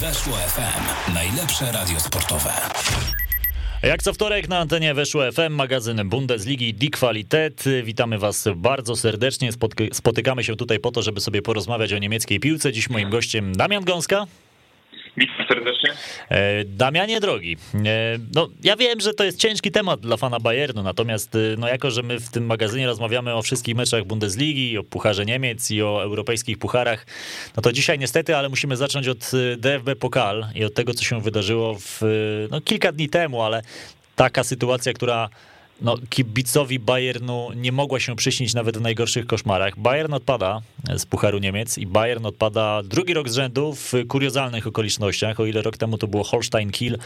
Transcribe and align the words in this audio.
Weszło 0.00 0.36
FM. 0.36 1.14
Najlepsze 1.14 1.72
radio 1.72 2.00
sportowe. 2.00 2.52
Jak 3.82 4.02
co 4.02 4.12
wtorek 4.12 4.48
na 4.48 4.58
antenie 4.58 4.94
Weszło 4.94 5.32
FM, 5.32 5.52
magazyn 5.52 6.08
Bundesligi 6.08 6.74
Die 6.74 6.90
Qualität. 6.90 7.64
Witamy 7.84 8.18
Was 8.18 8.48
bardzo 8.56 8.96
serdecznie. 8.96 9.50
Spotykamy 9.92 10.44
się 10.44 10.56
tutaj 10.56 10.78
po 10.78 10.90
to, 10.90 11.02
żeby 11.02 11.20
sobie 11.20 11.42
porozmawiać 11.42 11.92
o 11.92 11.98
niemieckiej 11.98 12.40
piłce. 12.40 12.72
Dziś 12.72 12.90
moim 12.90 13.10
gościem 13.10 13.56
Damian 13.56 13.84
Gąska. 13.84 14.26
Witam 15.16 15.46
serdecznie. 15.48 15.90
E, 16.28 16.64
Damianie 16.64 17.20
drogi, 17.20 17.56
e, 17.74 17.78
no 18.34 18.48
ja 18.62 18.76
wiem, 18.76 19.00
że 19.00 19.14
to 19.14 19.24
jest 19.24 19.38
ciężki 19.38 19.70
temat 19.70 20.00
dla 20.00 20.16
fana 20.16 20.40
Bayernu, 20.40 20.82
natomiast 20.82 21.34
e, 21.34 21.38
no 21.58 21.68
jako, 21.68 21.90
że 21.90 22.02
my 22.02 22.20
w 22.20 22.30
tym 22.30 22.46
magazynie 22.46 22.86
rozmawiamy 22.86 23.34
o 23.34 23.42
wszystkich 23.42 23.76
meczach 23.76 24.04
Bundesligi, 24.04 24.78
o 24.78 24.84
Pucharze 24.84 25.24
Niemiec 25.24 25.70
i 25.70 25.82
o 25.82 26.02
europejskich 26.02 26.58
pucharach, 26.58 27.06
no 27.56 27.62
to 27.62 27.72
dzisiaj 27.72 27.98
niestety, 27.98 28.36
ale 28.36 28.48
musimy 28.48 28.76
zacząć 28.76 29.08
od 29.08 29.30
DFB 29.58 29.96
Pokal 30.00 30.46
i 30.54 30.64
od 30.64 30.74
tego, 30.74 30.94
co 30.94 31.04
się 31.04 31.20
wydarzyło 31.20 31.74
w, 31.74 32.00
no, 32.50 32.60
kilka 32.60 32.92
dni 32.92 33.08
temu, 33.08 33.42
ale 33.42 33.62
taka 34.16 34.44
sytuacja, 34.44 34.92
która 34.92 35.28
no, 35.80 35.96
kibicowi 36.10 36.78
Bayernu 36.78 37.52
nie 37.56 37.72
mogła 37.72 38.00
się 38.00 38.16
przyśnić 38.16 38.54
nawet 38.54 38.78
w 38.78 38.80
najgorszych 38.80 39.26
koszmarach. 39.26 39.78
Bayern 39.78 40.14
odpada 40.14 40.62
z 40.96 41.06
Pucharu 41.06 41.38
Niemiec 41.38 41.78
i 41.78 41.86
Bayern 41.86 42.26
odpada 42.26 42.82
drugi 42.82 43.14
rok 43.14 43.28
z 43.28 43.34
rzędu 43.34 43.74
w 43.74 43.92
kuriozalnych 44.08 44.66
okolicznościach, 44.66 45.40
o 45.40 45.46
ile 45.46 45.62
rok 45.62 45.76
temu 45.76 45.98
to 45.98 46.06
było 46.06 46.24
Holstein 46.24 46.70
Kiel 46.70 46.98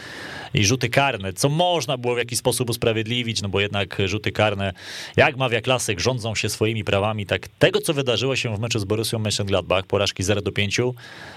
i 0.53 0.65
rzuty 0.65 0.89
karne, 0.89 1.33
co 1.33 1.49
można 1.49 1.97
było 1.97 2.15
w 2.15 2.17
jakiś 2.17 2.39
sposób 2.39 2.69
usprawiedliwić, 2.69 3.41
no 3.41 3.49
bo 3.49 3.59
jednak 3.59 3.97
rzuty 4.05 4.31
karne, 4.31 4.73
jak 5.15 5.37
mawia 5.37 5.61
klasyk, 5.61 5.99
rządzą 5.99 6.35
się 6.35 6.49
swoimi 6.49 6.83
prawami, 6.83 7.25
tak 7.25 7.47
tego, 7.47 7.81
co 7.81 7.93
wydarzyło 7.93 8.35
się 8.35 8.55
w 8.55 8.59
meczu 8.59 8.79
z 8.79 8.85
Borussią 8.85 9.19
Mönchengladbach, 9.19 9.83
porażki 9.83 10.23
0 10.23 10.41
do 10.41 10.51
5, 10.51 10.79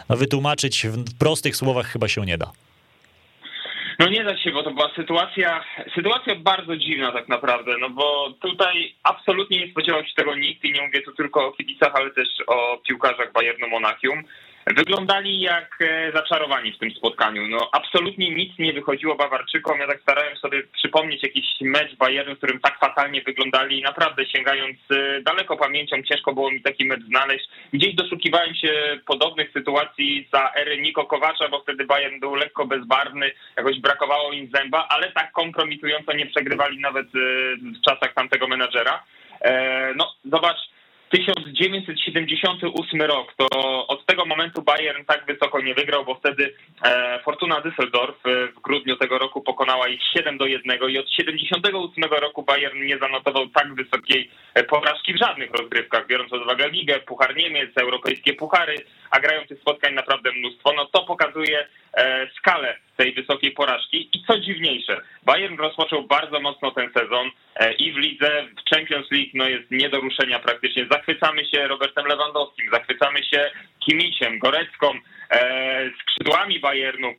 no 0.08 0.16
wytłumaczyć 0.16 0.86
w 0.86 1.14
prostych 1.14 1.56
słowach 1.56 1.86
chyba 1.86 2.08
się 2.08 2.26
nie 2.26 2.38
da. 2.38 2.52
No 3.98 4.08
nie 4.08 4.24
da 4.24 4.36
się, 4.36 4.50
bo 4.50 4.62
to 4.62 4.70
była 4.70 4.90
sytuacja, 4.96 5.64
sytuacja 5.94 6.34
bardzo 6.34 6.76
dziwna 6.76 7.12
tak 7.12 7.28
naprawdę, 7.28 7.78
no 7.80 7.90
bo 7.90 8.30
tutaj 8.40 8.94
absolutnie 9.02 9.60
nie 9.60 9.70
spodziewał 9.70 10.04
się 10.04 10.14
tego 10.16 10.34
nikt 10.34 10.64
i 10.64 10.72
nie 10.72 10.82
mówię 10.82 11.02
tu 11.02 11.12
tylko 11.12 11.46
o 11.46 11.52
kibicach, 11.52 11.92
ale 11.94 12.10
też 12.10 12.28
o 12.46 12.78
piłkarzach 12.88 13.32
Bayernu 13.32 13.68
Monachium. 13.68 14.24
Wyglądali 14.66 15.40
jak 15.40 15.78
e, 15.80 16.12
zaczarowani 16.12 16.72
w 16.72 16.78
tym 16.78 16.90
spotkaniu. 16.90 17.46
No 17.48 17.68
absolutnie 17.72 18.34
nic 18.34 18.58
nie 18.58 18.72
wychodziło 18.72 19.14
Bawarczykom. 19.14 19.78
Ja 19.78 19.86
tak 19.86 20.00
starałem 20.00 20.36
sobie 20.36 20.62
przypomnieć 20.62 21.22
jakiś 21.22 21.44
mecz 21.60 21.96
Bayernu, 21.96 22.34
w 22.34 22.38
którym 22.38 22.60
tak 22.60 22.78
fatalnie 22.78 23.22
wyglądali. 23.22 23.82
Naprawdę 23.82 24.26
sięgając 24.26 24.76
e, 24.90 25.22
daleko 25.22 25.56
pamięcią, 25.56 25.96
ciężko 26.02 26.32
było 26.32 26.50
mi 26.50 26.62
taki 26.62 26.84
mecz 26.84 27.02
znaleźć. 27.02 27.48
Gdzieś 27.72 27.94
doszukiwałem 27.94 28.54
się 28.54 29.00
podobnych 29.06 29.52
sytuacji 29.52 30.28
za 30.32 30.52
ery 30.54 30.80
Niko 30.80 31.04
Kowacza, 31.04 31.48
bo 31.48 31.60
wtedy 31.60 31.84
Bayern 31.84 32.20
był 32.20 32.34
lekko 32.34 32.66
bezbarwny, 32.66 33.32
jakoś 33.56 33.80
brakowało 33.80 34.32
im 34.32 34.50
zęba, 34.54 34.86
ale 34.88 35.12
tak 35.12 35.32
kompromitująco 35.32 36.12
nie 36.12 36.26
przegrywali 36.26 36.80
nawet 36.80 37.06
e, 37.06 37.18
w 37.56 37.80
czasach 37.84 38.14
tamtego 38.14 38.48
menadżera. 38.48 39.04
No 39.96 40.14
zobacz, 40.24 40.56
1978 41.14 43.02
rok, 43.02 43.34
to 43.36 43.46
od 43.86 44.06
tego 44.06 44.26
momentu 44.26 44.62
Bayern 44.62 45.04
tak 45.04 45.26
wysoko 45.26 45.60
nie 45.60 45.74
wygrał, 45.74 46.04
bo 46.04 46.14
wtedy 46.14 46.54
e, 46.84 47.20
Fortuna 47.24 47.60
Düsseldorf 47.60 48.14
e, 48.24 48.46
w 48.46 48.60
grudniu 48.60 48.96
tego 48.96 49.18
roku 49.18 49.40
pokonała 49.40 49.88
ich 49.88 50.00
7 50.16 50.38
do 50.38 50.46
1 50.46 50.78
i 50.90 50.98
od 50.98 51.10
78 51.10 52.04
roku 52.04 52.42
Bayern 52.42 52.84
nie 52.84 52.98
zanotował 52.98 53.48
tak 53.48 53.74
wysokiej 53.74 54.30
e, 54.54 54.64
porażki 54.64 55.14
w 55.14 55.18
żadnych 55.18 55.50
rozgrywkach, 55.50 56.06
biorąc 56.06 56.30
pod 56.30 56.42
uwagę 56.42 56.68
Ligę, 56.68 57.00
Puchar 57.00 57.36
Niemiec, 57.36 57.70
europejskie 57.76 58.32
puchary, 58.32 58.84
a 59.10 59.20
grają 59.20 59.46
tych 59.46 59.60
spotkań 59.60 59.94
naprawdę 59.94 60.32
mnóstwo. 60.32 60.72
No 60.76 60.86
to 60.86 61.04
pokazuje 61.04 61.66
skalę 62.38 62.76
tej 62.96 63.14
wysokiej 63.14 63.52
porażki 63.52 64.10
i 64.12 64.24
co 64.26 64.38
dziwniejsze, 64.38 65.00
Bayern 65.22 65.56
rozpoczął 65.56 66.02
bardzo 66.02 66.40
mocno 66.40 66.70
ten 66.70 66.90
sezon 66.92 67.30
i 67.78 67.92
w 67.92 67.96
lidze, 67.96 68.46
w 68.56 68.70
Champions 68.74 69.10
League 69.10 69.30
no 69.34 69.48
jest 69.48 69.70
nie 69.70 69.88
do 69.88 70.00
ruszenia 70.00 70.38
praktycznie. 70.38 70.86
Zachwycamy 70.90 71.44
się 71.44 71.68
Robertem 71.68 72.06
Lewandowskim, 72.06 72.70
zachwycamy 72.72 73.24
się 73.24 73.50
Kimiciem, 73.80 74.38
Gorecką, 74.38 74.92
e, 75.30 75.90
skrzydłami 76.00 76.60
Bayernu. 76.60 77.14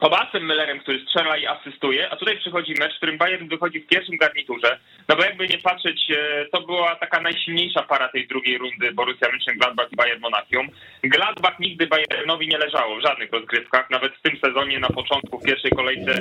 Tobasem 0.00 0.46
Müllerem, 0.46 0.80
który 0.80 1.00
strzela 1.00 1.36
i 1.36 1.46
asystuje, 1.46 2.10
a 2.10 2.16
tutaj 2.16 2.38
przychodzi 2.38 2.74
mecz, 2.78 2.94
w 2.94 2.96
którym 2.96 3.18
Bayern 3.18 3.48
wychodzi 3.48 3.80
w 3.80 3.86
pierwszym 3.86 4.16
garniturze, 4.16 4.78
no 5.08 5.16
bo 5.16 5.24
jakby 5.24 5.48
nie 5.48 5.58
patrzeć, 5.58 6.10
e, 6.10 6.46
to 6.52 6.60
była 6.60 6.96
taka 6.96 7.20
najsilniejsza 7.20 7.82
para 7.82 8.08
tej 8.08 8.26
drugiej 8.26 8.58
rundy 8.58 8.92
Borussia 8.92 9.26
Mönchengladbach 9.26 9.86
i 9.92 9.96
Bayern 9.96 10.20
Monachium. 10.20 10.68
Gladbach 11.04 11.58
nigdy 11.60 11.86
Bayernowi 11.86 12.48
nie 12.48 12.58
leżało 12.58 12.96
w 12.96 13.02
żadnych 13.02 13.32
rozgrywkach, 13.32 13.90
nawet 13.90 14.14
w 14.14 14.22
tym 14.22 14.38
sezonie 14.44 14.78
na 14.78 14.88
początku 14.88 15.38
w 15.38 15.44
pierwszej 15.44 15.70
kolejce 15.70 16.12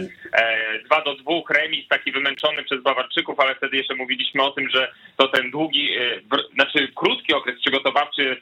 2 0.86 0.98
e, 0.98 1.04
do 1.04 1.16
2 1.16 1.34
remis, 1.50 1.88
taki 1.88 2.12
wymęczony 2.12 2.64
przez 2.64 2.82
Bawarczyków, 2.82 3.40
ale 3.40 3.56
wtedy 3.56 3.78
jeszcze 3.78 3.96
mówiliśmy 3.96 4.44
o 4.44 4.52
tym, 4.52 4.70
że 4.70 4.92
to 5.18 5.28
ten 5.28 5.52
długi, 5.52 5.90
e, 5.98 6.22
znaczy 6.54 6.88
krótki 6.96 7.34
okres 7.34 7.60
przygotowawczy 7.60 8.38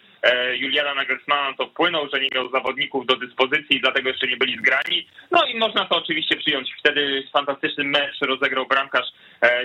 Juliana 0.53 0.95
Nagelsmana 0.95 1.53
to 1.57 1.67
wpłynął, 1.67 2.09
że 2.13 2.21
nie 2.21 2.29
miał 2.35 2.49
zawodników 2.49 3.05
do 3.05 3.15
dyspozycji 3.15 3.81
dlatego 3.81 4.09
jeszcze 4.09 4.27
nie 4.27 4.37
byli 4.37 4.57
zgrani. 4.57 5.07
No 5.31 5.45
i 5.45 5.57
można 5.57 5.85
to 5.85 5.97
oczywiście 5.97 6.35
przyjąć. 6.37 6.75
Wtedy 6.79 7.23
fantastyczny 7.33 7.83
mecz 7.83 8.21
rozegrał 8.21 8.67
bramkarz 8.67 9.05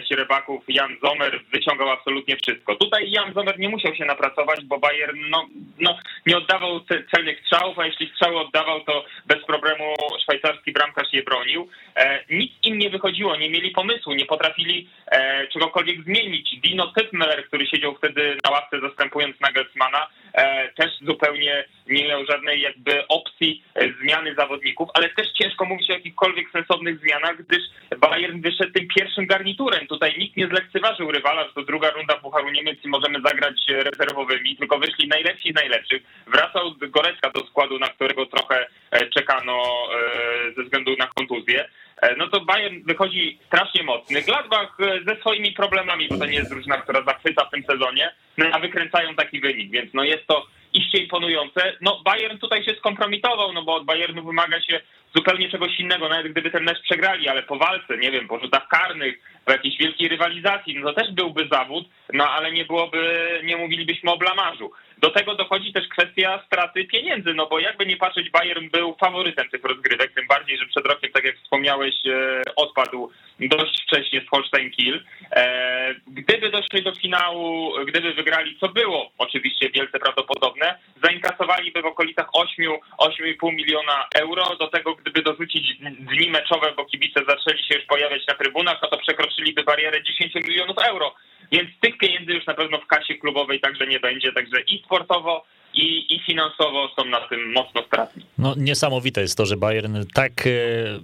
Sierebaków 0.09 0.65
Jan 0.69 0.97
Zomer 1.03 1.41
wyciągał 1.53 1.91
absolutnie 1.91 2.37
wszystko. 2.37 2.77
Tutaj 2.77 3.11
Jan 3.11 3.35
Zomer 3.35 3.59
nie 3.59 3.69
musiał 3.69 3.95
się 3.95 4.05
napracować, 4.05 4.65
bo 4.65 4.79
Bayern 4.79 5.19
no, 5.31 5.47
no, 5.79 5.99
nie 6.27 6.37
oddawał 6.37 6.81
celnych 7.15 7.41
strzałów, 7.41 7.79
a 7.79 7.87
jeśli 7.87 8.09
strzały 8.09 8.41
oddawał, 8.41 8.81
to 8.81 9.05
bez 9.27 9.45
problemu 9.45 9.95
szwajcarski 10.23 10.73
bramkarz 10.73 11.13
je 11.13 11.23
bronił. 11.23 11.69
E, 11.97 12.25
nic 12.31 12.53
im 12.63 12.79
nie 12.79 12.91
wychodziło, 12.91 13.37
nie 13.37 13.51
mieli 13.51 13.71
pomysłu, 13.71 14.15
nie 14.15 14.27
potrafili 14.27 14.89
e, 15.07 15.47
czegokolwiek 15.49 16.05
zmienić. 16.05 16.61
Dino 16.61 16.93
Tytmeler, 16.97 17.47
który 17.47 17.67
siedział 17.67 17.95
wtedy 17.95 18.37
na 18.45 18.51
ławce 18.51 18.81
zastępując 18.81 19.41
Nagelsmana, 19.41 20.07
e, 20.33 20.69
też 20.73 20.91
zupełnie 21.03 21.65
nie 21.89 22.09
miał 22.09 22.27
żadnej 22.27 22.61
jakby 22.61 23.07
opcji 23.09 23.63
e, 23.75 23.89
zmiany 24.03 24.35
zawodników, 24.35 24.89
ale 24.95 25.09
też 25.09 25.33
ciężko 25.33 25.56
mówić 25.65 25.91
o 25.91 25.93
jakichkolwiek 25.93 26.51
sensownych 26.51 27.01
zmianach, 27.01 27.37
gdyż 27.43 27.63
Bayern 27.99 28.41
wyszedł 28.41 28.73
tym 28.73 28.89
pierwszym 28.97 29.27
garniturem. 29.27 29.87
Tutaj 29.87 30.19
nikt 30.19 30.37
nie 30.37 30.49
zlekceważył 30.49 31.11
rywala, 31.11 31.47
że 31.49 31.55
to 31.55 31.63
druga 31.63 31.91
runda 31.91 32.15
Pucharu 32.15 32.51
Niemiec 32.51 32.85
i 32.85 32.89
możemy 32.89 33.21
zagrać 33.21 33.61
rezerwowymi, 33.69 34.57
tylko 34.57 34.79
wyszli 34.79 35.09
najlepsi 35.09 35.53
z 35.53 35.55
najlepszych. 35.55 36.03
Wracał 36.27 36.75
Gorecka 36.81 37.31
do 37.31 37.47
składu, 37.47 37.79
na 37.79 37.89
którego 37.89 38.27
trochę 38.27 38.67
e, 38.91 39.07
czekano 39.07 39.63
e, 39.63 40.53
ze 40.57 40.63
względu 40.63 40.97
na 40.99 41.07
kontuzję. 41.07 41.69
No 42.17 42.29
to 42.29 42.41
Bayern 42.41 42.83
wychodzi 42.85 43.39
strasznie 43.47 43.83
mocny. 43.83 44.23
Gladbach 44.23 44.77
ze 45.07 45.17
swoimi 45.17 45.53
problemami, 45.53 46.09
bo 46.09 46.19
to 46.19 46.27
nie 46.27 46.35
jest 46.35 46.51
drużyna, 46.51 46.77
która 46.77 47.03
zachwyca 47.03 47.45
w 47.45 47.51
tym 47.51 47.63
sezonie, 47.63 48.13
no 48.39 48.47
a 48.53 48.59
wykręcają 48.59 49.15
taki 49.15 49.41
wynik, 49.41 49.71
więc 49.71 49.95
no 49.95 50.05
jest 50.05 50.27
to 50.27 50.47
iście 50.73 50.99
imponujące. 50.99 51.77
No 51.81 52.03
Bayern 52.05 52.39
tutaj 52.39 52.65
się 52.65 52.75
skompromitował, 52.75 53.53
no 53.53 53.63
bo 53.63 53.75
od 53.75 53.85
Bayernu 53.85 54.25
wymaga 54.25 54.61
się 54.61 54.81
zupełnie 55.15 55.51
czegoś 55.51 55.81
innego, 55.81 56.09
nawet 56.09 56.33
gdyby 56.33 56.51
ten 56.51 56.65
mecz 56.65 56.83
przegrali, 56.83 57.29
ale 57.29 57.43
po 57.43 57.57
walce, 57.57 57.99
nie 57.99 58.11
wiem, 58.11 58.29
po 58.29 58.39
rzutach 58.39 58.69
karnych, 58.69 59.19
po 59.45 59.53
jakiejś 59.53 59.79
wielkiej 59.79 60.09
rywalizacji, 60.09 60.75
no 60.79 60.93
to 60.93 61.01
też 61.01 61.13
byłby 61.13 61.49
zawód, 61.53 61.89
no 62.13 62.31
ale 62.31 62.53
nie 62.53 62.65
byłoby, 62.65 63.41
nie 63.45 63.57
mówilibyśmy 63.57 64.11
o 64.11 64.17
blamarzu. 64.17 64.71
Do 65.07 65.11
tego 65.11 65.35
dochodzi 65.35 65.73
też 65.73 65.89
kwestia 65.89 66.43
straty 66.47 66.85
pieniędzy, 66.85 67.35
no 67.35 67.47
bo 67.47 67.59
jakby 67.59 67.87
nie 67.87 67.97
patrzeć, 67.97 68.31
Bayern 68.31 68.71
był 68.71 68.97
faworytem 69.01 69.49
tych 69.49 69.65
rozgrywek, 69.65 70.13
tym 70.15 70.27
bardziej, 70.27 70.59
że 70.59 70.67
przed 70.67 70.87
rokiem, 70.87 71.13
tak 71.13 71.25
jak 71.25 71.37
wspomniałeś, 71.37 71.95
e, 72.07 72.43
odpadł 72.57 73.11
dość 73.41 73.83
wcześnie 73.83 74.21
z 74.21 74.29
Holstein 74.29 74.71
Kiel. 74.71 75.05
E, 75.33 75.95
gdyby 76.07 76.51
doszli 76.51 76.83
do 76.83 76.95
finału, 76.95 77.73
gdyby 77.85 78.15
wygrali, 78.15 78.59
co 78.61 78.69
było 78.69 79.11
oczywiście 79.19 79.71
wielce 79.71 79.99
prawdopodobne, 79.99 80.79
zainkasowaliby 81.05 81.83
w 81.83 81.87
okolicach 81.87 82.27
8-8,5 82.33 83.53
miliona 83.53 84.07
euro. 84.15 84.57
Do 84.57 84.69
tego, 84.69 84.95
gdyby 84.95 85.23
dorzucić 85.23 85.77
dni 85.81 86.31
meczowe, 86.31 86.73
bo 86.77 86.85
kibice 86.85 87.21
zaczęli 87.29 87.65
się 87.65 87.75
już 87.75 87.85
pojawiać 87.85 88.27
na 88.27 88.35
trybunach, 88.35 88.79
no 88.83 88.89
to 88.89 88.99
przekroczyliby 88.99 89.63
barierę 89.63 90.03
10 90.03 90.35
milionów 90.35 90.77
euro. 90.79 91.15
Więc 91.53 91.71
tych 91.81 91.99
pieniędzy 91.99 92.33
już 92.33 92.47
na 92.47 92.55
pewno 92.55 92.79
w 92.79 92.87
kasie 92.87 93.15
klubowej 93.15 93.61
także 93.61 93.87
nie 93.87 94.01
będzie, 94.01 94.33
także 94.33 94.61
i 94.61 94.83
sportowo, 94.85 95.45
i, 95.75 96.15
i 96.15 96.21
finansowo 96.21 96.89
są 96.97 97.05
na 97.05 97.21
tym 97.21 97.53
mocno 97.53 97.83
stratni. 97.83 98.25
No 98.39 98.55
niesamowite 98.57 99.21
jest 99.21 99.37
to, 99.37 99.47
że 99.47 99.57
Bayern 99.57 99.97
tak 100.15 100.33
e, 100.47 100.51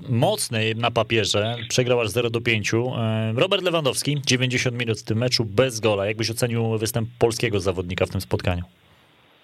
mocny 0.09 0.75
na 0.75 0.91
papierze 0.91 1.57
przegrał 1.69 2.01
aż 2.01 2.09
0 2.09 2.31
do 2.31 2.41
5. 2.41 2.75
E, 2.75 2.79
Robert 3.37 3.63
Lewandowski, 3.63 4.17
90 4.27 4.79
minut 4.79 5.01
w 5.01 5.05
tym 5.05 5.19
meczu 5.19 5.45
bez 5.45 5.81
gola. 5.81 6.07
Jakbyś 6.07 6.31
ocenił 6.31 6.79
występ 6.79 7.09
polskiego 7.19 7.61
zawodnika 7.61 8.07
w 8.07 8.11
tym 8.11 8.21
spotkaniu? 8.21 8.63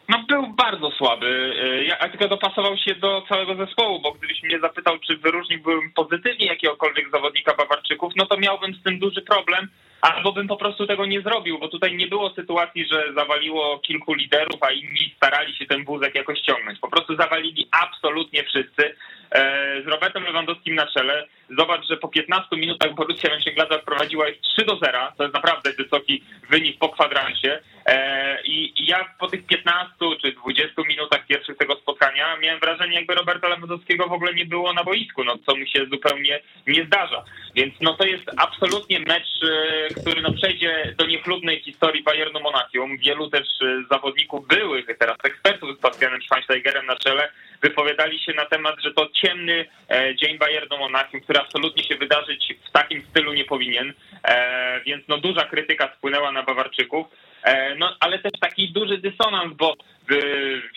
No, 0.08 0.24
był 0.28 0.46
bardzo 0.46 0.90
słaby, 0.90 1.54
ja 1.88 2.08
tylko 2.08 2.28
dopasował 2.28 2.76
się 2.76 2.94
do 2.94 3.22
całego 3.28 3.66
zespołu, 3.66 4.00
bo 4.00 4.12
gdybyś 4.12 4.42
mnie 4.42 4.60
zapytał, 4.60 4.98
czy 4.98 5.16
wyróżniłbym 5.16 5.92
pozytywnie 5.94 6.46
jakiegokolwiek 6.46 7.10
zawodnika 7.10 7.54
Bawarczyków, 7.54 8.12
no 8.16 8.26
to 8.26 8.36
miałbym 8.36 8.74
z 8.74 8.82
tym 8.82 8.98
duży 8.98 9.22
problem, 9.22 9.68
albo 10.00 10.32
bym 10.32 10.48
po 10.48 10.56
prostu 10.56 10.86
tego 10.86 11.06
nie 11.06 11.20
zrobił, 11.20 11.58
bo 11.58 11.68
tutaj 11.68 11.96
nie 11.96 12.06
było 12.06 12.30
sytuacji, 12.30 12.86
że 12.86 13.12
zawaliło 13.14 13.78
kilku 13.78 14.14
liderów, 14.14 14.62
a 14.62 14.70
inni 14.70 15.14
starali 15.16 15.54
się 15.54 15.66
ten 15.66 15.84
wózek 15.84 16.14
jakoś 16.14 16.40
ciągnąć. 16.40 16.78
Po 16.78 16.88
prostu 16.88 17.16
zawalili 17.16 17.68
absolutnie 17.70 18.44
wszyscy. 18.44 18.94
E, 19.30 19.82
z 19.82 19.86
Robertem 19.86 20.24
Lewandowskim 20.24 20.74
na 20.74 20.86
czele. 20.86 21.26
Zobacz, 21.58 21.86
że 21.88 21.96
po 21.96 22.08
15 22.08 22.56
minutach 22.56 22.94
Borussia 22.94 23.28
Mönchengladbach 23.28 23.84
prowadziła 23.84 24.28
ich 24.28 24.40
3 24.40 24.64
do 24.64 24.76
0. 24.76 25.12
To 25.16 25.22
jest 25.22 25.34
naprawdę 25.34 25.72
wysoki 25.72 26.22
wynik 26.50 26.78
po 26.78 26.88
kwadransie. 26.88 27.60
E, 27.86 28.42
I 28.44 28.86
ja 28.86 29.14
po 29.18 29.28
tych 29.28 29.46
15 29.46 29.94
czy 30.22 30.32
20 30.32 30.82
minutach 30.88 31.26
pierwszych 31.26 31.56
tego 31.56 31.76
spotkania 31.76 32.36
miałem 32.36 32.60
wrażenie, 32.60 32.94
jakby 32.94 33.14
Roberta 33.14 33.48
Lewandowskiego 33.48 34.08
w 34.08 34.12
ogóle 34.12 34.34
nie 34.34 34.46
było 34.46 34.72
na 34.72 34.84
boisku, 34.84 35.24
no 35.24 35.38
co 35.46 35.56
mi 35.56 35.68
się 35.68 35.86
zupełnie 35.86 36.40
nie 36.66 36.84
zdarza. 36.84 37.24
Więc 37.54 37.74
no 37.80 37.94
to 37.94 38.04
jest 38.06 38.30
absolutnie 38.36 39.00
mecz, 39.00 39.42
e, 39.42 39.94
który 39.94 40.22
no 40.22 40.32
przejdzie 40.32 40.94
do 40.98 41.06
niechlubnej 41.06 41.60
historii 41.60 42.02
Bayernu 42.02 42.40
Monachium. 42.40 42.98
Wielu 42.98 43.30
też 43.30 43.48
zawodników 43.90 44.48
byłych, 44.48 44.86
teraz 44.98 45.16
ekspertów 45.24 45.78
z 45.78 45.80
Bastianem 45.80 46.22
Schweinsteigerem 46.22 46.86
na 46.86 46.96
czele 46.96 47.28
wypowiadali 47.62 48.18
się 48.20 48.32
na 48.34 48.44
temat, 48.44 48.74
że 48.84 48.94
to 48.94 49.08
ciemny 49.22 49.66
e, 49.90 50.16
dzień 50.16 50.38
Bayernu 50.38 50.78
Monachium, 50.78 51.20
który 51.20 51.38
absolutnie 51.38 51.84
się 51.84 51.96
wydarzyć 51.96 52.54
w 52.68 52.72
takim 52.72 53.02
stylu 53.10 53.32
nie 53.32 53.44
powinien, 53.44 53.92
e, 54.24 54.80
więc 54.86 55.08
no 55.08 55.18
duża 55.18 55.44
krytyka 55.44 55.94
spłynęła 55.96 56.32
na 56.32 56.42
Bawarczyków. 56.42 57.06
E, 57.42 57.74
no, 57.74 57.96
ale 58.00 58.18
też 58.18 58.32
taki 58.40 58.72
duży 58.72 58.98
dysonans, 58.98 59.54
bo 59.56 59.74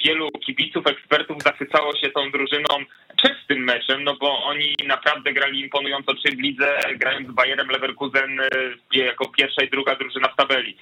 wielu 0.06 0.32
kibiców, 0.32 0.88
ekspertów 0.88 1.44
zachwycało 1.44 1.96
się 1.96 2.10
tą 2.10 2.32
drużyną 2.32 2.68
przed 3.18 3.48
tym 3.48 3.64
meczem, 3.64 4.04
no 4.04 4.16
bo 4.16 4.44
oni 4.44 4.76
naprawdę 4.88 5.34
grali 5.34 5.60
imponująco 5.60 6.14
czy 6.16 6.36
w 6.36 6.40
lidze, 6.40 6.78
grając 6.96 7.28
z 7.28 7.32
Bayerem 7.32 7.68
Leverkusen 7.68 8.42
jako 8.94 9.30
pierwsza 9.30 9.64
i 9.64 9.70
druga 9.70 9.96
drużyna 9.96 10.28
w 10.28 10.36
tabeli. 10.36 10.78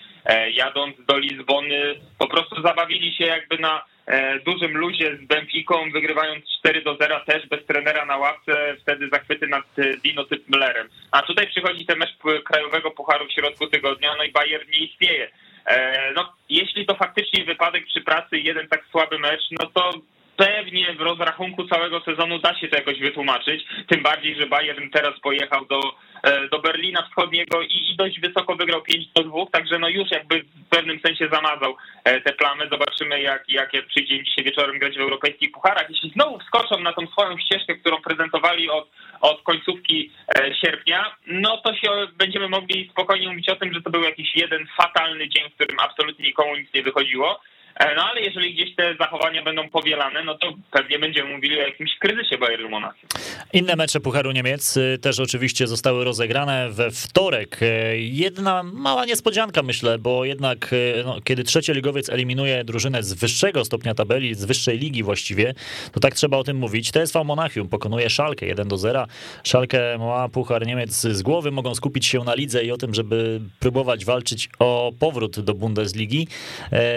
Jadąc 0.54 0.96
do 1.06 1.18
Lizbony, 1.18 1.96
po 2.18 2.28
prostu 2.28 2.62
zabawili 2.62 3.16
się 3.16 3.26
jakby 3.26 3.58
na 3.58 3.82
E, 4.10 4.40
dużym 4.40 4.78
luzie 4.78 5.18
z 5.18 5.28
Benficą, 5.28 5.92
wygrywając 5.92 6.46
4 6.60 6.82
do 6.82 6.96
0 6.96 7.20
też 7.26 7.48
bez 7.48 7.66
trenera 7.66 8.06
na 8.06 8.18
ławce, 8.18 8.76
wtedy 8.82 9.10
zachwyty 9.10 9.48
nad 9.48 9.66
e, 9.78 9.98
Dino 9.98 10.24
Müllerem. 10.24 10.88
A 11.12 11.22
tutaj 11.22 11.48
przychodzi 11.48 11.86
ten 11.86 12.00
mecz 12.00 12.18
krajowego 12.46 12.92
pucharu 12.92 13.26
w 13.26 13.32
środku 13.32 13.68
tygodnia, 13.68 14.16
no 14.18 14.24
i 14.24 14.32
Bayern 14.32 14.70
nie 14.72 14.86
istnieje. 14.86 15.30
E, 15.70 16.12
no, 16.16 16.34
jeśli 16.50 16.86
to 16.86 16.96
faktycznie 16.96 17.46
wypadek 17.46 17.86
przy 17.86 18.02
pracy 18.02 18.38
jeden 18.38 18.68
tak 18.68 18.86
słaby 18.92 19.20
mecz, 19.20 19.42
no 19.52 19.70
to 19.74 19.94
pewnie 20.40 20.94
w 20.94 21.02
rozrachunku 21.02 21.68
całego 21.68 22.02
sezonu 22.02 22.40
da 22.40 22.60
się 22.60 22.68
to 22.68 22.76
jakoś 22.76 23.00
wytłumaczyć. 23.00 23.66
Tym 23.88 24.04
bardziej, 24.04 24.36
że 24.36 24.48
Bayern 24.48 24.90
teraz 24.90 25.20
pojechał 25.20 25.66
do, 25.66 25.80
e, 26.24 26.48
do 26.48 26.60
Berlina 26.60 27.02
Wschodniego 27.02 27.62
i, 27.62 27.92
i 27.92 27.96
dość 27.96 28.20
wysoko 28.20 28.56
wygrał 28.56 28.82
5 28.82 29.08
do 29.16 29.24
2, 29.24 29.46
także 29.52 29.80
no 29.80 29.90
już 29.90 30.12
jakby 30.12 30.42
w 30.42 30.70
pewnym 30.70 31.00
sensie 31.00 31.30
zamazał 31.32 31.76
e, 32.04 32.22
te 32.22 32.34
plamy. 32.34 32.70
Zobaczymy, 32.72 33.22
jak, 33.22 33.50
jak 33.50 33.72
przyjdzie 33.88 34.24
dzisiaj 34.24 34.46
wieczorem 34.46 34.80
grać 34.80 34.98
w 34.98 35.02
europejskich 35.02 35.52
pucharach. 35.52 35.90
Jeśli 35.90 36.10
znowu 36.10 36.40
wskoczą 36.40 36.80
na 36.80 36.94
tą 36.94 37.08
swoją 37.08 37.38
ścieżkę, 37.38 37.76
którą 37.76 37.98
prezentowali 38.02 38.70
od, 38.70 38.90
od 39.22 39.42
końcówki 39.42 40.12
e, 40.36 40.56
sierpnia, 40.56 41.16
no 41.28 41.58
to 41.58 41.76
się 41.76 41.90
będziemy 42.18 42.50
mogli 42.50 42.90
spokojnie 42.92 43.30
mówić 43.30 43.50
o 43.50 43.56
tym, 43.56 43.74
że 43.74 43.82
to 43.82 43.90
był 43.90 44.04
jakiś 44.04 44.36
jeden 44.36 44.68
fatalny 44.78 45.30
dzień, 45.30 45.50
w 45.50 45.56
którym 45.56 45.80
absolutnie 45.80 46.26
nikomu 46.26 46.56
nic 46.56 46.74
nie 46.74 46.84
wychodziło. 46.84 47.40
E, 47.80 47.96
no 47.96 48.04
ale 48.04 48.22
jeżeli 48.22 48.54
gdzieś 48.54 48.76
te 48.76 48.96
zachowania 49.00 49.44
będą 49.44 49.70
powielane, 49.70 50.24
no 50.24 50.38
to 50.38 50.54
pewnie 50.72 51.00
będziemy 51.00 51.30
mówili 51.30 51.60
o 51.60 51.62
jakimś 51.62 51.98
kryzysie 52.00 52.38
Bayernu 52.38 52.70
Monachium. 52.70 53.10
Inne 53.54 53.76
mecze 53.76 54.00
Pucharu 54.00 54.32
Niemiec 54.32 54.78
y, 54.78 54.98
też 55.02 55.20
oczywiście 55.20 55.68
zostały 55.68 56.04
rozegrane 56.06 56.70
we 56.70 56.92
wtorek. 56.92 57.58
E, 57.62 57.98
jedna 57.98 58.64
mała 58.64 59.06
niespodzianka 59.06 59.64
myślę, 59.64 60.00
bo 60.00 60.26
jednak 60.26 60.74
e, 60.74 61.04
no, 61.04 61.22
kiedy 61.24 61.44
trzecioligowiec 61.44 62.10
eliminuje 62.10 62.64
drużynę 62.64 63.04
z 63.04 63.14
wyższego 63.14 63.66
stopnia 63.66 63.94
tabeli, 63.94 64.36
z 64.36 64.46
wyższej 64.46 64.80
ligi 64.80 65.04
właściwie, 65.04 65.54
to 65.92 66.00
tak 66.00 66.14
trzeba 66.14 66.38
o 66.38 66.44
tym 66.44 66.58
mówić. 66.58 66.92
TSV 66.92 67.24
Monachium 67.24 67.70
pokonuje 67.70 68.10
Szalkę 68.10 68.46
1 68.46 68.68
do 68.68 68.78
0. 68.78 69.06
Szalkę 69.44 69.98
ma 69.98 70.30
Puchar 70.30 70.68
Niemiec 70.68 70.92
z 70.92 71.22
głowy, 71.22 71.52
mogą 71.52 71.76
skupić 71.76 72.06
się 72.06 72.24
na 72.24 72.36
lidze 72.36 72.64
i 72.64 72.72
o 72.72 72.78
tym, 72.78 72.94
żeby 72.94 73.42
próbować 73.60 74.06
walczyć 74.06 74.50
o 74.60 74.92
powrót 75.00 75.40
do 75.40 75.54
Bundesligi. 75.54 76.28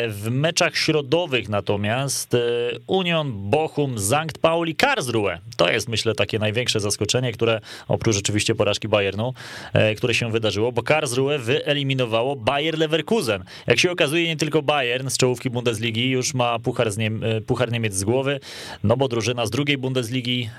W 0.09 0.27
meczach 0.31 0.72
meczach 0.73 0.77
środowych 0.77 1.49
natomiast 1.49 2.35
e, 2.35 2.39
Union, 2.87 3.51
Bochum, 3.51 3.99
Sankt 3.99 4.39
Pauli, 4.39 4.75
Karlsruhe. 4.75 5.39
To 5.57 5.71
jest 5.71 5.89
myślę 5.89 6.15
takie 6.15 6.39
największe 6.39 6.81
zaskoczenie, 6.81 7.33
które 7.33 7.61
oprócz 7.89 8.17
oczywiście 8.17 8.55
porażki 8.55 8.89
Bayernu, 8.89 9.35
e, 9.73 9.95
które 9.95 10.15
się 10.15 10.31
wydarzyło, 10.31 10.73
bo 10.73 10.83
Karlsruhe 10.83 11.39
wyeliminowało 11.39 12.37
Bayer 12.37 12.79
Leverkusen. 12.79 13.45
Jak 13.67 13.79
się 13.79 13.91
okazuje 13.91 14.27
nie 14.27 14.37
tylko 14.37 14.63
Bayern 14.63 15.11
z 15.11 15.17
czołówki 15.17 15.51
Bundesligi 15.51 16.11
już 16.11 16.35
ma 16.35 16.59
puchar, 16.59 16.91
z 16.91 16.99
Niem 16.99 17.25
e, 17.25 17.41
puchar 17.41 17.73
Niemiec 17.73 17.95
z 17.95 18.05
głowy, 18.05 18.41
no 18.85 18.97
bo 18.97 19.09
drużyna 19.09 19.47
z 19.47 19.51
drugiej 19.51 19.79
Bundesligi 19.79 20.51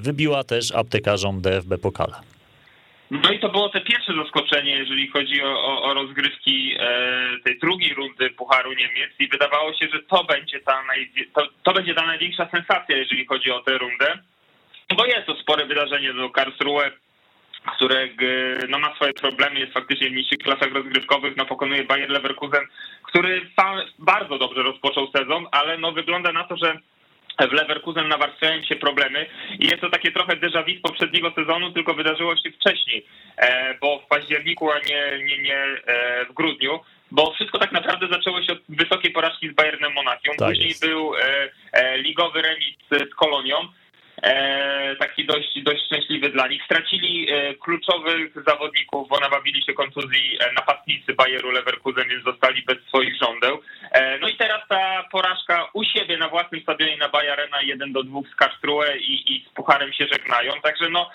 wybiła 0.00 0.44
też 0.44 0.72
aptekarzom 0.72 1.40
DFB 1.40 1.78
Pokala. 1.78 2.37
No 3.10 3.32
i 3.32 3.38
to 3.38 3.48
było 3.48 3.68
te 3.68 3.80
pierwsze 3.80 4.12
zaskoczenie, 4.24 4.76
jeżeli 4.76 5.08
chodzi 5.08 5.42
o, 5.42 5.64
o, 5.64 5.82
o 5.82 5.94
rozgrywki 5.94 6.74
e, 6.78 7.36
tej 7.44 7.58
drugiej 7.58 7.94
rundy 7.94 8.30
Pucharu 8.30 8.72
Niemiec 8.72 9.10
i 9.18 9.28
wydawało 9.28 9.72
się, 9.72 9.88
że 9.92 10.02
to 10.02 10.24
będzie 10.24 10.60
ta, 10.60 10.82
naj, 10.82 11.10
to, 11.34 11.48
to 11.62 11.72
będzie 11.72 11.94
ta 11.94 12.06
największa 12.06 12.48
sensacja, 12.50 12.96
jeżeli 12.96 13.26
chodzi 13.26 13.50
o 13.50 13.60
tę 13.60 13.78
rundę. 13.78 14.18
Bo 14.96 15.06
jest 15.06 15.26
to 15.26 15.34
spore 15.34 15.66
wydarzenie 15.66 16.14
do 16.14 16.30
Karlsruhe, 16.30 16.90
które 17.76 18.08
no, 18.68 18.78
ma 18.78 18.94
swoje 18.94 19.12
problemy, 19.12 19.60
jest 19.60 19.72
faktycznie 19.72 20.10
w 20.10 20.12
niższych 20.12 20.38
klasach 20.38 20.72
rozgrywkowych, 20.72 21.36
no 21.36 21.46
pokonuje 21.46 21.84
Bayer 21.84 22.10
Leverkusen, 22.10 22.66
który 23.02 23.50
bardzo 23.98 24.38
dobrze 24.38 24.62
rozpoczął 24.62 25.10
sezon, 25.16 25.46
ale 25.52 25.78
no 25.78 25.92
wygląda 25.92 26.32
na 26.32 26.44
to, 26.44 26.56
że 26.56 26.78
w 27.46 27.52
Leverkusen 27.52 28.08
nawarstwiają 28.08 28.62
się 28.62 28.76
problemy 28.76 29.26
i 29.58 29.66
jest 29.66 29.80
to 29.80 29.90
takie 29.90 30.12
trochę 30.12 30.36
déjà 30.36 30.64
vu 30.64 30.78
z 30.78 30.80
poprzedniego 30.80 31.30
sezonu, 31.30 31.72
tylko 31.72 31.94
wydarzyło 31.94 32.36
się 32.36 32.50
wcześniej, 32.50 33.06
e, 33.36 33.74
bo 33.80 33.98
w 33.98 34.06
październiku, 34.06 34.70
a 34.70 34.78
nie, 34.78 35.24
nie, 35.24 35.38
nie 35.42 35.56
e, 35.56 36.24
w 36.24 36.32
grudniu, 36.32 36.80
bo 37.10 37.32
wszystko 37.32 37.58
tak 37.58 37.72
naprawdę 37.72 38.08
zaczęło 38.08 38.42
się 38.42 38.52
od 38.52 38.58
wysokiej 38.68 39.10
porażki 39.12 39.50
z 39.50 39.54
Bayernem 39.54 39.92
Monachium, 39.92 40.36
tak 40.36 40.48
później 40.48 40.68
jest. 40.68 40.86
był 40.86 41.12
e, 41.72 41.98
ligowy 41.98 42.42
remis 42.42 42.74
z 42.90 43.14
Kolonią, 43.14 43.68
taki 44.98 45.24
dość, 45.26 45.62
dość 45.62 45.84
szczęśliwy 45.84 46.28
dla 46.30 46.48
nich. 46.48 46.64
Stracili 46.64 47.30
e, 47.30 47.54
kluczowych 47.54 48.34
zawodników, 48.46 49.08
bo 49.08 49.20
nabawili 49.20 49.62
się 49.64 49.72
kontuzji 49.72 50.38
e, 50.40 50.52
napastnicy 50.52 51.14
Bayeru 51.14 51.50
Leverkusen, 51.50 52.08
więc 52.08 52.24
zostali 52.24 52.62
bez 52.62 52.78
swoich 52.88 53.16
żądeł. 53.16 53.60
No 54.20 54.28
i 54.28 54.36
teraz 54.36 54.60
ta 54.68 55.04
porażka 55.12 55.68
u 55.72 55.84
siebie 55.84 56.18
na 56.18 56.28
własnym 56.28 56.60
stadionie 56.60 56.96
na 56.96 57.08
Bayerena 57.08 57.62
1 57.62 57.92
do 57.92 58.02
2 58.02 58.20
z 58.32 58.34
Karlsruhe 58.34 58.98
i, 58.98 59.34
i 59.34 59.44
z 59.50 59.54
Pucharem 59.54 59.92
się 59.92 60.06
żegnają. 60.12 60.52
Także 60.62 60.88
no, 60.88 61.10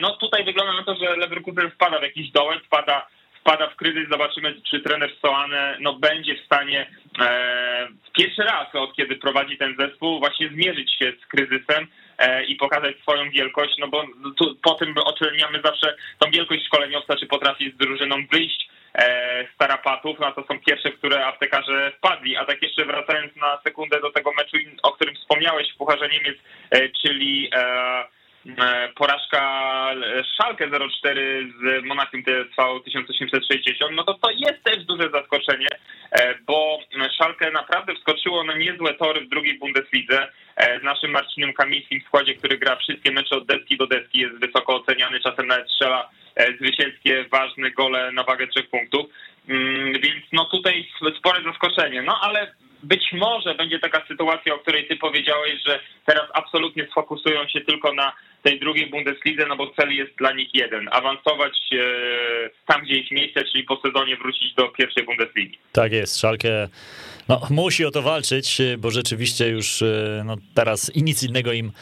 no 0.00 0.16
tutaj 0.16 0.44
wygląda 0.44 0.72
na 0.72 0.84
to, 0.84 0.94
że 0.94 1.16
Leverkusen 1.16 1.70
wpada 1.70 1.98
w 1.98 2.02
jakiś 2.02 2.30
dołek, 2.30 2.64
wpada 2.64 3.06
wpada 3.40 3.70
w 3.70 3.76
kryzys, 3.76 4.08
zobaczymy, 4.08 4.54
czy 4.70 4.80
trener 4.80 5.10
Soane 5.22 5.76
no, 5.80 5.92
będzie 5.92 6.34
w 6.34 6.44
stanie 6.44 6.86
e, 7.20 7.88
pierwszy 8.12 8.42
raz 8.42 8.74
od 8.74 8.96
kiedy 8.96 9.16
prowadzi 9.16 9.58
ten 9.58 9.76
zespół 9.78 10.18
właśnie 10.18 10.48
zmierzyć 10.48 10.96
się 10.98 11.12
z 11.22 11.26
kryzysem 11.26 11.86
E, 11.86 12.03
i 12.48 12.56
pokazać 12.56 12.96
swoją 12.98 13.30
wielkość, 13.30 13.74
no 13.78 13.88
bo 13.88 14.04
tu, 14.36 14.56
po 14.62 14.74
tym 14.74 14.94
oceniamy 15.04 15.60
zawsze 15.64 15.96
tą 16.18 16.30
wielkość 16.30 16.66
szkoleniowca, 16.66 17.16
czy 17.16 17.26
potrafi 17.26 17.70
z 17.70 17.76
drużyną 17.76 18.16
wyjść 18.32 18.68
e, 18.94 19.46
z 19.54 19.56
tarapatów, 19.56 20.18
no 20.20 20.32
to 20.32 20.44
są 20.48 20.60
pierwsze, 20.66 20.90
które 20.90 21.26
aptekarze 21.26 21.92
wpadli. 21.98 22.36
A 22.36 22.44
tak 22.44 22.62
jeszcze 22.62 22.84
wracając 22.84 23.36
na 23.36 23.58
sekundę 23.64 24.00
do 24.00 24.10
tego 24.10 24.32
meczu, 24.32 24.56
o 24.82 24.92
którym 24.92 25.14
wspomniałeś 25.14 25.72
w 25.72 25.76
Pucharze 25.76 26.08
Niemiec, 26.08 26.36
e, 26.70 26.88
czyli 26.88 27.50
porażka 28.96 29.40
Szalkę 30.36 30.70
04 31.02 31.52
z 31.60 31.84
Monachium 31.84 32.22
TSV 32.22 32.80
1860, 32.84 33.92
no 33.96 34.04
to 34.04 34.14
to 34.14 34.30
jest 34.30 34.64
też 34.64 34.84
duże 34.84 35.10
zaskoczenie, 35.10 35.68
bo 36.46 36.78
Szalkę 37.18 37.50
naprawdę 37.50 37.94
wskoczyło 37.94 38.44
na 38.44 38.56
niezłe 38.56 38.94
tory 38.94 39.20
w 39.20 39.28
drugiej 39.28 39.58
Bundeslidze. 39.58 40.28
E, 40.56 40.80
z 40.80 40.82
naszym 40.82 41.10
Marcinem 41.10 41.52
Kamińskim 41.52 42.00
w 42.00 42.04
składzie, 42.04 42.34
który 42.34 42.58
gra 42.58 42.76
wszystkie 42.76 43.12
mecze 43.12 43.36
od 43.36 43.46
deski 43.46 43.76
do 43.76 43.86
deski, 43.86 44.18
jest 44.18 44.38
wysoko 44.38 44.76
oceniany, 44.76 45.20
czasem 45.20 45.46
nawet 45.46 45.70
strzela 45.70 46.10
e, 46.36 46.56
zwycięskie, 46.56 47.24
ważne 47.30 47.70
gole 47.70 48.12
na 48.12 48.24
wagę 48.24 48.46
trzech 48.46 48.70
punktów. 48.70 49.06
Mm, 49.48 49.92
więc 49.92 50.24
no 50.32 50.44
tutaj 50.44 50.88
spore 51.18 51.42
zaskoczenie. 51.42 52.02
No 52.02 52.20
ale 52.20 52.54
być 52.82 53.12
może 53.12 53.54
będzie 53.54 53.78
taka 53.78 54.06
sytuacja, 54.06 54.54
o 54.54 54.58
której 54.58 54.88
ty 54.88 54.96
powiedziałeś, 54.96 55.62
że 55.66 55.80
teraz 56.06 56.24
absolutnie 56.34 56.86
sfokusują 56.86 57.48
się 57.48 57.60
tylko 57.60 57.92
na 57.92 58.12
tej 58.44 58.60
drugiej 58.60 58.90
Bundeslidze, 58.90 59.46
no 59.48 59.56
bo 59.56 59.70
cel 59.70 59.92
jest 59.92 60.14
dla 60.18 60.32
nich 60.32 60.54
jeden, 60.54 60.88
awansować 60.92 61.52
tam, 62.66 62.82
gdzie 62.82 62.98
jest 62.98 63.10
miejsce, 63.10 63.44
czyli 63.44 63.64
po 63.64 63.80
sezonie 63.86 64.16
wrócić 64.16 64.54
do 64.54 64.68
pierwszej 64.68 65.04
Bundesligi. 65.04 65.58
Tak 65.72 65.92
jest, 65.92 66.20
Szalkę 66.20 66.68
no, 67.28 67.40
musi 67.50 67.84
o 67.84 67.90
to 67.90 68.02
walczyć, 68.02 68.58
bo 68.78 68.90
rzeczywiście 68.90 69.48
już 69.48 69.84
no, 70.24 70.36
teraz 70.54 70.92
nic 70.94 71.22
innego 71.22 71.52
im 71.52 71.72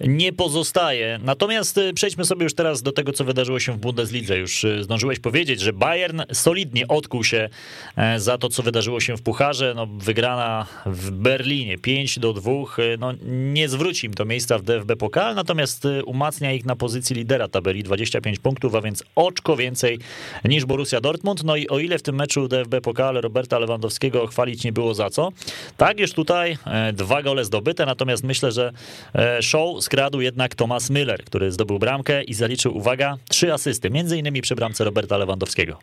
nie 0.00 0.32
pozostaje. 0.32 1.18
Natomiast 1.22 1.80
przejdźmy 1.94 2.24
sobie 2.24 2.44
już 2.44 2.54
teraz 2.54 2.82
do 2.82 2.92
tego, 2.92 3.12
co 3.12 3.24
wydarzyło 3.24 3.60
się 3.60 3.72
w 3.72 3.76
Bundeslidze. 3.76 4.38
Już 4.38 4.66
zdążyłeś 4.80 5.18
powiedzieć, 5.18 5.60
że 5.60 5.72
Bayern 5.72 6.22
solidnie 6.32 6.88
odkuł 6.88 7.24
się 7.24 7.48
e, 7.96 8.20
za 8.20 8.38
to, 8.38 8.48
co 8.48 8.62
wydarzyło 8.62 9.00
się 9.00 9.16
w 9.16 9.22
Pucharze. 9.22 9.72
No, 9.76 9.86
wygrana 9.86 10.66
w 10.86 11.10
Berlinie 11.10 11.78
5 11.78 12.18
do 12.18 12.32
2. 12.32 12.52
Y, 12.52 12.96
no, 12.98 13.12
nie 13.26 13.68
zwróci 13.68 14.06
im 14.06 14.14
to 14.14 14.24
miejsca 14.24 14.58
w 14.58 14.62
DFB 14.62 14.96
Pokal, 14.98 15.34
natomiast 15.34 15.86
umacnia 16.08 16.52
ich 16.52 16.64
na 16.64 16.76
pozycji 16.76 17.16
lidera 17.16 17.48
tabeli 17.48 17.82
25 17.82 18.38
punktów, 18.38 18.74
a 18.74 18.80
więc 18.80 19.04
oczko 19.14 19.56
więcej 19.56 19.98
niż 20.44 20.64
Borussia 20.64 21.00
Dortmund. 21.00 21.44
No 21.44 21.56
i 21.56 21.68
o 21.68 21.78
ile 21.78 21.98
w 21.98 22.02
tym 22.02 22.14
meczu 22.14 22.48
DFB 22.48 22.80
Pokal 22.82 23.14
Roberta 23.14 23.58
Lewandowskiego 23.58 24.26
chwalić 24.26 24.64
nie 24.64 24.72
było 24.72 24.94
za 24.94 25.10
co, 25.10 25.28
tak 25.76 26.00
już 26.00 26.12
tutaj 26.12 26.58
e, 26.66 26.92
dwa 26.92 27.22
gole 27.22 27.44
zdobyte, 27.44 27.86
natomiast 27.86 28.24
myślę, 28.24 28.52
że 28.52 28.72
e, 29.14 29.42
show 29.42 29.84
skradł 29.84 30.20
jednak 30.20 30.54
Thomas 30.54 30.90
Müller, 30.90 31.24
który 31.24 31.52
zdobył 31.52 31.78
bramkę 31.78 32.22
i 32.22 32.34
zaliczył, 32.34 32.76
uwaga, 32.76 33.16
trzy 33.28 33.52
asysty, 33.52 33.90
między 33.90 34.18
innymi 34.18 34.42
przy 34.42 34.54
bramce 34.54 34.84
Roberta 34.84 35.16
Lewandowskiego. 35.16 35.78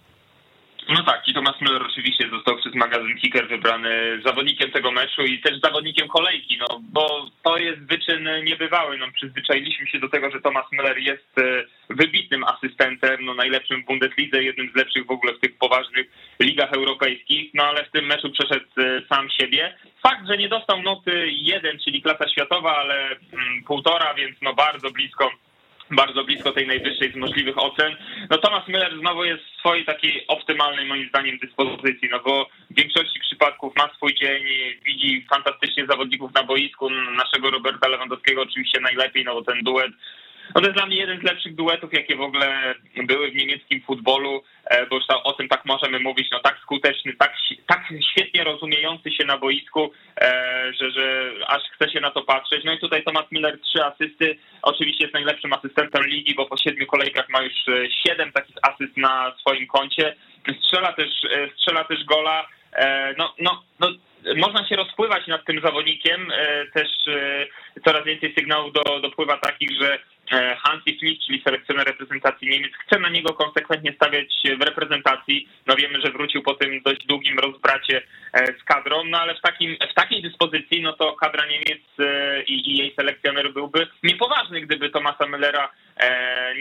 No 0.89 1.03
tak, 1.03 1.27
i 1.27 1.34
Thomas 1.34 1.55
Müller 1.62 1.86
oczywiście 1.91 2.14
został 2.29 2.58
przez 2.58 2.75
magazyn 2.75 3.17
Kicker 3.17 3.48
wybrany 3.48 4.22
zawodnikiem 4.25 4.72
tego 4.72 4.91
meczu 4.91 5.22
i 5.22 5.41
też 5.41 5.60
zawodnikiem 5.60 6.08
kolejki, 6.08 6.58
no 6.58 6.82
bo 6.82 7.25
to 7.44 7.58
jest 7.58 7.79
wyczyn 7.79 8.29
niebywały. 8.44 8.98
No, 8.98 9.05
przyzwyczailiśmy 9.13 9.88
się 9.88 10.00
do 10.00 10.10
tego, 10.10 10.32
że 10.32 10.41
Thomas 10.41 10.65
Müller 10.74 10.98
jest 10.98 11.38
e, 11.38 11.63
wybitnym 11.89 12.44
asystentem, 12.44 13.25
no 13.25 13.34
najlepszym 13.34 13.82
w 13.82 13.86
Bundeslidze, 13.86 14.44
jednym 14.44 14.72
z 14.72 14.75
lepszych 14.75 15.05
w 15.05 15.12
ogóle 15.12 15.34
w 15.34 15.39
tych 15.39 15.58
poważnych 15.58 16.08
ligach 16.39 16.74
europejskich, 16.74 17.51
no 17.53 17.63
ale 17.63 17.86
w 17.86 17.91
tym 17.91 18.05
meczu 18.05 18.32
przeszedł 18.32 18.65
e, 18.77 19.01
sam 19.10 19.29
siebie. 19.29 19.75
Fakt, 20.03 20.27
że 20.27 20.38
nie 20.38 20.50
dostał 20.50 20.82
noty 20.82 21.27
jeden, 21.27 21.79
czyli 21.79 22.01
klasa 22.01 22.29
światowa, 22.29 22.77
ale 22.77 23.08
mm, 23.08 23.63
półtora, 23.67 24.13
więc 24.13 24.38
no 24.41 24.53
bardzo 24.53 24.91
blisko 24.91 25.32
bardzo 25.92 26.24
blisko 26.24 26.51
tej 26.51 26.68
najwyższej 26.68 27.12
z 27.12 27.15
możliwych 27.15 27.58
ocen. 27.58 27.96
No 28.30 28.38
Thomas 28.38 28.68
Müller 28.68 29.00
znowu 29.00 29.24
jest 29.24 29.44
w 29.44 29.60
swojej 29.60 29.86
takiej 29.86 30.27
optymalnej 30.27 30.86
moim 30.86 31.10
zdaniem 31.10 31.38
dyspozycji, 31.38 32.10
no 32.12 32.20
bo 32.20 32.48
w 32.70 32.75
większości 32.75 33.20
przypadków 33.20 33.75
ma 33.75 33.94
swój 33.96 34.15
dzień, 34.15 34.44
widzi 34.86 35.25
fantastycznie 35.30 35.86
zawodników 35.86 36.34
na 36.34 36.44
boisku, 36.44 36.89
naszego 36.89 37.51
Roberta 37.51 37.88
Lewandowskiego 37.88 38.42
oczywiście 38.42 38.80
najlepiej, 38.82 39.24
no 39.25 39.34
bo 39.34 39.42
ten 39.44 39.63
duet 39.63 39.92
no 40.56 40.62
to 40.62 40.68
jest 40.68 40.78
dla 40.78 40.86
mnie 40.86 40.98
jeden 40.98 41.20
z 41.20 41.24
lepszych 41.24 41.56
duetów, 41.56 41.94
jakie 41.94 42.16
w 42.16 42.22
ogóle 42.22 42.75
były 43.04 43.32
w 43.32 43.36
niemieckim 43.36 43.82
futbolu, 43.82 44.44
e, 44.66 44.86
bo 44.86 44.96
już 44.96 45.06
o 45.24 45.34
tym 45.34 45.48
tak 45.48 45.66
możemy 45.66 46.00
mówić, 46.00 46.28
no 46.32 46.40
tak 46.40 46.60
skuteczny, 46.62 47.14
tak, 47.14 47.34
tak 47.68 47.84
świetnie 48.12 48.44
rozumiejący 48.44 49.12
się 49.12 49.25
na 49.25 49.38
boisku, 49.38 49.92
e, 50.22 50.74
że, 50.80 50.92
że 50.92 51.32
aż 51.48 51.64
chce 51.64 51.92
się 51.92 52.00
na 52.00 52.12
to 52.12 52.22
patrzeć. 52.22 52.64
No 52.66 52.74
i 52.74 52.80
tutaj 52.80 53.04
Thomas 53.04 53.32
Miller 53.32 53.60
trzy 53.62 53.84
asysty, 53.84 54.38
oczywiście 54.62 55.04
jest 55.04 55.14
najlepszym 55.14 55.54
asystentem 55.54 56.04
ligi, 56.04 56.36
bo 56.36 56.46
po 56.46 56.58
siedmiu 56.58 56.88
kolejkach 56.88 57.30
ma 57.30 57.42
już 57.42 57.54
e, 57.68 57.92
siedem 57.92 58.32
takich 58.32 58.56
asyst 58.62 58.98
na 58.98 59.36
swoim 59.40 59.68
koncie. 59.68 60.16
Strzela 60.60 60.94
też, 60.94 61.10
strzela 61.58 61.84
też 61.84 62.04
gola. 62.04 62.48
No, 63.18 63.34
no, 63.40 63.64
no, 63.80 63.88
można 64.36 64.68
się 64.68 64.75
rozpływać 64.75 65.28
nad 65.28 65.46
tym 65.46 65.62
zawodnikiem. 65.62 66.32
Też 66.74 66.88
coraz 67.86 68.06
więcej 68.06 68.34
sygnałów 68.38 68.74
do, 68.74 69.00
dopływa 69.00 69.38
takich, 69.38 69.82
że 69.82 70.00
Hansi 70.32 71.00
Flick, 71.00 71.25
czyli 71.25 71.41
selekcjoner 71.41 71.88
reprezentacji 71.88 72.50
Niemiec, 72.50 72.74
chce 72.86 73.00
na 73.00 73.10
niego 73.10 73.34
konsekwentnie 73.34 73.94
stawiać 73.94 74.41
w 74.60 74.62
reprezentacji. 74.62 75.50
No 75.67 75.75
wiemy, 75.75 76.01
że 76.01 76.12
wrócił 76.12 76.44
po 76.44 76.53
tym 76.53 76.82
dość 76.82 77.05
długim 77.05 77.39
rozbracie 77.39 78.01
e, 78.34 78.46
z 78.60 78.63
kadrą, 78.63 79.03
no 79.03 79.20
ale 79.20 79.36
w, 79.36 79.41
takim, 79.41 79.77
w 79.91 79.94
takiej 79.94 80.22
dyspozycji, 80.22 80.82
no 80.82 80.94
to 80.94 81.13
kadra 81.13 81.46
Niemiec 81.46 81.84
e, 82.00 82.44
i, 82.44 82.72
i 82.72 82.77
jej 82.77 82.94
selekcjoner 82.96 83.53
byłby 83.53 83.88
niepoważny, 84.03 84.62
gdyby 84.62 84.89
Tomasa 84.89 85.25
Müllera 85.25 85.67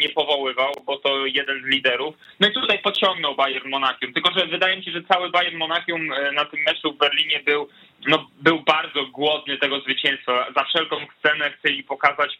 nie 0.02 0.08
powoływał, 0.08 0.72
bo 0.86 0.96
to 0.96 1.26
jeden 1.26 1.62
z 1.62 1.66
liderów. 1.66 2.14
No 2.40 2.48
i 2.48 2.52
tutaj 2.52 2.78
pociągnął 2.78 3.34
Bayern 3.34 3.68
Monachium, 3.68 4.12
tylko 4.12 4.38
że 4.38 4.46
wydaje 4.46 4.76
mi 4.76 4.84
się, 4.84 4.90
że 4.90 5.02
cały 5.02 5.30
Bayern 5.30 5.56
Monachium 5.56 6.06
na 6.34 6.44
tym 6.44 6.60
meczu 6.66 6.92
w 6.92 6.98
Berlinie 6.98 7.40
był 7.40 7.68
no, 8.06 8.26
był 8.42 8.60
bardzo 8.60 9.06
głodny 9.06 9.58
tego 9.58 9.80
zwycięstwa. 9.80 10.46
Za 10.56 10.64
wszelką 10.64 10.96
cenę 11.22 11.52
chcieli 11.58 11.84
pokazać, 11.84 12.30
e, 12.32 12.38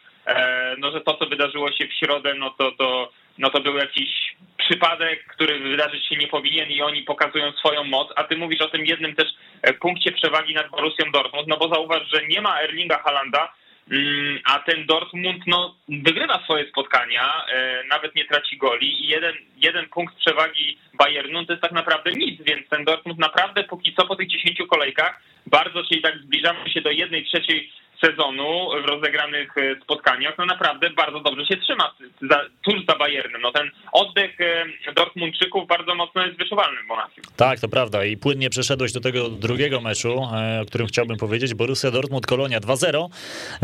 no, 0.78 0.90
że 0.90 1.00
to, 1.00 1.14
co 1.14 1.26
wydarzyło 1.26 1.72
się 1.72 1.86
w 1.86 1.92
środę, 1.92 2.34
no 2.34 2.50
to, 2.50 2.72
to, 2.72 3.12
no 3.38 3.50
to 3.50 3.60
był 3.60 3.76
jakiś 3.76 4.36
przypadek, 4.58 5.26
który 5.26 5.58
wydarzyć 5.58 6.06
się 6.06 6.16
nie 6.16 6.28
powinien 6.28 6.70
i 6.70 6.82
oni 6.82 7.02
pokazują 7.02 7.52
swoją 7.52 7.84
moc, 7.84 8.08
a 8.16 8.24
ty 8.24 8.36
mówisz 8.36 8.60
o 8.60 8.68
tym 8.68 8.86
jednym 8.86 9.14
też 9.14 9.28
e, 9.62 9.72
punkcie 9.72 10.12
przewagi 10.12 10.54
nad 10.54 10.70
Borussią 10.70 11.10
Dortmund, 11.12 11.48
no 11.48 11.56
bo 11.56 11.68
zauważ, 11.68 12.02
że 12.12 12.26
nie 12.26 12.40
ma 12.40 12.60
Erlinga 12.60 12.98
Halanda, 12.98 13.52
mm, 13.90 14.38
a 14.44 14.58
ten 14.58 14.86
Dortmund 14.86 15.42
no, 15.46 15.74
wygrywa 15.88 16.42
swoje 16.44 16.68
spotkania, 16.68 17.44
e, 17.48 17.84
nawet 17.84 18.14
nie 18.14 18.24
traci 18.24 18.56
goli 18.56 19.04
i 19.04 19.08
jeden, 19.08 19.34
jeden 19.56 19.88
punkt 19.88 20.16
przewagi 20.16 20.78
Bayernu 20.94 21.46
to 21.46 21.52
jest 21.52 21.62
tak 21.62 21.72
naprawdę 21.72 22.12
nic, 22.12 22.42
więc 22.42 22.68
ten 22.68 22.84
Dortmund 22.84 23.18
naprawdę 23.18 23.64
póki 23.64 23.94
co 23.94 24.06
po 24.06 24.16
tych 24.16 24.28
10 24.28 24.58
kolejkach 24.70 25.20
bardzo, 25.46 25.84
czyli 25.84 26.02
tak 26.02 26.18
zbliżamy 26.18 26.70
się 26.70 26.80
do 26.80 26.90
jednej 26.90 27.24
trzeciej 27.24 27.70
sezonu 28.00 28.68
w 28.84 28.88
rozegranych 28.88 29.58
e, 29.58 29.80
spotkaniach, 29.82 30.38
no 30.38 30.46
naprawdę 30.46 30.90
bardzo 30.90 31.20
dobrze 31.20 31.46
się 31.46 31.56
trzyma 31.56 31.94
za, 32.30 32.40
tuż 32.64 32.86
za 32.88 32.96
Bayernem. 32.96 33.42
No 33.42 33.52
ten 33.52 33.70
oddech 33.92 34.40
e, 34.40 34.92
Dortmundczyków 34.92 35.68
bardzo 35.68 35.94
mocno 35.94 36.26
jest 36.26 36.38
wyczuwalny 36.38 36.82
w 36.82 36.86
Monachium. 36.86 37.24
Tak, 37.36 37.60
to 37.60 37.68
prawda 37.68 38.04
i 38.04 38.16
płynnie 38.16 38.50
przeszedłeś 38.50 38.92
do 38.92 39.00
tego 39.00 39.28
drugiego 39.28 39.80
meczu, 39.80 40.28
e, 40.34 40.60
o 40.62 40.66
którym 40.66 40.86
chciałbym 40.86 41.16
powiedzieć. 41.16 41.54
Borussia 41.54 41.90
Dortmund, 41.90 42.26
Kolonia 42.26 42.60
2-0 42.60 43.08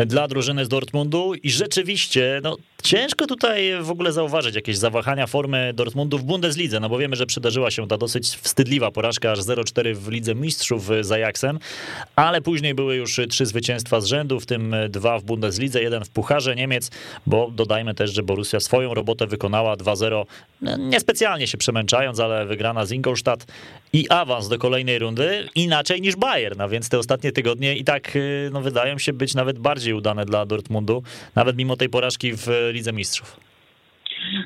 dla 0.07 0.29
drużyny 0.29 0.65
z 0.65 0.69
Dortmundu 0.69 1.35
i 1.43 1.51
rzeczywiście, 1.51 2.41
no 2.43 2.57
ciężko 2.83 3.27
tutaj 3.27 3.73
w 3.81 3.91
ogóle 3.91 4.13
zauważyć 4.13 4.55
jakieś 4.55 4.77
zawahania 4.77 5.27
formy 5.27 5.73
Dortmundu 5.75 6.19
w 6.19 6.23
Bundeslidze, 6.23 6.81
no 6.81 6.89
bo 6.89 6.99
wiemy, 6.99 7.17
że 7.17 7.27
przydarzyła 7.27 7.71
się 7.71 7.89
ta 7.89 7.97
dosyć 7.97 8.27
wstydliwa 8.27 8.91
porażka 8.91 9.33
aż 9.33 9.39
0-4 9.39 9.95
w 9.95 10.09
Lidze 10.09 10.35
Mistrzów 10.35 10.89
z 11.01 11.13
Ajaxem, 11.13 11.59
ale 12.17 12.41
później 12.41 12.75
były 12.75 12.97
już 12.97 13.21
trzy 13.31 13.47
zwycięstwa 13.47 14.01
z 14.01 14.07
rzędu 14.07 14.20
w 14.41 14.47
tym 14.47 14.75
dwa 14.89 15.19
w 15.19 15.25
Bundeslidze, 15.25 15.83
jeden 15.83 16.05
w 16.05 16.11
Pucharze 16.11 16.57
Niemiec, 16.57 16.91
bo 17.27 17.50
dodajmy 17.50 17.95
też, 17.95 18.12
że 18.12 18.23
Borussia 18.23 18.61
swoją 18.61 18.95
robotę 18.95 19.27
wykonała 19.27 19.77
2-0, 19.77 20.25
niespecjalnie 20.79 21.47
się 21.47 21.59
przemęczając, 21.59 22.21
ale 22.21 22.47
wygrana 22.47 22.87
z 22.87 22.93
Ingolstadt 22.93 23.47
i 23.93 24.11
awans 24.11 24.49
do 24.49 24.59
kolejnej 24.59 24.99
rundy 24.99 25.49
inaczej 25.55 26.00
niż 26.00 26.17
Bayern, 26.17 26.61
a 26.61 26.69
więc 26.69 26.89
te 26.89 26.99
ostatnie 26.99 27.33
tygodnie 27.33 27.77
i 27.77 27.85
tak 27.85 28.17
y, 28.17 28.50
no, 28.53 28.61
wydają 28.61 28.99
się 28.99 29.12
być 29.12 29.35
nawet 29.35 29.59
bardziej 29.59 29.95
udane 29.95 30.25
dla 30.25 30.47
Dortmundu, 30.47 31.03
nawet 31.35 31.57
mimo 31.57 31.77
tej 31.77 31.89
porażki 31.89 32.33
w 32.33 32.71
Lidze 32.73 32.93
Mistrzów. 32.93 33.50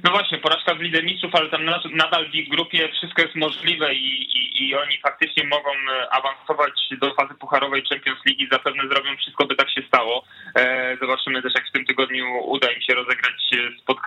No 0.05 0.11
właśnie, 0.11 0.39
porażka 0.39 0.75
w 0.75 0.81
Lidze 0.81 1.03
Mistrzów, 1.03 1.35
ale 1.35 1.51
tam 1.51 1.65
nadal 1.93 2.31
w 2.31 2.35
ich 2.35 2.49
grupie 2.49 2.89
wszystko 2.89 3.23
jest 3.23 3.35
możliwe 3.35 3.95
i, 3.95 4.39
i, 4.39 4.69
i 4.69 4.75
oni 4.75 4.99
faktycznie 4.99 5.45
mogą 5.45 5.71
e, 5.71 6.11
awansować 6.11 6.89
do 7.01 7.15
fazy 7.15 7.35
pucharowej 7.35 7.85
Champions 7.89 8.19
League. 8.27 8.53
Zapewne 8.53 8.83
zrobią 8.89 9.17
wszystko, 9.17 9.47
by 9.47 9.57
tak 9.57 9.71
się 9.71 9.83
stało. 9.89 10.25
E, 10.57 10.97
zobaczymy 11.01 11.43
też, 11.43 11.53
jak 11.55 11.69
w 11.69 11.73
tym 11.73 11.85
tygodniu 11.87 12.27
uda 12.45 12.73
im 12.73 12.81
się 12.83 12.95
rozegrać 12.95 13.51
e, 13.53 13.57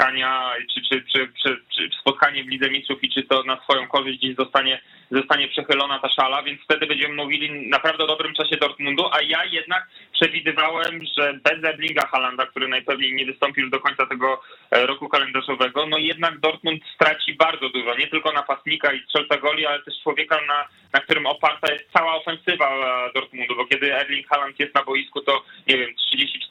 spotkania, 0.08 0.54
czy, 0.74 0.82
czy, 0.82 1.04
czy, 1.12 1.32
czy, 1.44 1.62
czy 1.76 1.90
spotkanie 2.02 2.44
w 2.44 2.48
Lidze 2.48 2.70
Mistrzów 2.70 3.04
i 3.04 3.10
czy 3.10 3.24
to 3.24 3.44
na 3.44 3.62
swoją 3.64 3.88
korzyść 3.88 4.20
gdzieś 4.20 4.36
zostanie, 4.36 4.82
zostanie 5.12 5.48
przechylona 5.48 6.00
ta 6.00 6.10
szala, 6.10 6.44
więc 6.44 6.62
wtedy 6.62 6.88
będziemy 6.88 7.16
mówili 7.16 7.70
naprawdę 7.70 8.04
o 8.04 8.08
dobrym 8.08 8.34
czasie 8.34 8.58
Dortmundu, 8.58 9.06
a 9.12 9.22
ja 9.22 9.46
jednak 9.46 9.88
przewidywałem, 10.14 11.02
że 11.18 11.34
bez 11.34 11.64
Erlinga 11.64 12.08
Halanda, 12.08 12.46
który 12.46 12.68
najpewniej 12.68 13.14
nie 13.14 13.26
wystąpi 13.26 13.62
już 13.62 13.70
do 13.70 13.80
końca 13.80 14.06
tego 14.06 14.42
roku 14.72 15.10
kalendarzowego, 15.10 15.88
no 15.88 15.98
jednak 15.98 16.40
Dortmund 16.40 16.82
straci 16.96 17.34
bardzo 17.34 17.70
dużo. 17.70 17.96
Nie 17.96 18.08
tylko 18.08 18.32
napastnika 18.32 18.94
i 18.94 19.00
strzelca 19.00 19.38
goli, 19.38 19.66
ale 19.66 19.84
też 19.84 19.94
człowieka, 20.04 20.40
na, 20.48 20.68
na 20.94 21.00
którym 21.00 21.26
oparta 21.26 21.74
jest 21.74 21.92
cała 21.94 22.16
ofensywa 22.16 22.70
Dortmundu, 23.14 23.14
bo 23.14 23.27
kiedy 23.68 23.96
Erling 23.96 24.28
Haaland 24.28 24.60
jest 24.60 24.76
na 24.76 24.84
boisku, 24.84 25.22
to 25.22 25.44
nie 25.68 25.78
wiem, 25.78 25.90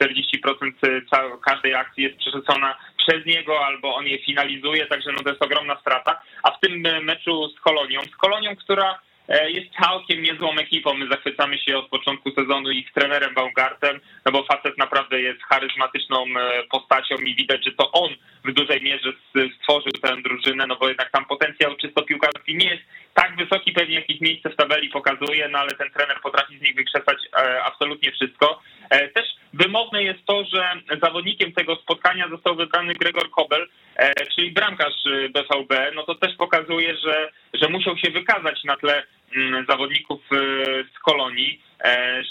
30-40% 0.02 1.40
każdej 1.44 1.75
akcji 1.75 2.04
jest 2.04 2.16
przerzucona 2.16 2.76
przez 2.96 3.26
niego, 3.26 3.66
albo 3.66 3.94
on 3.94 4.06
je 4.06 4.18
finalizuje, 4.18 4.87
także 4.87 5.12
no 5.12 5.23
to 5.23 5.30
jest 5.30 5.42
ogromna 5.42 5.80
strata. 5.80 6.20
A 6.42 6.50
w 6.50 6.61
tym 6.61 6.80
meczu 7.04 7.49
z 7.49 7.61
Kolonią, 7.61 8.00
z 8.02 8.16
Kolonią, 8.16 8.56
która 8.56 8.99
E, 9.28 9.50
jest 9.50 9.66
całkiem 9.82 10.23
niezłą 10.23 10.54
ekipą. 10.56 10.94
My 10.94 11.08
zachwycamy 11.08 11.58
się 11.58 11.78
od 11.78 11.88
początku 11.88 12.30
sezonu 12.30 12.70
ich 12.70 12.92
trenerem 12.92 13.35
Baumgartem, 13.35 14.00
no 14.25 14.32
bo 14.32 14.44
facet 14.44 14.78
naprawdę 14.78 15.20
jest 15.20 15.42
charyzmatyczną 15.42 16.25
e, 16.25 16.62
postacią 16.70 17.16
i 17.16 17.35
widać, 17.35 17.64
że 17.64 17.73
to 17.73 17.92
on 17.92 18.11
w 18.44 18.52
dużej 18.52 18.82
mierze 18.82 19.12
stworzył 19.61 19.92
tę 20.02 20.16
drużynę, 20.23 20.66
no 20.66 20.76
bo 20.76 20.88
jednak 20.88 21.11
tam 21.11 21.25
potencjał 21.25 21.76
czysto 21.76 22.02
piłkarski 22.02 22.56
nie 22.56 22.70
jest 22.70 22.82
tak 23.16 23.37
wysoki 23.37 23.73
pewnie 23.73 23.94
jakieś 23.94 24.20
miejsce 24.20 24.50
w 24.50 24.56
tabeli 24.56 24.88
pokazuje, 24.88 25.49
no 25.49 25.58
ale 25.58 25.70
ten 25.70 25.90
trener 25.90 26.20
potrafi 26.23 26.58
z 26.58 26.62
nich 26.62 26.75
wykrzesać 26.75 27.18
e, 27.37 27.64
absolutnie 27.64 28.12
wszystko. 28.12 28.62
Też 28.90 29.25
wymowne 29.52 30.02
jest 30.02 30.25
to, 30.26 30.44
że 30.44 30.73
zawodnikiem 31.02 31.52
tego 31.52 31.76
spotkania 31.76 32.28
został 32.28 32.56
wybrany 32.56 32.94
Gregor 32.94 33.30
Kobel, 33.30 33.68
czyli 34.35 34.50
bramkarz 34.52 35.04
BVB. 35.30 35.92
No 35.94 36.02
to 36.02 36.14
też 36.14 36.37
pokazuje, 36.37 36.96
że, 36.96 37.30
że 37.54 37.68
musiał 37.68 37.99
się 37.99 38.11
wykazać 38.11 38.64
na 38.64 38.76
tle 38.76 39.02
mm, 39.37 39.66
zawodników 39.68 40.20
z 40.96 40.99
Kolonii. 40.99 41.62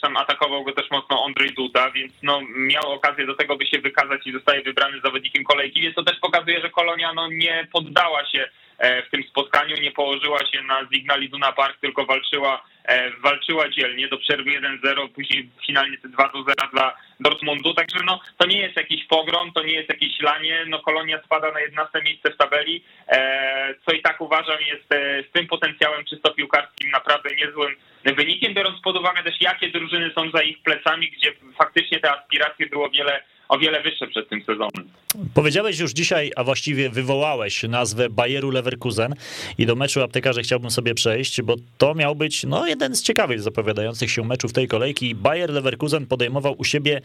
Tam 0.02 0.18
atakował 0.18 0.64
go 0.64 0.72
też 0.72 0.92
mocno 0.92 1.26
Andrzej 1.26 1.54
Duda, 1.54 1.92
więc 1.92 2.14
no, 2.24 2.42
miał 2.56 2.92
okazję 2.92 3.26
do 3.26 3.36
tego, 3.36 3.58
by 3.58 3.68
się 3.68 3.80
wykazać 3.80 4.28
i 4.28 4.32
zostaje 4.32 4.62
wybrany 4.64 5.02
zawodnikiem 5.04 5.44
kolejki, 5.44 5.82
więc 5.82 5.96
to 5.96 6.04
też 6.04 6.20
pokazuje, 6.20 6.62
że 6.62 6.70
Kolonia 6.70 7.14
no, 7.14 7.28
nie 7.28 7.68
poddała 7.74 8.26
się 8.26 8.40
E, 8.40 8.65
w 9.08 9.12
tym 9.12 9.24
spotkaniu, 9.24 9.76
nie 9.82 9.92
położyła 9.92 10.40
się 10.40 10.62
na 10.62 10.86
Zignali 10.94 11.30
Duna 11.30 11.52
Park, 11.52 11.80
tylko 11.82 12.06
walczyła, 12.06 12.64
e, 12.86 13.12
walczyła 13.12 13.70
dzielnie. 13.70 14.08
Do 14.08 14.18
przerwy 14.18 14.52
1-0, 14.52 15.10
później 15.10 15.50
finalnie 15.66 15.98
te 15.98 16.08
2-0 16.08 16.72
dla 16.74 16.98
Dortmundu, 17.20 17.74
także 17.74 17.98
no, 18.06 18.20
to 18.38 18.48
nie 18.48 18.60
jest 18.62 18.76
jakiś 18.76 19.08
pogrom, 19.08 19.52
to 19.54 19.64
nie 19.64 19.74
jest 19.74 19.90
jakieś 19.90 20.20
lanie, 20.20 20.66
no 20.68 20.80
Kolonia 20.80 21.22
spada 21.26 21.52
na 21.52 21.60
11 21.60 22.02
miejsce 22.02 22.32
w 22.32 22.38
tabeli, 22.38 22.84
e, 23.08 23.76
co 23.86 23.92
i 23.92 24.02
tak 24.02 24.22
uważam 24.22 24.62
jest 24.62 24.86
z 25.30 25.32
tym 25.32 25.48
potencjałem 25.48 26.06
czysto 26.06 26.34
piłkarskim 26.34 26.92
naprawdę 26.92 27.30
niezłym 27.36 27.76
wynikiem, 28.06 28.54
biorąc 28.54 28.82
pod 28.82 28.98
uwagę 28.98 29.24
też 29.24 29.42
jakie 29.42 29.70
drużyny 29.70 30.12
są 30.16 30.32
za 30.32 30.42
ich 30.42 30.62
plecami, 30.62 31.12
gdzie 31.12 31.34
faktycznie 31.58 32.00
te 32.00 32.12
aspiracje 32.12 32.66
było 32.68 32.90
wiele 32.90 33.24
o 33.50 33.58
wiele 33.58 33.82
wyższe 33.82 34.08
przed 34.08 34.30
tym 34.30 34.44
sezonem. 34.44 34.90
Powiedziałeś 35.34 35.80
już 35.80 35.92
dzisiaj, 35.92 36.32
a 36.36 36.44
właściwie 36.44 36.90
wywołałeś 36.90 37.64
nazwę 37.64 38.10
Bayeru 38.10 38.52
Leverkusen 38.52 39.16
i 39.58 39.66
do 39.66 39.76
meczu 39.76 40.02
aptekarze 40.02 40.42
chciałbym 40.42 40.72
sobie 40.72 40.94
przejść, 40.94 41.42
bo 41.42 41.56
to 41.78 41.96
miał 41.96 42.16
być 42.16 42.44
no, 42.44 42.68
jeden 42.68 42.96
z 42.96 43.02
ciekawych 43.02 43.42
zapowiadających 43.42 44.12
się 44.12 44.24
meczów 44.24 44.54
tej 44.54 44.68
kolejki. 44.68 45.16
Bayer 45.16 45.50
Leverkusen 45.50 46.06
podejmował 46.06 46.56
u 46.58 46.64
siebie 46.64 47.02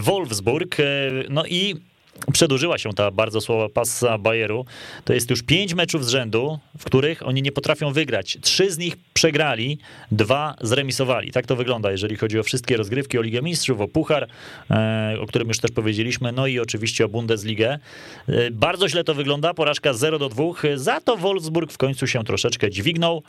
Wolfsburg, 0.00 0.80
e, 0.80 0.84
no 1.28 1.46
i 1.46 1.74
przedłużyła 2.32 2.78
się 2.78 2.92
ta 2.92 3.10
bardzo 3.10 3.40
słaba 3.40 3.68
pasa 3.68 4.18
Bayeru. 4.18 4.64
To 5.04 5.12
jest 5.12 5.30
już 5.30 5.42
pięć 5.42 5.74
meczów 5.74 6.06
z 6.06 6.08
rzędu, 6.08 6.58
w 6.78 6.84
których 6.84 7.26
oni 7.26 7.42
nie 7.42 7.52
potrafią 7.52 7.92
wygrać. 7.92 8.38
Trzy 8.40 8.70
z 8.70 8.78
nich 8.78 8.96
przegrali, 9.14 9.78
dwa 10.12 10.54
zremisowali. 10.60 11.30
Tak 11.30 11.46
to 11.46 11.56
wygląda, 11.56 11.90
jeżeli 11.90 12.16
chodzi 12.16 12.38
o 12.38 12.42
wszystkie 12.42 12.76
rozgrywki, 12.76 13.18
o 13.18 13.22
Ligę 13.22 13.42
Mistrzów, 13.42 13.80
o 13.80 13.88
Puchar, 13.88 14.28
e, 14.70 15.16
o 15.20 15.26
którym 15.26 15.48
już 15.48 15.58
też 15.58 15.70
powiedzieliśmy, 15.70 16.32
no 16.32 16.46
i 16.46 16.58
oczywiście 16.58 17.04
o 17.04 17.08
Bundesligę. 17.08 17.78
E, 18.28 18.50
bardzo 18.50 18.88
źle 18.88 19.04
to 19.04 19.14
wygląda, 19.14 19.54
porażka 19.54 19.92
0 19.92 20.18
do 20.18 20.28
2. 20.28 20.44
Za 20.74 21.00
to 21.00 21.16
Wolfsburg 21.16 21.72
w 21.72 21.78
końcu 21.78 22.06
się 22.06 22.24
troszeczkę 22.24 22.70
dźwignął. 22.70 23.22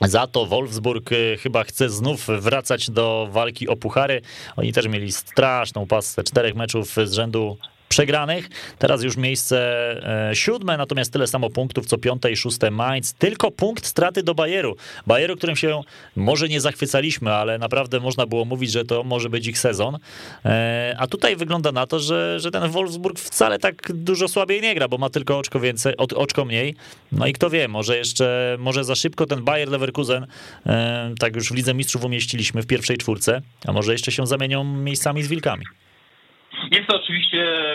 Za 0.00 0.26
to 0.26 0.46
Wolfsburg 0.46 1.12
e, 1.12 1.36
chyba 1.36 1.64
chce 1.64 1.90
znów 1.90 2.26
wracać 2.38 2.90
do 2.90 3.28
walki 3.30 3.68
o 3.68 3.76
puchary. 3.76 4.20
Oni 4.56 4.72
też 4.72 4.86
mieli 4.86 5.12
straszną 5.12 5.86
pasę 5.86 6.24
czterech 6.24 6.54
meczów 6.54 6.94
z 7.04 7.12
rzędu 7.12 7.56
przegranych. 7.92 8.48
Teraz 8.78 9.02
już 9.02 9.16
miejsce 9.16 9.58
e, 10.30 10.36
siódme, 10.36 10.76
natomiast 10.76 11.12
tyle 11.12 11.26
samo 11.26 11.50
punktów 11.50 11.86
co 11.86 11.98
piąte 11.98 12.32
i 12.32 12.36
szóste 12.36 12.70
Mainz. 12.70 13.14
Tylko 13.14 13.50
punkt 13.50 13.86
straty 13.86 14.22
do 14.22 14.34
Bayeru. 14.34 14.76
Bayeru, 15.06 15.36
którym 15.36 15.56
się 15.56 15.80
może 16.16 16.48
nie 16.48 16.60
zachwycaliśmy, 16.60 17.32
ale 17.32 17.58
naprawdę 17.58 18.00
można 18.00 18.26
było 18.26 18.44
mówić, 18.44 18.70
że 18.72 18.84
to 18.84 19.04
może 19.04 19.30
być 19.30 19.46
ich 19.46 19.58
sezon. 19.58 19.98
E, 20.44 20.96
a 20.98 21.06
tutaj 21.06 21.36
wygląda 21.36 21.72
na 21.72 21.86
to, 21.86 21.98
że, 21.98 22.40
że 22.40 22.50
ten 22.50 22.70
Wolfsburg 22.70 23.18
wcale 23.18 23.58
tak 23.58 23.92
dużo 23.92 24.28
słabiej 24.28 24.60
nie 24.60 24.74
gra, 24.74 24.88
bo 24.88 24.98
ma 24.98 25.10
tylko 25.10 25.38
oczko 25.38 25.60
więcej, 25.60 25.96
oczko 25.96 26.44
mniej. 26.44 26.74
No 27.12 27.26
i 27.26 27.32
kto 27.32 27.50
wie, 27.50 27.68
może 27.68 27.96
jeszcze, 27.96 28.56
może 28.58 28.84
za 28.84 28.94
szybko 28.94 29.26
ten 29.26 29.44
Bayer 29.44 29.68
Leverkusen, 29.68 30.26
e, 30.66 31.14
tak 31.18 31.36
już 31.36 31.48
w 31.48 31.54
Lidze 31.54 31.74
Mistrzów 31.74 32.04
umieściliśmy 32.04 32.62
w 32.62 32.66
pierwszej 32.66 32.96
czwórce, 32.96 33.42
a 33.66 33.72
może 33.72 33.92
jeszcze 33.92 34.12
się 34.12 34.26
zamienią 34.26 34.64
miejscami 34.64 35.22
z 35.22 35.28
Wilkami. 35.28 35.64
Jest 36.70 36.86
to 36.88 36.96
oczywiście 36.96 37.21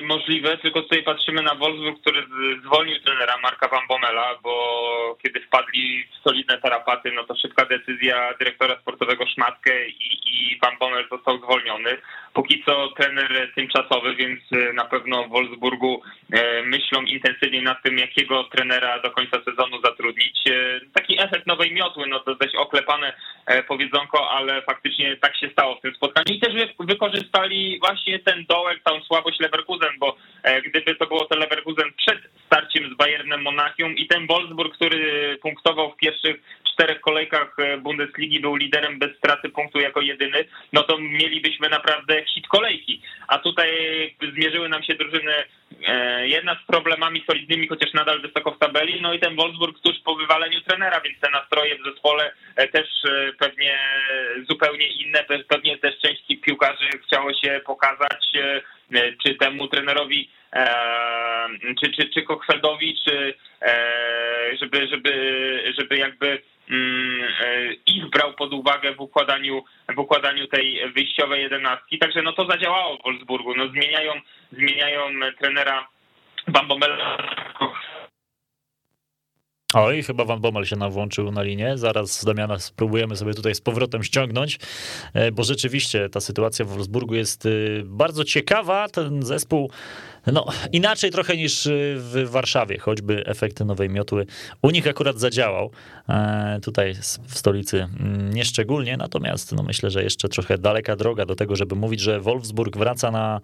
możliwe, 0.02 0.58
tylko 0.58 0.82
tutaj 0.82 1.04
patrzymy 1.04 1.42
na 1.42 1.56
Wolfsburg, 1.56 2.02
który 2.02 2.24
zwolnił 2.66 3.00
trenera 3.00 3.38
Marka 3.38 3.68
Van 3.68 3.88
Bommela, 3.88 4.36
bo 4.44 5.18
kiedy 5.24 5.40
wpadli 5.40 6.04
w 6.04 6.24
solidne 6.24 6.58
tarapaty, 6.58 7.12
no 7.12 7.24
to 7.24 7.36
szybka 7.36 7.66
decyzja 7.66 8.34
dyrektora 8.40 8.80
sportowego 8.82 9.26
Szmatkę 9.28 9.88
i, 9.88 10.20
i 10.26 10.60
Van 10.62 10.78
Bommel 10.80 11.08
został 11.12 11.38
zwolniony. 11.38 11.98
Póki 12.34 12.64
co 12.66 12.88
trener 12.88 13.52
tymczasowy, 13.56 14.16
więc 14.16 14.40
na 14.74 14.86
pewno 14.86 15.24
w 15.24 15.30
Wolfsburgu 15.30 16.02
e, 16.34 16.64
myślą 16.64 17.02
intensywnie 17.02 17.62
nad 17.62 17.84
tym, 17.84 17.98
jakiego 17.98 18.44
trenera 18.44 19.00
do 19.00 19.12
końca 19.12 19.38
sezonu 19.46 19.82
zatrudnić. 19.82 20.48
E, 20.48 20.80
taki 20.94 21.22
efekt 21.22 21.48
nowej 21.48 21.74
miotły, 21.74 22.08
no 22.08 22.20
to 22.20 22.36
dość 22.36 22.56
oklepane 22.56 23.14
e, 23.46 23.64
powiedzonko, 23.64 24.30
ale 24.32 24.62
faktycznie 24.62 25.18
tak 25.18 25.38
się 25.38 25.50
stało 25.50 25.76
w 25.76 25.82
tym 25.82 25.96
spotkaniu 25.96 26.36
i 26.36 26.40
też 26.40 26.54
wykorzystali 26.80 27.80
właśnie 27.80 28.20
ten 28.20 28.46
dołek, 28.46 28.84
tą 28.84 29.02
słabość 29.02 29.40
Leverkusen, 29.48 30.00
bo 30.00 30.16
gdyby 30.66 30.96
to 30.96 31.08
było 31.08 31.26
to 31.26 31.36
Leverkusen 31.36 31.94
przed 31.98 32.20
starciem 32.46 32.94
z 32.94 32.98
Bayernem 32.98 33.42
Monachium 33.42 33.96
i 33.98 34.08
ten 34.08 34.28
Wolfsburg, 34.28 34.74
który 34.74 35.38
punktował 35.42 35.92
w 35.92 35.98
pierwszych 35.98 36.42
czterech 36.74 37.02
kolejkach 37.02 37.56
Bundesligi, 37.80 38.40
był 38.40 38.56
liderem 38.56 39.00
bez 39.00 39.18
straty 39.18 39.50
punktu 39.50 39.80
jako 39.80 40.02
jedyny, 40.02 40.46
no 40.74 40.84
to 40.84 40.98
mielibyśmy 40.98 41.70
naprawdę 41.70 42.26
hit 42.26 42.48
kolejki. 42.48 43.02
A 43.28 43.38
tutaj 43.38 43.70
zmierzyły 44.34 44.70
nam 44.70 44.84
się 44.84 44.96
drużyny 44.96 45.32
e, 45.32 45.46
jedna 46.24 46.56
z 46.64 46.66
problemami 46.66 47.24
solidnymi, 47.28 47.68
chociaż 47.68 47.94
nadal 47.94 48.22
wysoko 48.22 48.52
w 48.52 48.60
tabeli, 48.60 49.02
no 49.02 49.14
i 49.14 49.20
ten 49.20 49.36
Wolfsburg 49.36 49.80
tuż 49.80 50.00
po 50.00 50.16
wywaleniu 50.16 50.62
trenera, 50.62 51.02
więc 51.02 51.20
te 51.20 51.32
nastroje 51.32 51.78
w 51.78 51.84
zespole 51.84 52.32
e, 52.56 52.68
też 52.68 52.88
e, 53.06 53.34
pewnie 53.40 53.80
zupełnie 54.50 54.88
inne, 54.88 55.26
pewnie 55.48 55.78
też 55.78 56.00
część 56.00 56.24
piłkarzy 56.42 56.90
chciało 57.08 57.34
się 57.34 57.62
pokazać, 57.66 58.26
czy 59.24 59.36
temu 59.36 59.68
trenerowi, 59.68 60.30
czy, 61.84 61.92
czy, 61.92 62.10
czy 62.10 62.22
Kochfeldowi, 62.22 62.98
czy 63.06 63.34
żeby, 64.60 64.88
żeby, 64.88 65.74
żeby 65.78 65.98
jakby 65.98 66.42
Mm, 66.70 67.24
e, 67.24 67.74
ich 67.86 68.10
brał 68.10 68.34
pod 68.34 68.54
uwagę 68.54 68.94
w 68.94 69.02
układaniu, 69.02 69.64
w 69.96 70.00
układaniu 70.00 70.48
tej 70.48 70.92
wyjściowej 70.92 71.42
jedenastki. 71.42 72.00
Także 72.00 72.22
no 72.22 72.34
to 72.34 72.46
zadziałało 72.46 72.98
w 72.98 73.04
Wolfsburgu. 73.04 73.56
No 73.56 73.68
zmieniają, 73.68 74.12
zmieniają 74.58 75.02
trenera 75.40 75.88
Bambomela 76.48 77.18
Oj, 79.74 80.04
chyba 80.04 80.26
Van 80.26 80.42
Bommel 80.42 80.66
się 80.66 80.76
nam 80.76 80.92
włączył 80.92 81.32
na 81.32 81.44
linię. 81.44 81.78
Zaraz 81.78 82.26
Damiana 82.26 82.60
spróbujemy 82.60 83.16
sobie 83.16 83.34
tutaj 83.34 83.56
z 83.56 83.62
powrotem 83.62 84.04
ściągnąć, 84.04 84.60
e, 85.14 85.32
bo 85.32 85.44
rzeczywiście 85.44 86.10
ta 86.10 86.20
sytuacja 86.20 86.66
w 86.66 86.68
Wolfsburgu 86.68 87.16
jest 87.16 87.46
y, 87.46 87.84
bardzo 87.86 88.24
ciekawa. 88.24 88.88
Ten 88.90 89.24
zespół 89.24 89.72
no, 90.28 90.46
inaczej 90.72 91.12
trochę 91.12 91.38
niż 91.38 91.66
y, 91.66 91.96
w 91.98 92.30
Warszawie, 92.30 92.78
choćby 92.78 93.26
efekt 93.26 93.60
nowej 93.60 93.90
miotły 93.90 94.26
u 94.62 94.70
nich 94.70 94.88
akurat 94.88 95.20
zadziałał. 95.20 95.72
E, 96.10 96.60
tutaj 96.64 96.94
w 97.28 97.38
stolicy 97.38 97.88
mm, 98.00 98.34
nieszczególnie, 98.34 98.98
natomiast 98.98 99.52
no, 99.52 99.64
myślę, 99.64 99.90
że 99.90 100.04
jeszcze 100.04 100.30
trochę 100.30 100.58
daleka 100.58 100.96
droga 100.96 101.26
do 101.26 101.36
tego, 101.36 101.56
żeby 101.56 101.76
mówić, 101.76 102.00
że 102.00 102.20
Wolfsburg 102.20 102.78
wraca 102.78 103.12
na, 103.12 103.42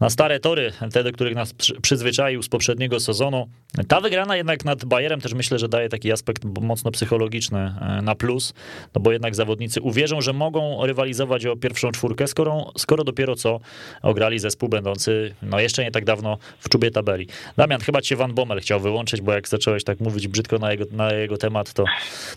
na 0.00 0.10
stare 0.10 0.40
tory, 0.40 0.72
te, 0.92 1.04
do 1.04 1.12
których 1.12 1.34
nas 1.34 1.54
przyzwyczaił 1.82 2.42
z 2.42 2.48
poprzedniego 2.48 3.00
sezonu. 3.00 3.48
Ta 3.88 4.00
wygrana 4.00 4.36
jednak 4.36 4.64
nad 4.64 4.84
Bayerem 4.84 5.20
też 5.20 5.34
myślę, 5.34 5.58
że 5.58 5.68
daje 5.68 5.88
taki 5.88 6.12
aspekt 6.12 6.44
mocno 6.60 6.90
psychologiczny 6.90 7.74
e, 7.80 8.02
na 8.02 8.14
plus, 8.14 8.54
no 8.94 9.00
bo 9.00 9.12
jednak 9.12 9.34
zawodnicy 9.34 9.80
uwierzą, 9.80 10.20
że 10.20 10.32
mogą 10.32 10.86
rywalizować 10.86 11.46
o 11.46 11.56
pierwszą 11.56 11.90
czwórkę, 11.90 12.26
skoro, 12.26 12.72
skoro 12.78 13.04
dopiero 13.04 13.34
co 13.34 13.60
ograli 14.02 14.38
zespół 14.38 14.68
będący 14.68 15.34
no 15.42 15.60
jeszcze 15.60 15.84
nie 15.84 15.90
tak 15.90 16.04
dawno 16.04 16.17
dawno 16.18 16.38
w 16.60 16.68
czubie 16.68 16.90
tabeli. 16.90 17.26
Damian, 17.56 17.80
chyba 17.80 18.02
cię 18.02 18.16
Van 18.16 18.34
Bommel 18.34 18.60
chciał 18.60 18.80
wyłączyć, 18.80 19.20
bo 19.20 19.32
jak 19.32 19.48
zacząłeś 19.48 19.84
tak 19.84 20.00
mówić 20.00 20.28
brzydko 20.28 20.58
na 20.58 20.72
jego, 20.72 20.84
na 20.90 21.12
jego 21.12 21.36
temat, 21.36 21.72
to, 21.72 21.84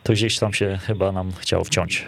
to 0.04 0.14
gdzieś 0.14 0.40
tam 0.40 0.54
się 0.54 0.80
chyba 0.88 1.12
nam 1.12 1.32
chciał 1.40 1.64
wciąć. 1.64 2.08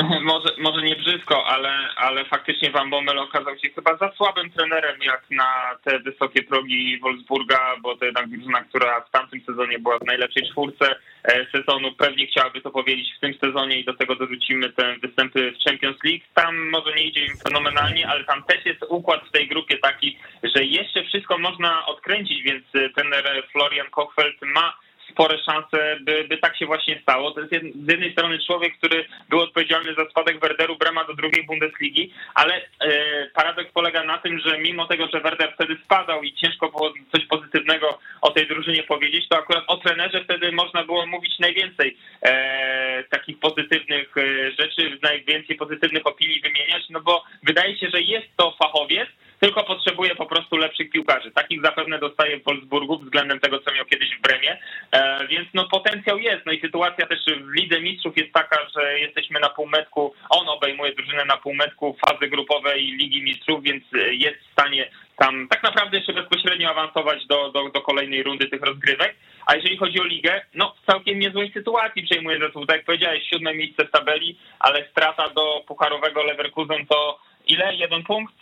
Może, 0.22 0.48
może 0.58 0.82
nie 0.82 0.96
brzydko, 0.96 1.46
ale, 1.46 1.70
ale 1.96 2.24
faktycznie 2.24 2.70
Van 2.70 2.90
Bommel 2.90 3.18
okazał 3.18 3.58
się 3.58 3.70
chyba 3.70 3.96
za 3.96 4.12
słabym 4.12 4.50
trenerem 4.50 5.02
jak 5.02 5.24
na 5.30 5.76
te 5.84 5.98
wysokie 5.98 6.42
progi 6.42 6.98
Wolfsburga, 6.98 7.76
bo 7.82 7.96
to 7.96 8.04
jednak 8.04 8.28
drużyna, 8.28 8.64
która 8.64 9.00
w 9.00 9.10
tamtym 9.10 9.40
sezonie 9.46 9.78
była 9.78 9.98
w 9.98 10.06
najlepszej 10.06 10.50
czwórce 10.50 10.96
e, 11.24 11.46
sezonu, 11.52 11.92
pewnie 11.92 12.26
chciałaby 12.26 12.60
to 12.60 12.70
powiedzieć 12.70 13.14
w 13.16 13.20
tym 13.20 13.34
sezonie 13.40 13.80
i 13.80 13.84
do 13.84 13.94
tego 13.94 14.16
dorzucimy 14.16 14.72
te 14.72 14.96
występy 15.02 15.52
w 15.52 15.64
Champions 15.68 15.96
League. 16.04 16.24
Tam 16.34 16.68
może 16.70 16.94
nie 16.94 17.04
idzie 17.04 17.24
im 17.24 17.36
fenomenalnie, 17.48 18.08
ale 18.08 18.24
tam 18.24 18.42
też 18.42 18.66
jest 18.66 18.84
układ 18.88 19.28
w 19.28 19.32
tej 19.32 19.48
grupie 19.48 19.78
taki, 19.78 20.18
że 20.42 20.64
jeszcze 20.64 21.04
wszystko 21.04 21.38
można 21.38 21.86
odkręcić, 21.86 22.42
więc 22.42 22.64
trener 22.94 23.44
Florian 23.52 23.90
Kochfeld 23.90 24.36
ma 24.42 24.74
spore 25.10 25.38
szanse, 25.38 25.96
by, 26.00 26.24
by 26.24 26.38
tak 26.38 26.56
się 26.56 26.66
właśnie 26.66 27.00
stało. 27.02 27.30
To 27.30 27.40
jest 27.40 27.52
z 27.86 27.88
jednej 27.90 28.12
strony 28.12 28.38
człowiek, 28.46 28.78
który 28.78 29.04
był 29.28 29.40
odpowiedzialny 29.40 29.94
za 29.94 30.10
spadek 30.10 30.40
Werderu 30.40 30.76
Brema 30.76 31.04
do 31.04 31.14
drugiej 31.14 31.46
Bundesligi, 31.46 32.12
ale 32.34 32.54
e, 32.56 33.26
paradoks 33.34 33.72
polega 33.72 34.04
na 34.04 34.18
tym, 34.18 34.38
że 34.38 34.58
mimo 34.58 34.86
tego, 34.86 35.06
że 35.12 35.20
Werder 35.20 35.52
wtedy 35.54 35.76
spadał 35.84 36.22
i 36.22 36.34
ciężko 36.34 36.68
było 36.68 36.92
coś 37.12 37.26
pozytywnego 37.26 37.98
o 38.20 38.30
tej 38.30 38.46
drużynie 38.46 38.82
powiedzieć, 38.82 39.28
to 39.28 39.38
akurat 39.38 39.64
o 39.66 39.76
trenerze 39.76 40.24
wtedy 40.24 40.52
można 40.52 40.84
było 40.84 41.06
mówić 41.06 41.38
najwięcej 41.38 41.96
e, 42.22 43.04
takich 43.04 43.38
pozytywnych 43.38 44.16
e, 44.16 44.50
rzeczy, 44.50 44.98
najwięcej 45.02 45.56
pozytywnych 45.56 46.06
opinii 46.06 46.40
wymieniać, 46.40 46.82
no 46.90 47.00
bo 47.00 47.24
wydaje 47.42 47.78
się, 47.78 47.90
że 47.90 48.02
jest 48.02 48.26
to 48.36 48.56
fachowiec, 48.62 49.08
tylko 49.40 49.64
potrzebuje 49.64 50.14
po 50.14 50.26
prostu 50.26 50.56
lepszych 50.56 50.90
piłkarzy. 50.90 51.30
Takich 51.30 51.62
zapewne 51.62 51.98
dostaje 51.98 52.40
w 52.40 52.44
Wolfsburgu 52.44 52.98
względem 52.98 53.40
tego, 53.40 53.58
co 53.58 53.72
miał 53.72 53.84
kiedyś 53.84 54.16
w 54.16 54.20
Bremie, 54.20 54.58
e, 54.92 54.99
więc 55.28 55.48
no 55.54 55.68
potencjał 55.68 56.18
jest. 56.18 56.46
No 56.46 56.52
i 56.52 56.60
sytuacja 56.60 57.06
też 57.06 57.18
w 57.42 57.50
Lidze 57.54 57.80
Mistrzów 57.80 58.16
jest 58.16 58.32
taka, 58.32 58.56
że 58.76 58.98
jesteśmy 58.98 59.40
na 59.40 59.48
półmetku, 59.48 60.14
on 60.30 60.48
obejmuje 60.48 60.94
drużynę 60.94 61.24
na 61.24 61.36
półmetku 61.36 61.96
fazy 62.06 62.28
grupowej 62.28 62.82
Ligi 62.82 63.22
Mistrzów, 63.22 63.62
więc 63.62 63.84
jest 64.10 64.38
w 64.38 64.52
stanie 64.52 64.90
tam 65.20 65.48
tak 65.48 65.62
naprawdę 65.62 65.96
jeszcze 65.96 66.12
bezpośrednio 66.12 66.70
awansować 66.70 67.26
do, 67.26 67.50
do, 67.52 67.68
do 67.68 67.80
kolejnej 67.80 68.22
rundy 68.22 68.48
tych 68.48 68.62
rozgrywek. 68.62 69.16
A 69.46 69.54
jeżeli 69.54 69.76
chodzi 69.76 70.00
o 70.00 70.04
ligę, 70.04 70.40
no 70.54 70.74
w 70.82 70.86
całkiem 70.86 71.18
niezłej 71.18 71.52
sytuacji 71.52 72.02
przejmuje 72.02 72.38
zespół. 72.38 72.66
Tak 72.66 72.76
jak 72.76 72.86
powiedziałeś, 72.86 73.22
siódme 73.30 73.54
miejsce 73.54 73.84
w 73.84 73.90
tabeli, 73.90 74.38
ale 74.58 74.88
strata 74.90 75.28
do 75.28 75.64
pucharowego 75.66 76.22
Leverkusen 76.22 76.86
to 76.86 77.18
ile? 77.46 77.74
Jeden 77.74 78.02
punkt? 78.02 78.34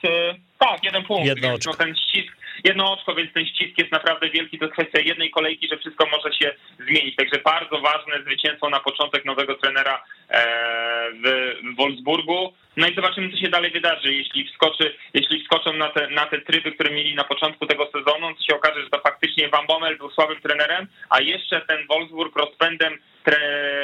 Tak, 0.58 0.84
jeden 0.84 1.04
punkt. 1.04 1.26
Jedno 1.26 1.54
oczko. 1.54 1.70
No, 1.70 1.76
ten 1.76 1.96
ścisk, 1.96 2.36
jedno 2.64 2.92
oczko, 2.92 3.14
więc 3.14 3.32
ten 3.32 3.46
ścisk 3.46 3.78
jest 3.78 3.92
naprawdę 3.92 4.30
wielki. 4.30 4.58
To 4.58 4.64
jest 4.64 4.74
kwestia 4.74 5.00
jednej 5.00 5.30
kolejki, 5.30 5.68
że 5.68 5.78
wszystko 5.78 6.06
może 6.06 6.36
się 6.38 6.54
zmienić. 6.78 7.16
Także 7.16 7.40
bardzo 7.44 7.80
ważne 7.80 8.22
zwycięstwo 8.22 8.70
na 8.70 8.80
początek 8.80 9.24
nowego 9.24 9.54
trenera 9.54 10.04
e, 10.30 10.44
w 11.12 11.76
Wolfsburgu. 11.76 12.52
No 12.76 12.88
i 12.88 12.94
zobaczymy, 12.94 13.30
co 13.30 13.36
się 13.36 13.48
dalej 13.48 13.70
wydarzy. 13.70 14.14
Jeśli 14.14 14.48
wskoczy, 14.48 14.94
jeśli 15.14 15.42
wskoczą 15.42 15.72
na 15.72 15.88
te, 15.88 16.10
na 16.10 16.26
te 16.26 16.40
tryby, 16.40 16.72
które 16.72 16.90
mieli 16.90 17.14
na 17.14 17.24
początku 17.24 17.66
tego 17.66 17.86
sezonu, 17.86 18.34
to 18.34 18.42
się 18.42 18.56
okaże, 18.56 18.82
że 18.82 18.90
to 18.90 19.00
faktycznie 19.00 19.48
Van 19.48 19.66
Bommel 19.66 19.98
był 19.98 20.10
słabym 20.10 20.40
trenerem, 20.40 20.86
a 21.10 21.20
jeszcze 21.20 21.60
ten 21.60 21.86
Wolfsburg 21.86 22.36
rozpędem 22.36 22.98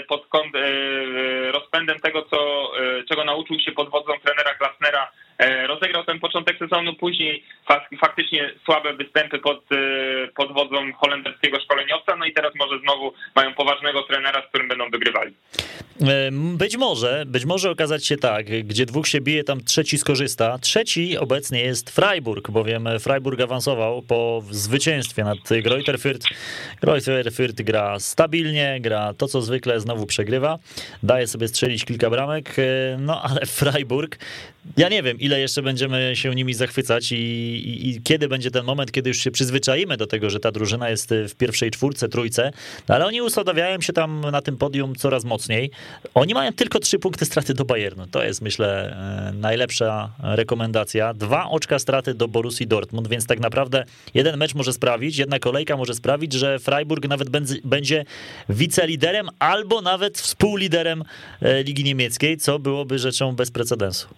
pod 0.08 0.26
kąt, 0.26 0.56
e, 0.56 1.52
rozpędem 1.52 2.00
tego, 2.00 2.22
co, 2.22 2.70
e, 2.78 3.04
czego 3.04 3.24
nauczył 3.24 3.60
się 3.60 3.72
pod 3.72 3.90
wodzą 3.90 4.12
trenera 4.24 4.54
ten 4.54 4.68
początek 6.44 6.58
sezonu, 6.58 6.94
później 6.94 7.42
faktycznie 8.00 8.54
słabe 8.64 8.94
występy 8.94 9.38
pod, 9.38 9.62
e, 9.72 9.76
pod 10.36 10.52
wodzą 10.52 10.92
holenderskiego 10.92 11.60
szkoleniowca, 11.60 12.16
no 12.16 12.24
i 12.24 12.32
teraz 12.32 12.52
może 12.54 12.78
znowu 12.78 13.12
mają 13.34 13.54
poważnego 13.54 14.02
trenera, 14.02 14.42
z 14.42 14.48
którym 14.48 14.68
będą 14.68 14.90
wygrywali. 14.90 15.34
E, 16.00 16.30
być 16.32 16.76
może, 16.76 17.24
być 17.26 17.44
może 17.44 17.70
okazać 17.70 18.06
się 18.06 18.16
tak, 18.16 18.46
gdzie 18.46 18.86
dwóch 18.86 19.08
się 19.08 19.20
bije, 19.20 19.44
tam 19.44 19.64
trzeci 19.64 19.98
skorzysta. 19.98 20.58
Trzeci 20.58 21.18
obecnie 21.18 21.60
jest 21.60 21.90
Freiburg, 21.90 22.50
bowiem 22.50 22.88
Freiburg 23.00 23.40
awansował 23.40 24.02
po 24.02 24.42
zwycięstwie 24.50 25.24
nad. 25.24 25.38
Greuther 25.62 25.98
Fürth 27.30 27.62
gra 27.62 28.00
stabilnie, 28.00 28.78
gra 28.80 29.14
to, 29.14 29.26
co 29.26 29.40
zwykle, 29.40 29.80
znowu 29.80 30.06
przegrywa, 30.06 30.58
daje 31.02 31.26
sobie 31.26 31.48
strzelić 31.48 31.84
kilka 31.84 32.10
bramek, 32.10 32.56
no 32.98 33.22
ale 33.22 33.46
Freiburg, 33.58 34.18
ja 34.76 34.88
nie 34.88 35.02
wiem, 35.02 35.20
ile 35.20 35.40
jeszcze 35.40 35.62
będziemy 35.62 36.16
się 36.16 36.34
nimi 36.34 36.54
zachwycać 36.54 37.12
i, 37.12 37.16
i, 37.16 37.88
i, 37.88 38.02
kiedy 38.02 38.28
będzie 38.28 38.50
ten 38.50 38.64
moment, 38.64 38.92
kiedy 38.92 39.10
już 39.10 39.18
się 39.18 39.30
przyzwyczaimy 39.30 39.96
do 39.96 40.06
tego, 40.06 40.30
że 40.30 40.40
ta 40.40 40.52
drużyna 40.52 40.90
jest 40.90 41.14
w 41.28 41.34
pierwszej 41.34 41.70
czwórce, 41.70 42.08
trójce, 42.08 42.50
no 42.88 42.94
ale 42.94 43.06
oni 43.06 43.22
usadawiają 43.22 43.80
się 43.80 43.92
tam 43.92 44.20
na 44.20 44.42
tym 44.42 44.56
podium 44.56 44.94
coraz 44.94 45.24
mocniej. 45.24 45.70
Oni 46.14 46.34
mają 46.34 46.52
tylko 46.52 46.78
trzy 46.78 46.98
punkty 46.98 47.24
straty 47.24 47.54
do 47.54 47.64
Bayernu. 47.64 48.06
To 48.06 48.24
jest, 48.24 48.42
myślę, 48.42 48.96
e, 49.30 49.32
najlepsza 49.32 50.10
rekomendacja. 50.22 51.14
Dwa 51.14 51.48
oczka 51.48 51.78
straty 51.78 52.14
do 52.14 52.28
Borussii 52.28 52.66
Dortmund, 52.66 53.08
więc 53.08 53.26
tak 53.26 53.40
naprawdę 53.40 53.84
jeden 54.14 54.36
mecz 54.36 54.54
może 54.54 54.72
sprawić, 54.72 55.16
jedna 55.16 55.38
kolejka 55.38 55.76
może 55.76 55.94
sprawić, 55.94 56.32
że 56.32 56.58
Freiburg 56.58 57.08
nawet 57.08 57.28
będzie 57.64 58.04
wiceliderem 58.48 59.28
albo 59.38 59.82
nawet 59.82 60.18
współliderem 60.18 61.04
e, 61.42 61.62
Ligi 61.62 61.84
Niemieckiej, 61.84 62.36
co 62.36 62.58
byłoby 62.58 62.98
rzeczą 62.98 63.36
bez 63.36 63.50
precedensu. 63.50 64.08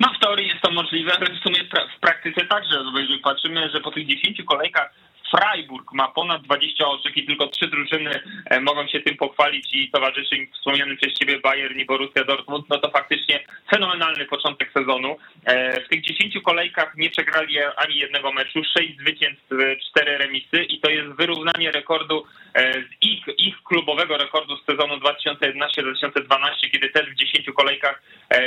No 0.00 0.08
w 0.16 0.20
teorii 0.20 0.48
jest 0.48 0.60
to 0.62 0.70
możliwe, 0.84 1.12
ale 1.16 1.26
w 1.26 1.42
sumie 1.42 1.64
w 1.96 2.00
praktyce 2.00 2.46
także, 2.46 2.84
jeżeli 2.96 3.18
patrzymy, 3.18 3.70
że 3.70 3.80
po 3.80 3.90
tych 3.90 4.06
10 4.06 4.42
kolejkach 4.42 4.94
Freiburg 5.30 5.92
ma 5.92 6.08
ponad 6.08 6.42
20 6.42 6.86
oczek 6.86 7.16
i 7.16 7.26
tylko 7.26 7.46
trzy 7.46 7.68
drużyny 7.68 8.20
e, 8.50 8.60
mogą 8.60 8.86
się 8.86 9.00
tym 9.00 9.16
pochwalić 9.16 9.74
i 9.74 9.90
towarzyszy 9.90 10.36
im 10.36 10.52
wspomniany 10.52 10.96
przez 10.96 11.14
Bayern 11.42 11.78
i 11.78 11.84
Borussia 11.84 12.24
Dortmund, 12.24 12.66
no 12.68 12.78
to 12.78 12.90
faktycznie 12.90 13.44
fenomenalny 13.70 14.24
początek 14.24 14.70
sezonu. 14.72 15.16
E, 15.44 15.80
w 15.80 15.88
tych 15.88 16.02
10 16.02 16.38
kolejkach 16.44 16.96
nie 16.96 17.10
przegrali 17.10 17.58
ani 17.76 17.96
jednego 17.96 18.32
meczu, 18.32 18.62
6 18.78 18.98
zwycięstw, 18.98 19.48
4 19.90 20.18
remisy 20.18 20.64
i 20.64 20.80
to 20.80 20.90
jest 20.90 21.08
wyrównanie 21.16 21.72
rekordu 21.72 22.24
e, 22.54 22.72
z 22.72 22.86
ich, 23.00 23.24
ich 23.38 23.62
klubowego 23.62 24.16
rekordu 24.16 24.56
z 24.56 24.64
sezonu 24.64 24.94
2011-2012, 24.96 26.70
kiedy 26.72 26.90
też 26.90 27.10
w 27.10 27.14
10 27.14 27.46
kolejkach 27.56 28.02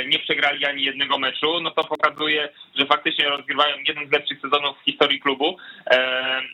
nie 0.06 0.18
przegrali 0.18 0.64
ani 0.64 0.84
jednego 0.84 1.18
meczu, 1.18 1.60
no 1.60 1.70
to 1.70 1.84
pokazuje, 1.84 2.48
że 2.74 2.86
faktycznie 2.86 3.28
rozgrywają 3.28 3.76
jeden 3.86 4.08
z 4.08 4.12
lepszych 4.12 4.40
sezonów 4.40 4.78
w 4.78 4.84
historii 4.84 5.20
klubu. 5.20 5.56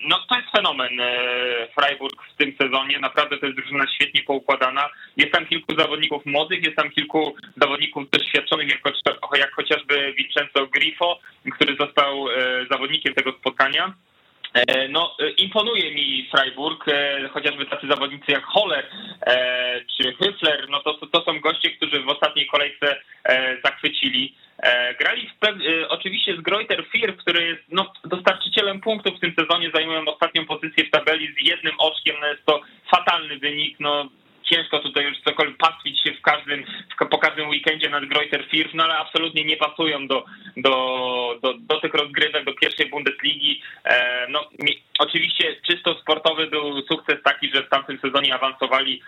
No 0.09 0.14
to 0.29 0.37
jest 0.37 0.51
fenomen 0.57 1.01
e, 1.01 1.13
Freiburg 1.75 2.23
w 2.35 2.37
tym 2.37 2.55
sezonie. 2.61 2.99
Naprawdę 2.99 3.39
to 3.39 3.47
jest 3.47 3.59
drużyna 3.59 3.85
świetnie 3.95 4.23
poukładana. 4.23 4.91
Jest 5.17 5.33
tam 5.33 5.47
kilku 5.47 5.75
zawodników 5.79 6.27
młodych, 6.27 6.65
jest 6.65 6.77
tam 6.77 6.91
kilku 6.91 7.35
zawodników 7.63 8.11
doświadczonych, 8.11 8.69
jak, 8.69 8.81
jak 9.39 9.55
chociażby 9.55 10.15
Vincenzo 10.19 10.67
Grifo, 10.67 11.19
który 11.55 11.77
został 11.77 12.29
e, 12.29 12.33
zawodnikiem 12.71 13.15
tego 13.15 13.33
spotkania. 13.33 13.95
E, 14.55 14.89
no, 14.89 15.17
imponuje 15.37 15.95
mi 15.95 16.29
Freiburg, 16.31 16.85
chociażby 17.31 17.67
tacy 17.67 17.87
zawodnicy 17.87 18.33
jak 18.33 18.45
Holler 18.45 18.87
czy 19.97 20.13
Hyfler, 20.13 20.69
no 20.69 20.81
to, 20.81 20.95
to 21.07 21.25
są 21.25 21.41
goście, 21.41 21.71
którzy 21.71 22.03
w 22.03 22.09
ostatniej 22.09 22.47
kolejce 22.47 22.97
zachwycili. 23.65 24.35
E, 24.65 24.95
grali 24.95 25.29
w, 25.29 25.45
e, 25.45 25.89
oczywiście 25.89 26.37
z 26.37 26.41
Greuter 26.41 26.85
Firth, 26.93 27.19
który 27.19 27.47
jest 27.47 27.63
no, 27.69 27.93
dostarczycielem 28.05 28.81
punktów 28.81 29.17
w 29.17 29.21
tym 29.21 29.35
sezonie, 29.39 29.71
zajmują 29.75 30.05
ostatnią 30.07 30.47
pozycję 30.47 30.85
w 30.85 30.91
tabeli 30.91 31.35
z 31.35 31.47
jednym 31.47 31.73
oczkiem, 31.79 32.17
no 32.21 32.27
jest 32.27 32.47
to 32.47 32.61
fatalny 32.91 33.39
wynik, 33.39 33.77
no 33.81 34.09
ciężko 34.43 34.79
tutaj 34.79 35.05
już 35.05 35.21
cokolwiek 35.21 35.57
pastwić 35.57 36.03
się 36.03 36.13
w 36.13 36.23
każdym, 36.23 36.65
po 37.11 37.19
każdym 37.19 37.49
weekendzie 37.49 37.91
nad 37.91 38.05
Greuter 38.05 38.45
Firth, 38.51 38.75
no 38.75 38.85
ale 38.85 38.97
absolutnie 38.97 39.45
nie 39.45 39.57
pasują 39.57 40.07
do, 40.07 40.25
do, 40.57 41.39
do, 41.43 41.55
do 41.59 41.81
tych 41.81 41.95
rozgrywek, 41.95 42.45
do 42.45 42.55
pierwszej 42.55 42.91
Bundesligi. 42.91 43.63
E, 43.85 44.27
no, 44.29 44.51
oczywiście 44.99 45.57
czysto 45.67 45.95
sportowy 46.01 46.47
był 46.47 46.83
sukces 46.83 47.23
taki, 47.25 47.51
że 47.55 47.63
w 47.63 47.69
tamtym 47.69 47.99
sezonie 47.99 48.35
awansowali 48.35 49.03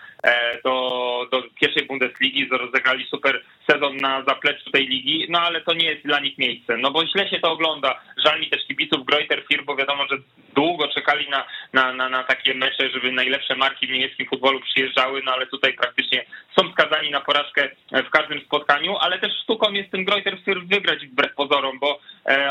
do, 0.63 1.27
do 1.31 1.43
pierwszej 1.59 1.85
Bundesligi, 1.85 2.47
rozegrali 2.51 3.05
super 3.05 3.43
sezon 3.71 3.97
na 3.97 4.23
zapleczu 4.27 4.71
tej 4.71 4.87
ligi, 4.87 5.25
no 5.29 5.39
ale 5.39 5.61
to 5.61 5.73
nie 5.73 5.85
jest 5.85 6.03
dla 6.03 6.19
nich 6.19 6.37
miejsce, 6.37 6.77
no 6.77 6.91
bo 6.91 7.05
źle 7.05 7.29
się 7.29 7.39
to 7.39 7.51
ogląda. 7.51 8.01
Żal 8.25 8.39
mi 8.39 8.49
też 8.49 8.67
kibiców 8.67 9.05
Greuter 9.05 9.43
Firth, 9.47 9.65
bo 9.65 9.75
wiadomo, 9.75 10.07
że 10.07 10.17
długo 10.55 10.87
czekali 10.87 11.29
na, 11.29 11.45
na, 11.73 11.93
na, 11.93 12.09
na 12.09 12.23
takie 12.23 12.53
mecze, 12.53 12.89
żeby 12.89 13.11
najlepsze 13.11 13.55
marki 13.55 13.87
w 13.87 13.91
niemieckim 13.91 14.25
futbolu 14.25 14.59
przyjeżdżały, 14.59 15.21
no 15.25 15.31
ale 15.31 15.47
tutaj 15.47 15.73
praktycznie 15.73 16.25
są 16.59 16.71
skazani 16.71 17.11
na 17.11 17.21
porażkę 17.21 17.69
w 17.91 18.09
każdym 18.09 18.41
spotkaniu, 18.41 18.97
ale 18.97 19.19
też 19.19 19.31
sztuką 19.43 19.71
jest 19.71 19.91
tym 19.91 20.05
Greuter 20.05 20.37
Firth 20.45 20.67
wygrać 20.67 21.07
wbrew 21.07 21.35
pozorom, 21.35 21.79
bo 21.79 21.99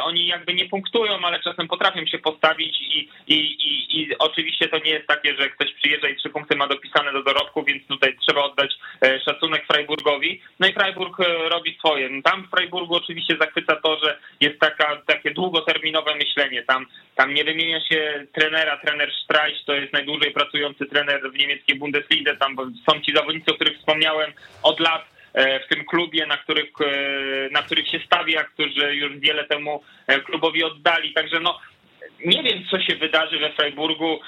oni 0.03 0.27
jakby 0.27 0.55
nie 0.55 0.69
punktują, 0.69 1.19
ale 1.23 1.41
czasem 1.41 1.69
potrafią 1.69 2.07
się 2.07 2.19
postawić 2.19 2.81
i, 2.81 3.09
i, 3.27 3.37
i, 3.37 4.01
i 4.01 4.19
oczywiście 4.19 4.69
to 4.69 4.79
nie 4.79 4.91
jest 4.91 5.07
takie, 5.07 5.37
że 5.37 5.51
ktoś 5.51 5.73
przyjeżdża 5.73 6.09
i 6.09 6.17
trzy 6.17 6.31
punkty 6.31 6.57
ma 6.57 6.67
dopisane 6.67 7.13
do 7.13 7.23
dorobku, 7.23 7.65
więc 7.65 7.87
tutaj 7.87 8.17
trzeba 8.27 8.43
oddać 8.43 8.75
e, 9.03 9.21
szacunek 9.21 9.67
Freiburgowi. 9.67 10.43
No 10.61 10.69
i 10.69 10.73
Freiburg 10.73 11.21
e, 11.21 11.49
robi 11.49 11.77
swoje. 11.79 12.23
Tam 12.23 12.47
w 12.47 12.51
Freiburgu 12.51 12.95
oczywiście 12.95 13.37
zachwyca 13.41 13.77
to, 13.77 13.99
że 14.05 14.19
jest 14.41 14.59
taka, 14.61 15.03
takie 15.07 15.31
długoterminowe 15.31 16.15
myślenie. 16.15 16.63
Tam, 16.63 16.87
tam 17.15 17.35
nie 17.35 17.45
wymienia 17.45 17.81
się 17.81 18.27
trenera, 18.33 18.77
trener 18.77 19.13
Streich 19.25 19.65
to 19.67 19.75
jest 19.75 19.93
najdłużej 19.93 20.33
pracujący 20.33 20.87
trener 20.87 21.31
w 21.33 21.39
niemieckiej 21.39 21.79
Bundeslidze, 21.79 22.37
tam 22.37 22.57
są 22.91 23.01
ci 23.01 23.13
zawodnicy, 23.15 23.51
o 23.51 23.55
których 23.55 23.79
wspomniałem 23.79 24.33
od 24.63 24.81
lat, 24.81 25.03
e, 25.03 25.16
w 25.37 25.69
tym 25.69 25.85
klubie, 25.85 26.27
na 26.27 26.37
których, 26.37 26.71
na 27.51 27.63
których 27.63 27.89
się 27.89 28.01
stawia, 28.07 28.45
którzy 28.45 28.97
już 28.97 29.19
wiele 29.19 29.45
temu 29.45 29.83
klubowi 30.25 30.65
oddali. 30.65 31.13
Także 31.13 31.41
no, 31.41 31.61
nie 32.25 32.43
wiem, 32.43 32.65
co 32.71 32.81
się 32.81 32.97
wydarzy 32.97 33.39
we 33.39 33.53
Freiburgu 33.53 34.21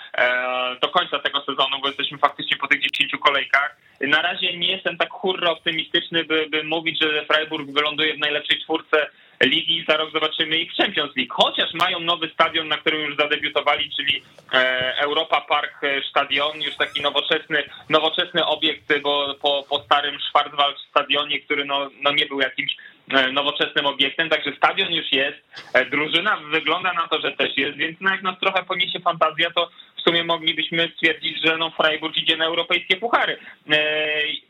do 0.83 0.89
końca 0.89 1.19
tego 1.19 1.41
sezonu, 1.41 1.81
bo 1.83 1.89
jesteśmy 1.89 2.19
faktycznie 2.19 2.57
po 2.57 2.69
tych 2.69 2.81
10 2.81 3.13
kolejkach. 3.25 3.77
Na 4.01 4.23
razie 4.23 4.57
nie 4.57 4.73
jestem 4.73 4.97
tak 4.97 5.11
hurra 5.11 5.51
optymistyczny, 5.51 6.25
by, 6.25 6.47
by 6.51 6.65
mówić, 6.65 7.01
że 7.01 7.27
Freiburg 7.27 7.71
wyląduje 7.71 8.15
w 8.15 8.19
najlepszej 8.19 8.61
czwórce 8.61 9.07
ligi, 9.41 9.85
za 9.89 9.97
rok 9.97 10.13
zobaczymy 10.13 10.59
ich 10.59 10.73
w 10.73 10.77
Champions 10.77 11.17
League. 11.17 11.35
Chociaż 11.35 11.75
mają 11.75 12.01
nowy 12.01 12.29
stadion, 12.29 12.69
na 12.69 12.77
którym 12.77 13.01
już 13.01 13.17
zadebiutowali, 13.17 13.91
czyli 13.97 14.23
e, 14.53 14.95
Europa 14.99 15.41
Park 15.41 15.81
Stadion, 16.11 16.63
już 16.63 16.77
taki 16.77 17.03
nowoczesny, 17.03 17.63
nowoczesny 17.89 18.47
obiekt, 18.47 19.01
bo 19.03 19.35
po, 19.43 19.65
po 19.69 19.83
starym 19.83 20.21
Schwarzwald 20.21 20.77
stadionie, 20.91 21.41
który 21.41 21.65
no, 21.65 21.91
no 22.03 22.13
nie 22.13 22.27
był 22.27 22.41
jakimś 22.41 22.77
E, 23.13 23.33
nowoczesnym 23.33 23.87
obiektem, 23.87 24.29
także 24.29 24.57
stadion 24.57 24.93
już 24.93 25.13
jest, 25.13 25.39
e, 25.75 25.87
drużyna 25.87 26.37
wygląda 26.37 26.93
na 26.93 27.09
to, 27.09 27.21
że 27.21 27.33
też 27.33 27.57
jest, 27.57 27.77
więc 27.77 28.01
no 28.01 28.11
jak 28.11 28.23
nas 28.23 28.39
trochę 28.41 28.63
poniesie 28.63 29.01
fantazja, 29.01 29.51
to 29.51 29.71
w 29.99 30.03
sumie 30.03 30.25
moglibyśmy 30.25 30.89
stwierdzić, 30.95 31.43
że 31.45 31.57
no 31.57 31.71
Freiburg 31.71 32.17
idzie 32.17 32.37
na 32.37 32.45
europejskie 32.45 32.97
puchary. 32.97 33.39
E, 33.71 33.79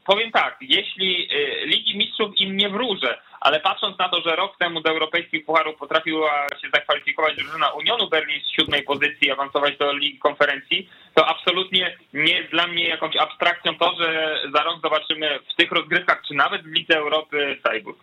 powiem 0.06 0.30
tak, 0.30 0.56
jeśli 0.61 1.28
Ligi 1.64 1.98
Mistrzów 1.98 2.40
im 2.40 2.56
nie 2.56 2.68
wróży, 2.68 3.14
ale 3.40 3.61
patrząc 3.61 3.98
na 3.98 4.08
to, 4.08 4.20
że 4.20 4.37
rok 4.37 4.58
temu 4.58 4.80
do 4.80 4.90
europejskich 4.90 5.44
pucharów 5.44 5.76
potrafiła 5.76 6.46
się 6.62 6.68
zakwalifikować 6.74 7.37
drużyna 7.37 7.70
Unionu 7.70 8.08
Berlin 8.08 8.40
z 8.40 8.56
siódmej 8.56 8.82
pozycji 8.82 9.30
awansować 9.30 9.76
do 9.76 9.92
Ligi 9.92 10.18
Konferencji, 10.18 10.88
to 11.14 11.26
absolutnie 11.26 11.96
nie 12.12 12.34
jest 12.34 12.50
dla 12.50 12.66
mnie 12.66 12.88
jakąś 12.88 13.16
abstrakcją 13.16 13.74
to, 13.74 13.94
że 13.98 14.38
za 14.54 14.62
rok 14.62 14.80
zobaczymy 14.82 15.38
w 15.52 15.56
tych 15.56 15.72
rozgrywkach, 15.72 16.22
czy 16.28 16.34
nawet 16.34 16.62
w 16.62 16.72
Lidze 16.72 16.98
Europy 16.98 17.58
Freiburg. 17.62 17.98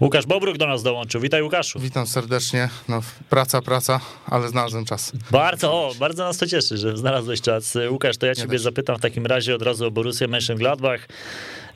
Łukasz 0.00 0.26
Bobruk 0.26 0.58
do 0.58 0.66
nas 0.66 0.82
dołączył. 0.82 1.20
Witaj 1.20 1.42
Łukaszu. 1.42 1.80
Witam 1.80 2.06
serdecznie. 2.06 2.68
No, 2.88 3.00
praca, 3.30 3.62
praca, 3.62 4.00
ale 4.26 4.48
znalazłem 4.48 4.84
czas. 4.84 5.12
Bardzo, 5.30 5.72
o, 5.72 5.94
bardzo 5.98 6.24
nas 6.24 6.38
to 6.38 6.46
cieszy, 6.46 6.76
że 6.76 6.96
znalazłeś 6.96 7.40
czas. 7.40 7.78
Łukasz, 7.90 8.16
to 8.16 8.26
ja 8.26 8.34
ciebie 8.34 8.58
zapytam 8.58 8.96
w 8.96 9.00
takim 9.00 9.26
razie 9.26 9.54
od 9.54 9.62
razu 9.62 9.86
o 9.86 9.90
Borussia 9.90 10.26
Mönchengladbach. 10.26 10.98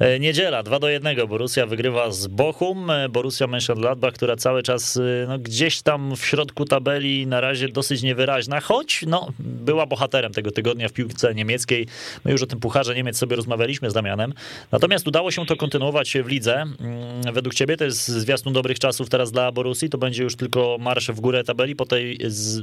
E, 0.01 0.21
niedziela, 0.21 0.63
2 0.63 0.79
do 0.79 0.89
1. 0.89 1.27
Borussia 1.29 1.67
wygrywa 1.67 2.11
z 2.11 2.27
Bochum. 2.27 2.91
E, 2.91 3.09
Borussia 3.09 3.47
Mönchengladbach, 3.47 4.13
która 4.13 4.37
cały 4.37 4.63
czas 4.63 4.97
e, 4.97 5.01
no, 5.29 5.39
gdzieś 5.39 5.83
tam 5.83 6.17
w 6.17 6.27
środku 6.27 6.65
tabeli 6.65 7.27
na 7.27 7.41
razie 7.41 7.69
dosyć 7.69 8.03
niewyraźna, 8.03 8.61
choć 8.61 9.05
no, 9.07 9.29
była 9.39 9.87
bohaterem 9.87 10.33
tego 10.33 10.51
tygodnia 10.51 10.89
w 10.89 10.93
piłce 10.93 11.35
niemieckiej. 11.35 11.87
My 12.25 12.33
już 12.33 12.43
o 12.43 12.47
tym 12.47 12.61
Pucharze 12.61 12.95
Niemiec 12.95 13.17
sobie 13.17 13.37
rozmawialiśmy 13.37 13.91
z 13.91 13.95
Damianem. 13.95 14.35
Natomiast 14.73 15.09
udało 15.09 15.31
się 15.31 15.47
to 15.47 15.57
kontynuować 15.57 16.17
w 16.25 16.27
lidze. 16.27 16.55
Mm, 16.55 17.35
według 17.35 17.55
ciebie 17.55 17.77
to 17.77 17.85
jest 17.85 18.09
zwiastun 18.09 18.53
dobrych 18.53 18.79
czasów 18.79 19.09
teraz 19.09 19.33
dla 19.33 19.53
Borussii? 19.53 19.91
To 19.91 19.99
będzie 19.99 20.23
już 20.23 20.37
tylko 20.37 20.77
marsz 20.81 21.11
w 21.11 21.21
górę 21.21 21.45
tabeli 21.45 21.77
po 21.77 21.87
tej, 21.87 22.19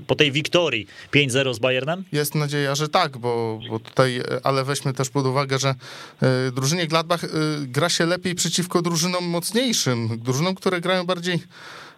po 0.08 0.15
tej 0.15 0.32
wiktorii 0.32 0.88
5-0 1.13 1.54
z 1.54 1.60
Bayernem? 1.60 2.04
Jest 2.12 2.36
nadzieja, 2.36 2.76
że 2.76 2.89
tak, 2.89 3.17
bo, 3.17 3.60
bo 3.69 3.80
tutaj, 3.80 4.21
ale 4.43 4.63
weźmy 4.63 4.93
też 4.93 5.10
pod 5.10 5.26
uwagę, 5.26 5.60
że 5.60 5.76
drużynie 6.52 6.88
Gladbach 6.88 7.24
Y, 7.63 7.67
gra 7.67 7.89
się 7.89 8.05
lepiej 8.05 8.35
przeciwko 8.35 8.81
drużynom 8.81 9.25
mocniejszym, 9.25 10.19
drużynom, 10.23 10.55
które 10.55 10.81
grają 10.81 11.03
bardziej 11.05 11.39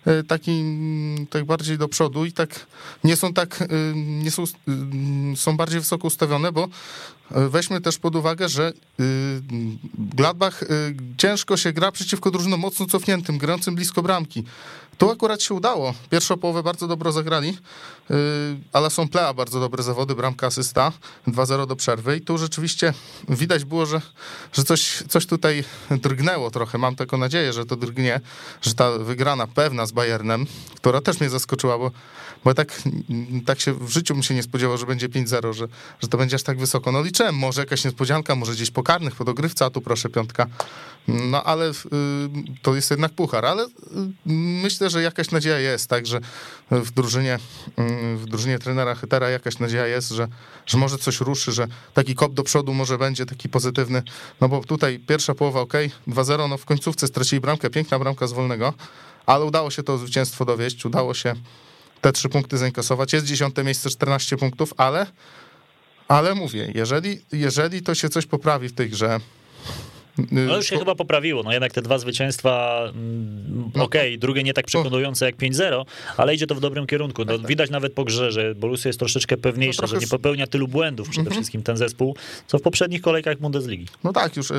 y, 0.07 0.23
taki 0.23 0.51
mm, 0.51 1.27
tak 1.27 1.45
bardziej 1.45 1.77
do 1.77 1.87
przodu 1.87 2.25
i 2.25 2.31
tak 2.31 2.65
nie 3.03 3.15
są 3.15 3.33
tak 3.33 3.61
y, 3.61 3.67
nie 3.95 4.31
są, 4.31 4.43
są 5.35 5.57
bardziej 5.57 5.79
wysoko 5.79 6.07
ustawione, 6.07 6.51
bo 6.51 6.67
weźmy 7.31 7.81
też 7.81 7.97
pod 7.97 8.15
uwagę, 8.15 8.49
że 8.49 8.73
Gladbach 9.97 10.63
ciężko 11.17 11.57
się 11.57 11.73
gra 11.73 11.91
przeciwko 11.91 12.31
drużynom 12.31 12.59
mocno 12.59 12.85
cofniętym, 12.85 13.37
grającym 13.37 13.75
blisko 13.75 14.01
bramki. 14.01 14.43
Tu 14.97 15.11
akurat 15.11 15.41
się 15.41 15.53
udało. 15.53 15.93
Pierwszą 16.09 16.37
połowę 16.37 16.63
bardzo 16.63 16.87
dobrze 16.87 17.11
zagrali, 17.11 17.57
yy, 18.09 18.15
ale 18.73 18.89
są 18.89 19.07
plea 19.07 19.33
bardzo 19.33 19.59
dobre 19.59 19.83
zawody, 19.83 20.15
bramka 20.15 20.47
asysta, 20.47 20.91
2-0 21.27 21.67
do 21.67 21.75
przerwy 21.75 22.17
i 22.17 22.21
tu 22.21 22.37
rzeczywiście 22.37 22.93
widać 23.29 23.65
było, 23.65 23.85
że, 23.85 24.01
że 24.53 24.63
coś, 24.63 25.03
coś 25.09 25.25
tutaj 25.25 25.63
drgnęło 25.89 26.51
trochę. 26.51 26.77
Mam 26.77 26.95
taką 26.95 27.17
nadzieję, 27.17 27.53
że 27.53 27.65
to 27.65 27.75
drgnie, 27.75 28.21
że 28.61 28.73
ta 28.73 28.91
wygrana 28.91 29.47
pewna 29.47 29.85
z 29.85 29.91
Bayernem, 29.91 30.45
która 30.75 31.01
też 31.01 31.19
mnie 31.19 31.29
zaskoczyła, 31.29 31.77
bo, 31.77 31.91
bo 32.43 32.53
tak, 32.53 32.81
tak 33.45 33.59
się 33.59 33.73
w 33.73 33.89
życiu 33.89 34.13
bym 34.13 34.23
się 34.23 34.35
nie 34.35 34.43
spodziewał, 34.43 34.77
że 34.77 34.85
będzie 34.85 35.09
5-0, 35.09 35.53
że, 35.53 35.67
że 35.99 36.07
to 36.07 36.17
będzie 36.17 36.35
aż 36.35 36.43
tak 36.43 36.59
wysoko. 36.59 36.91
No 36.91 37.03
liczyłem, 37.17 37.36
może 37.36 37.62
jakaś 37.62 37.86
niespodzianka, 37.86 38.36
może 38.36 38.53
gdzieś 38.53 38.71
pokarnych, 38.71 39.15
po 39.15 39.25
dogrywce, 39.25 39.65
a 39.65 39.69
tu 39.69 39.82
proszę 39.82 40.10
piątka. 40.10 40.45
No 41.08 41.43
ale 41.43 41.65
yy, 41.65 41.73
to 42.62 42.75
jest 42.75 42.91
jednak 42.91 43.12
puchar, 43.12 43.45
ale 43.45 43.63
yy, 43.63 43.69
myślę, 44.63 44.89
że 44.89 45.01
jakaś 45.01 45.32
nadzieja 45.32 45.60
jest, 45.60 45.89
tak, 45.89 46.06
że 46.06 46.19
w 46.71 46.91
drużynie, 46.91 47.39
w 48.15 48.25
drużynie 48.25 48.60
trenera 48.60 48.95
Hytera 48.95 49.30
jakaś 49.30 49.60
nadzieja 49.60 49.88
jest, 49.88 50.10
że, 50.10 50.27
że 50.65 50.77
może 50.77 50.97
coś 50.97 51.19
ruszy, 51.19 51.51
że 51.51 51.67
taki 51.93 52.15
kop 52.15 52.34
do 52.34 52.43
przodu 52.43 52.73
może 52.73 52.97
będzie 52.97 53.25
taki 53.25 53.49
pozytywny, 53.49 54.03
no 54.41 54.49
bo 54.49 54.63
tutaj 54.63 54.99
pierwsza 54.99 55.36
połowa 55.36 55.62
ok, 55.62 55.73
2-0, 56.08 56.49
no 56.49 56.58
w 56.58 56.65
końcówce 56.65 57.08
stracili 57.08 57.39
bramkę, 57.39 57.69
piękna 57.69 57.99
bramka 57.99 58.27
z 58.27 58.34
wolnego, 58.34 58.73
ale 59.25 59.45
udało 59.45 59.71
się 59.71 59.84
to 59.84 59.97
zwycięstwo 59.97 60.45
dowieść, 60.45 60.86
udało 60.86 61.13
się 61.13 61.36
te 62.01 62.12
trzy 62.12 62.30
punkty 62.30 62.58
zainkasować, 62.58 63.13
jest 63.13 63.25
dziesiąte 63.25 63.63
miejsce, 63.63 63.89
14 63.89 64.38
punktów, 64.38 64.73
ale 64.77 65.08
ale 66.07 66.35
mówię, 66.35 66.71
jeżeli, 66.75 67.21
jeżeli 67.31 67.81
to 67.81 67.95
się 67.95 68.09
coś 68.09 68.25
poprawi 68.25 68.69
w 68.69 68.73
tej 68.73 68.89
grze, 68.89 69.19
no 70.31 70.55
już 70.55 70.65
się 70.65 70.79
chyba 70.79 70.95
poprawiło, 70.95 71.43
no 71.43 71.51
jednak 71.51 71.73
te 71.73 71.81
dwa 71.81 71.99
zwycięstwa, 71.99 72.83
mm, 72.83 73.71
no 73.75 73.83
okej, 73.83 74.09
okay, 74.09 74.17
drugie 74.17 74.43
nie 74.43 74.53
tak 74.53 74.65
przekonujące 74.65 75.25
jak 75.25 75.35
5-0, 75.35 75.85
ale 76.17 76.35
idzie 76.35 76.47
to 76.47 76.55
w 76.55 76.59
dobrym 76.59 76.87
kierunku. 76.87 77.25
No, 77.25 77.39
widać 77.39 77.69
nawet 77.69 77.93
po 77.93 78.03
grze, 78.03 78.31
że 78.31 78.55
Borussia 78.55 78.89
jest 78.89 78.99
troszeczkę 78.99 79.37
pewniejsza, 79.37 79.81
no 79.81 79.87
że 79.87 79.97
nie 79.97 80.07
popełnia 80.07 80.47
tylu 80.47 80.67
błędów 80.67 81.09
przede 81.09 81.21
mhm. 81.27 81.35
wszystkim 81.35 81.63
ten 81.63 81.77
zespół, 81.77 82.15
co 82.47 82.57
w 82.57 82.61
poprzednich 82.61 83.01
kolejkach 83.01 83.39
Bundesligi. 83.39 83.87
No 84.03 84.13
tak, 84.13 84.37
już, 84.37 84.51
y, 84.51 84.55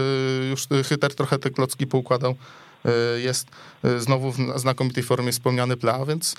już 0.50 0.66
Hyter 0.88 1.14
trochę 1.14 1.38
te 1.38 1.50
klocki 1.50 1.86
poukładał 1.86 2.34
y, 3.16 3.20
jest 3.20 3.48
y, 3.84 4.00
znowu 4.00 4.32
w 4.32 4.36
znakomitej 4.56 5.04
formie 5.04 5.32
wspomniany 5.32 5.76
Plea, 5.76 6.06
więc 6.06 6.34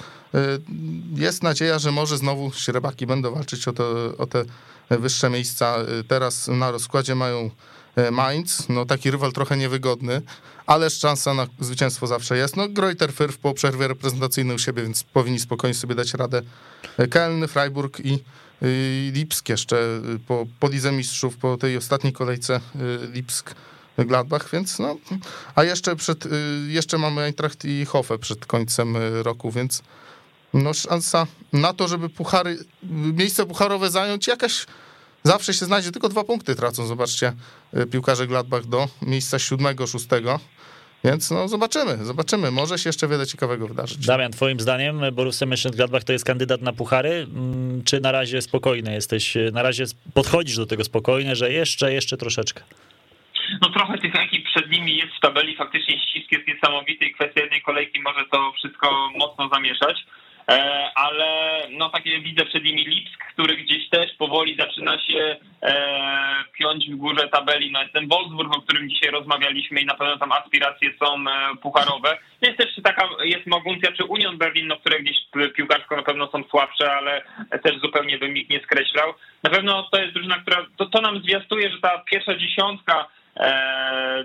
jest 1.15 1.43
nadzieja, 1.43 1.79
że 1.79 1.91
może 1.91 2.17
znowu 2.17 2.51
Śrebaki 2.51 3.07
będą 3.07 3.33
walczyć 3.33 3.67
o 3.67 3.73
te, 3.73 3.83
o 4.17 4.27
te 4.27 4.43
wyższe 4.89 5.29
miejsca. 5.29 5.77
Teraz 6.07 6.47
na 6.47 6.71
rozkładzie 6.71 7.15
mają 7.15 7.51
E, 7.95 8.11
Mainz, 8.11 8.69
no 8.69 8.85
taki 8.85 9.11
rywal 9.11 9.31
trochę 9.31 9.57
niewygodny, 9.57 10.21
ale 10.65 10.89
szansa 10.89 11.33
na 11.33 11.47
zwycięstwo 11.59 12.07
zawsze 12.07 12.37
jest. 12.37 12.55
No 12.57 12.69
Greuter 12.69 13.11
Fürth 13.13 13.37
po 13.37 13.53
przerwie 13.53 13.87
reprezentacyjnej 13.87 14.55
u 14.55 14.59
siebie, 14.59 14.83
więc 14.83 15.03
powinni 15.03 15.39
spokojnie 15.39 15.73
sobie 15.73 15.95
dać 15.95 16.13
radę. 16.13 16.41
E, 16.97 17.07
Keln, 17.07 17.47
Freiburg 17.47 17.99
i, 17.99 18.23
i 18.61 19.11
Lipsk 19.13 19.49
jeszcze 19.49 19.77
e, 19.77 20.01
po, 20.27 20.45
po 20.59 20.69
Lidze 20.69 20.91
Mistrzów, 20.91 21.37
po 21.37 21.57
tej 21.57 21.77
ostatniej 21.77 22.13
kolejce 22.13 22.59
Lipsk. 23.13 23.55
Gladbach, 23.97 24.49
więc 24.53 24.79
no, 24.79 24.95
a 25.55 25.63
jeszcze 25.63 25.95
przed, 25.95 26.27
jeszcze 26.67 26.97
mamy 26.97 27.21
Eintracht 27.21 27.65
i 27.65 27.85
Hoffe 27.85 28.17
przed 28.17 28.45
końcem 28.45 28.97
roku, 29.23 29.51
więc 29.51 29.83
no 30.53 30.73
szansa 30.73 31.27
na 31.53 31.73
to, 31.73 31.87
żeby 31.87 32.09
puchary, 32.09 32.57
miejsce 33.13 33.45
pucharowe 33.45 33.89
zająć 33.89 34.27
jakaś 34.27 34.65
Zawsze 35.23 35.53
się 35.53 35.65
znajdzie, 35.65 35.91
tylko 35.91 36.09
dwa 36.09 36.23
punkty 36.23 36.55
tracą, 36.55 36.85
zobaczcie, 36.85 37.33
y, 37.77 37.87
piłkarze 37.87 38.27
Gladbach 38.27 38.65
do 38.65 38.87
miejsca 39.01 39.39
siódmego, 39.39 39.87
szóstego. 39.87 40.39
Więc 41.03 41.31
no 41.31 41.47
zobaczymy, 41.47 42.05
zobaczymy. 42.05 42.51
Może 42.51 42.77
się 42.77 42.89
jeszcze 42.89 43.07
wiele 43.07 43.27
ciekawego 43.27 43.67
wydarzyć. 43.67 44.05
Damian, 44.05 44.31
twoim 44.31 44.59
zdaniem 44.59 45.01
Borussia 45.11 45.45
Mönchengladbach 45.45 46.03
to 46.03 46.13
jest 46.13 46.25
kandydat 46.25 46.61
na 46.61 46.73
puchary? 46.73 47.09
Mm, 47.09 47.83
czy 47.83 47.99
na 47.99 48.11
razie 48.11 48.41
spokojny 48.41 48.93
jesteś? 48.93 49.37
Na 49.53 49.63
razie 49.63 49.85
podchodzisz 50.13 50.57
do 50.57 50.65
tego 50.65 50.83
spokojnie, 50.83 51.35
że 51.35 51.51
jeszcze, 51.51 51.93
jeszcze 51.93 52.17
troszeczkę? 52.17 52.63
No 53.61 53.69
trochę 53.69 53.97
tych 53.97 54.15
ekip 54.15 54.45
przed 54.45 54.71
nimi 54.71 54.97
jest 54.97 55.13
w 55.13 55.19
tabeli, 55.19 55.55
faktycznie 55.55 55.99
ścisk 55.99 56.31
jest 56.31 56.47
niesamowity 56.47 57.05
i 57.05 57.13
kwestia 57.13 57.41
jednej 57.41 57.61
kolejki 57.61 58.01
może 58.01 58.25
to 58.31 58.51
wszystko 58.57 59.09
mocno 59.17 59.49
zamieszać. 59.49 60.05
E, 60.49 60.91
ale 60.95 61.61
no 61.69 61.89
takie 61.89 62.19
widzę 62.19 62.45
przed 62.45 62.63
nimi 62.63 62.85
Lipsk, 62.85 63.25
który 63.33 63.57
gdzieś 63.57 63.89
też 63.89 64.13
powoli 64.17 64.55
zaczyna 64.59 64.99
się 64.99 65.37
e, 65.63 66.43
piąć 66.53 66.89
w 66.89 66.95
górze 66.95 67.27
tabeli. 67.27 67.71
No 67.71 67.81
jest 67.81 67.93
ten 67.93 68.07
Wolfsburg, 68.07 68.55
o 68.55 68.61
którym 68.61 68.89
dzisiaj 68.89 69.11
rozmawialiśmy 69.11 69.81
i 69.81 69.85
na 69.85 69.95
pewno 69.95 70.17
tam 70.17 70.31
aspiracje 70.31 70.89
są 71.03 71.15
e, 71.15 71.55
pucharowe. 71.61 72.17
Jest 72.41 72.57
też 72.57 72.67
taka, 72.83 73.09
jest 73.23 73.47
Moguncja 73.47 73.91
czy 73.91 74.03
Union 74.03 74.37
Berlin, 74.37 74.67
no, 74.67 74.77
które 74.77 74.99
gdzieś 74.99 75.17
piłkarsko 75.55 75.95
na 75.95 76.03
pewno 76.03 76.27
są 76.27 76.43
słabsze, 76.43 76.93
ale 76.93 77.21
też 77.63 77.79
zupełnie 77.81 78.17
bym 78.17 78.37
ich 78.37 78.49
nie 78.49 78.59
skreślał. 78.59 79.13
Na 79.43 79.49
pewno 79.49 79.89
to 79.91 80.01
jest 80.01 80.13
drużyna, 80.13 80.39
która, 80.39 80.65
to, 80.77 80.85
to 80.85 81.01
nam 81.01 81.21
zwiastuje, 81.21 81.69
że 81.71 81.79
ta 81.81 82.03
pierwsza 82.11 82.37
dziesiątka 82.37 83.07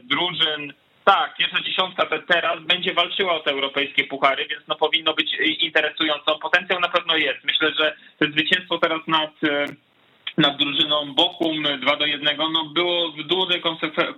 drużyn 0.02 0.72
tak, 1.04 1.36
pierwsza 1.36 1.60
dziesiątka 1.60 2.06
teraz 2.28 2.62
będzie 2.62 2.94
walczyła 2.94 3.32
o 3.32 3.40
te 3.40 3.50
europejskie 3.50 4.04
puchary, 4.04 4.46
więc 4.46 4.62
no 4.68 4.76
powinno 4.76 5.14
być 5.14 5.36
interesująco. 5.60 6.38
Potencjał 6.38 6.80
na 6.80 6.88
pewno 6.88 7.16
jest. 7.16 7.44
Myślę, 7.44 7.72
że 7.78 7.96
to 8.18 8.24
zwycięstwo 8.26 8.78
teraz 8.78 9.00
nad 9.06 9.30
e, 9.44 9.66
nad 10.38 10.56
drużyną 10.56 11.14
Bochum 11.14 11.62
2 11.80 11.96
do 11.96 12.06
1, 12.06 12.36
no 12.52 12.64
było 12.64 13.12
w 13.12 13.22
dużej 13.22 13.62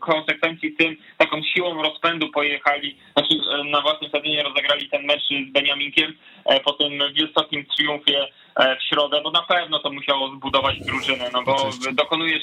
konsekwencji 0.00 0.72
tym, 0.72 0.96
taką 1.16 1.42
siłą 1.42 1.82
rozpędu 1.82 2.28
pojechali, 2.28 2.96
znaczy 3.12 3.34
e, 3.34 3.64
na 3.64 3.80
własnym 3.80 4.10
stadionie 4.10 4.42
rozegrali 4.42 4.88
ten 4.88 5.04
mecz 5.04 5.22
z 5.22 5.52
Beniaminkiem 5.52 6.14
e, 6.44 6.60
po 6.60 6.72
tym 6.72 6.92
wielkim 7.14 7.66
triumfie 7.76 8.26
w 8.80 8.88
środę, 8.88 9.20
bo 9.24 9.30
na 9.30 9.42
pewno 9.42 9.78
to 9.78 9.90
musiało 9.90 10.28
zbudować 10.28 10.80
drużynę, 10.80 11.30
no 11.32 11.42
bo 11.42 11.70
dokonujesz 11.92 12.42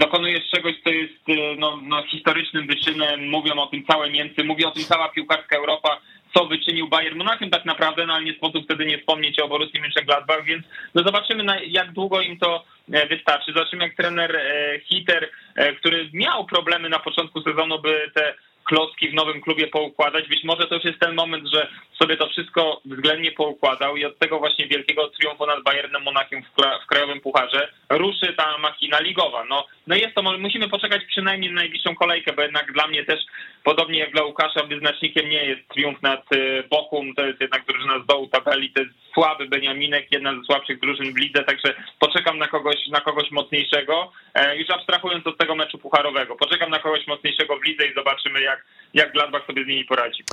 dokonujesz 0.00 0.50
czegoś, 0.50 0.74
co 0.84 0.90
jest 0.90 1.28
y, 1.28 1.56
no, 1.58 1.78
no, 1.82 2.02
historycznym 2.02 2.66
wyczynem, 2.66 3.28
mówią 3.28 3.54
o 3.54 3.66
tym 3.66 3.84
całe 3.86 4.10
Niemcy, 4.10 4.44
mówi 4.44 4.64
o 4.64 4.70
tym 4.70 4.84
cała 4.84 5.08
piłkarska 5.08 5.56
Europa, 5.56 6.00
co 6.34 6.46
wyczynił 6.46 6.88
Bayern 6.88 7.18
Monachium 7.18 7.50
tak 7.50 7.64
naprawdę, 7.64 8.06
no 8.06 8.14
ale 8.14 8.24
nie 8.24 8.34
sposób 8.34 8.64
wtedy 8.64 8.86
nie 8.86 8.98
wspomnieć 8.98 9.38
o 9.38 9.48
Borussii 9.48 9.80
Mönchengladbach, 9.82 10.44
więc 10.44 10.66
no 10.94 11.02
zobaczymy 11.02 11.44
na, 11.44 11.60
jak 11.60 11.92
długo 11.92 12.20
im 12.20 12.38
to 12.38 12.64
wystarczy. 13.10 13.52
Zobaczymy 13.52 13.84
jak 13.84 13.96
trener 13.96 14.40
Hiter, 14.84 15.30
który 15.78 16.10
miał 16.12 16.46
problemy 16.46 16.88
na 16.88 16.98
początku 16.98 17.42
sezonu, 17.42 17.78
by 17.78 18.10
te 18.14 18.34
klocki 18.70 19.10
w 19.10 19.14
nowym 19.14 19.40
klubie 19.40 19.66
poukładać. 19.66 20.28
Być 20.28 20.44
może 20.44 20.66
to 20.66 20.74
już 20.74 20.84
jest 20.84 20.98
ten 20.98 21.14
moment, 21.14 21.48
że 21.54 21.68
sobie 21.98 22.16
to 22.16 22.28
wszystko 22.28 22.80
względnie 22.84 23.32
poukładał 23.32 23.96
i 23.96 24.04
od 24.04 24.18
tego 24.18 24.38
właśnie 24.38 24.66
wielkiego 24.66 25.08
triumfu 25.08 25.46
nad 25.46 25.62
Bayernem 25.62 26.02
Monachium 26.02 26.42
w, 26.42 26.86
krajowym 26.86 27.20
pucharze 27.20 27.72
ruszy 27.90 28.34
ta 28.36 28.58
machina 28.58 29.00
ligowa. 29.00 29.44
No, 29.44 29.66
no 29.86 29.94
jest 29.96 30.14
to, 30.14 30.22
musimy 30.22 30.68
poczekać 30.68 31.02
przynajmniej 31.04 31.50
na 31.52 31.60
najbliższą 31.60 31.94
kolejkę, 31.94 32.32
bo 32.32 32.42
jednak 32.42 32.72
dla 32.72 32.86
mnie 32.86 33.04
też, 33.04 33.20
podobnie 33.64 33.98
jak 33.98 34.12
dla 34.12 34.22
Łukasza, 34.22 34.62
wyznacznikiem 34.62 35.28
nie 35.28 35.44
jest 35.44 35.68
triumf 35.68 36.02
nad 36.02 36.32
y, 36.32 36.64
Bochum, 36.70 37.14
to 37.14 37.26
jest 37.26 37.40
jednak 37.40 37.64
drużyna 37.66 37.98
z 37.98 38.06
dołu 38.06 38.26
tabeli, 38.26 38.72
to 38.72 38.80
jest 38.80 38.92
słaby 39.14 39.46
Beniaminek, 39.46 40.06
jedna 40.10 40.34
ze 40.34 40.42
słabszych 40.44 40.80
drużyn 40.80 41.14
w 41.14 41.18
lidze, 41.18 41.44
także 41.44 41.74
poczekam 41.98 42.38
na 42.38 42.48
kogoś, 42.48 42.88
na 42.88 43.00
kogoś 43.00 43.30
mocniejszego, 43.30 44.12
e, 44.34 44.56
już 44.56 44.70
abstrahując 44.70 45.26
od 45.26 45.38
tego 45.38 45.54
meczu 45.54 45.78
pucharowego. 45.78 46.36
Poczekam 46.36 46.70
na 46.70 46.78
kogoś 46.78 47.06
mocniejszego 47.06 47.56
w 47.58 47.64
lidze 47.64 47.86
i 47.86 47.94
zobaczymy, 47.94 48.40
jak, 48.40 48.59
jak 48.94 49.12
Gladbach 49.12 49.46
sobie 49.46 49.64
z 49.64 49.66
nimi 49.66 49.84
poradzi. 49.84 50.24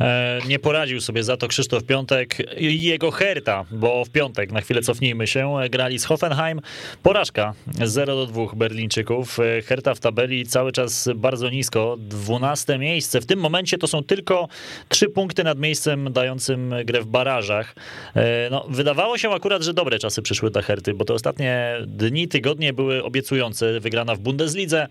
E, 0.00 0.38
nie 0.48 0.58
poradził 0.58 1.00
sobie 1.00 1.24
za 1.24 1.36
to 1.36 1.48
Krzysztof 1.48 1.84
Piątek 1.84 2.36
i 2.60 2.82
jego 2.82 3.10
Herta, 3.10 3.64
bo 3.70 4.04
w 4.04 4.10
piątek, 4.10 4.52
na 4.52 4.60
chwilę 4.60 4.82
cofnijmy 4.82 5.26
się, 5.26 5.54
grali 5.70 5.98
z 5.98 6.04
Hoffenheim. 6.04 6.60
Porażka 7.02 7.54
0 7.84 8.16
do 8.16 8.26
2 8.26 8.46
Berlińczyków. 8.56 9.38
E, 9.40 9.62
Herta 9.62 9.94
w 9.94 10.00
tabeli 10.00 10.46
cały 10.46 10.72
czas 10.72 11.08
bardzo 11.14 11.50
nisko, 11.50 11.96
12 11.98 12.78
miejsce. 12.78 13.20
W 13.20 13.26
tym 13.26 13.38
momencie 13.38 13.78
to 13.78 13.86
są 13.86 14.02
tylko 14.02 14.48
3 14.88 15.08
punkty 15.08 15.44
nad 15.44 15.58
miejscem 15.58 16.12
dającym 16.12 16.74
grę 16.84 17.00
w 17.00 17.06
barażach. 17.06 17.74
E, 18.14 18.50
no, 18.50 18.66
wydawało 18.68 19.18
się 19.18 19.30
akurat, 19.30 19.62
że 19.62 19.74
dobre 19.74 19.98
czasy 19.98 20.22
przyszły 20.22 20.50
dla 20.50 20.62
Herty, 20.62 20.94
bo 20.94 21.04
te 21.04 21.14
ostatnie 21.14 21.76
dni, 21.86 22.28
tygodnie 22.28 22.72
były 22.72 23.04
obiecujące. 23.04 23.80
Wygrana 23.80 24.14
w 24.14 24.18
Bundeslidze, 24.18 24.86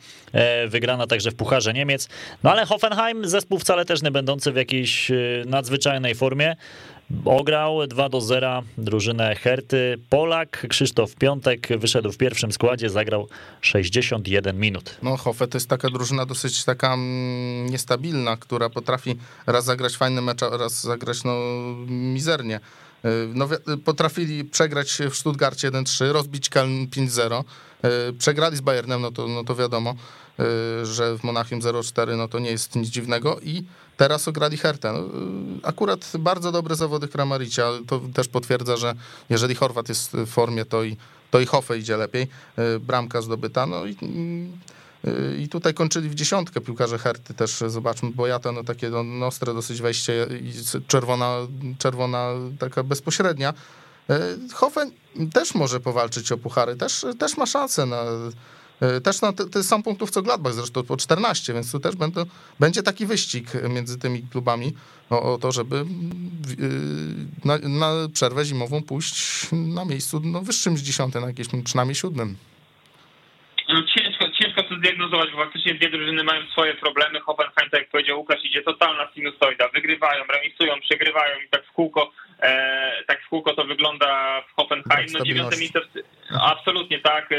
wygrana 0.67 1.07
także 1.07 1.31
w 1.31 1.35
Pucharze 1.35 1.73
Niemiec. 1.73 2.09
No 2.43 2.51
ale 2.51 2.65
Hoffenheim, 2.65 3.27
zespół 3.27 3.59
wcale 3.59 3.85
też 3.85 4.01
nie 4.01 4.11
będący 4.11 4.51
w 4.51 4.55
jakiejś 4.55 4.94
y, 5.09 5.43
nadzwyczajnej 5.47 6.15
formie. 6.15 6.55
Ograł 7.25 7.87
2 7.87 8.09
do 8.09 8.21
0 8.21 8.63
drużynę 8.77 9.35
Herty. 9.35 9.97
Polak 10.09 10.67
Krzysztof 10.69 11.15
Piątek 11.15 11.67
wyszedł 11.79 12.11
w 12.11 12.17
pierwszym 12.17 12.51
składzie, 12.51 12.89
zagrał 12.89 13.27
61 13.61 14.59
minut. 14.59 14.97
No, 15.03 15.17
Hoffe 15.17 15.47
to 15.47 15.57
jest 15.57 15.69
taka 15.69 15.89
drużyna 15.89 16.25
dosyć 16.25 16.65
taka 16.65 16.93
mm, 16.93 17.69
niestabilna, 17.69 18.37
która 18.37 18.69
potrafi 18.69 19.15
raz 19.47 19.65
zagrać 19.65 19.97
fajny 19.97 20.21
mecz, 20.21 20.43
a 20.43 20.57
raz 20.57 20.83
zagrać 20.83 21.23
no, 21.23 21.35
mizernie. 21.87 22.59
Y, 23.05 23.09
no, 23.33 23.47
potrafili 23.85 24.45
przegrać 24.45 24.97
w 25.11 25.15
Stuttgarcie 25.15 25.71
1-3, 25.71 26.11
rozbić 26.11 26.49
Köln 26.49 26.87
5-0. 26.87 27.43
Y, 28.09 28.13
przegrali 28.13 28.57
z 28.57 28.61
Bayernem, 28.61 29.01
no 29.01 29.11
to, 29.11 29.27
no 29.27 29.43
to 29.43 29.55
wiadomo, 29.55 29.95
że 30.83 31.17
w 31.17 31.23
Monachium 31.23 31.59
0-4 31.59 32.17
no 32.17 32.27
to 32.27 32.39
nie 32.39 32.51
jest 32.51 32.75
nic 32.75 32.89
dziwnego 32.89 33.39
i 33.43 33.63
Teraz 33.97 34.27
ograli 34.27 34.57
Hertę. 34.57 34.93
No, 34.93 35.03
akurat 35.63 36.11
bardzo 36.19 36.51
dobre 36.51 36.75
zawody 36.75 37.07
Kramaricia. 37.07 37.69
To 37.87 38.01
też 38.13 38.27
potwierdza, 38.27 38.77
że 38.77 38.93
jeżeli 39.29 39.55
Chorwat 39.55 39.89
jest 39.89 40.13
w 40.13 40.27
formie, 40.27 40.65
to 40.65 40.83
i, 40.83 40.97
to 41.31 41.39
i 41.39 41.45
Hoffe 41.45 41.77
idzie 41.77 41.97
lepiej. 41.97 42.27
Y, 42.75 42.79
bramka 42.79 43.21
zdobyta. 43.21 43.65
No 43.65 43.85
i, 43.85 43.95
y, 45.07 45.37
i 45.39 45.49
tutaj 45.49 45.73
kończyli 45.73 46.09
w 46.09 46.15
dziesiątkę 46.15 46.61
piłkarze 46.61 46.97
Herty 46.97 47.33
też, 47.33 47.63
zobaczmy, 47.67 48.11
bo 48.11 48.27
ja 48.27 48.39
to 48.39 48.51
no, 48.51 48.63
takie 48.63 48.89
no, 48.89 49.27
ostre 49.27 49.53
dosyć 49.53 49.81
wejście 49.81 50.27
czerwona, 50.87 51.37
czerwona 51.77 52.29
taka 52.59 52.83
bezpośrednia. 52.83 53.53
Y, 54.09 54.53
Hoffen 54.53 54.91
też 55.33 55.55
może 55.55 55.79
powalczyć 55.79 56.31
o 56.31 56.37
puchary, 56.37 56.75
też, 56.75 57.05
też 57.19 57.37
ma 57.37 57.45
szansę 57.45 57.85
na 57.85 58.03
też 59.03 59.21
na 59.21 59.33
te, 59.33 59.49
te 59.49 59.63
sam 59.63 59.83
punktów 59.83 60.11
co 60.11 60.21
Gladbach, 60.21 60.53
zresztą 60.53 60.83
po 60.83 60.97
14, 60.97 61.53
więc 61.53 61.71
tu 61.71 61.79
też 61.79 61.95
będą, 61.95 62.25
będzie 62.59 62.83
taki 62.83 63.05
wyścig 63.05 63.47
między 63.69 63.97
tymi 63.97 64.21
klubami 64.21 64.73
o, 65.09 65.33
o 65.33 65.37
to, 65.37 65.51
żeby 65.51 65.75
e, 65.75 65.85
na, 67.47 67.57
na, 67.57 68.09
przerwę 68.13 68.45
zimową 68.45 68.83
pójść 68.83 69.47
na 69.51 69.85
miejscu 69.85 70.21
no, 70.23 70.41
wyższym 70.41 70.73
niż 70.73 70.81
10, 70.81 71.13
na 71.13 71.27
jakimś 71.27 71.47
przynajmniej 71.63 71.95
siódmym. 71.95 72.35
No, 73.69 73.83
ciężko, 73.83 74.25
ciężko 74.39 74.63
to 74.63 74.74
zdiagnozować, 74.85 75.31
bo 75.31 75.37
faktycznie 75.37 75.73
dwie 75.73 75.89
drużyny 75.89 76.23
mają 76.23 76.41
swoje 76.51 76.73
problemy. 76.73 77.19
Hoffenheim, 77.19 77.69
tak 77.69 77.81
jak 77.81 77.89
powiedział 77.89 78.19
Łukasz, 78.19 78.45
idzie 78.45 78.61
totalna 78.61 79.07
sinusoida. 79.13 79.69
Wygrywają, 79.73 80.23
remisują, 80.23 80.81
przegrywają 80.81 81.35
i 81.45 81.49
tak 81.49 81.65
w 81.65 81.71
kółko, 81.71 82.11
e, 82.41 83.03
tak 83.07 83.23
w 83.23 83.29
kółko 83.29 83.53
to 83.53 83.63
wygląda 83.65 84.41
w 84.41 84.55
Hoffenheim. 84.55 85.07
No 85.13 85.25
dziewiąte 85.25 85.57
miejsce 85.57 85.81
w, 85.81 85.85
Absolutnie 86.41 86.99
tak. 86.99 87.31
E, 87.31 87.35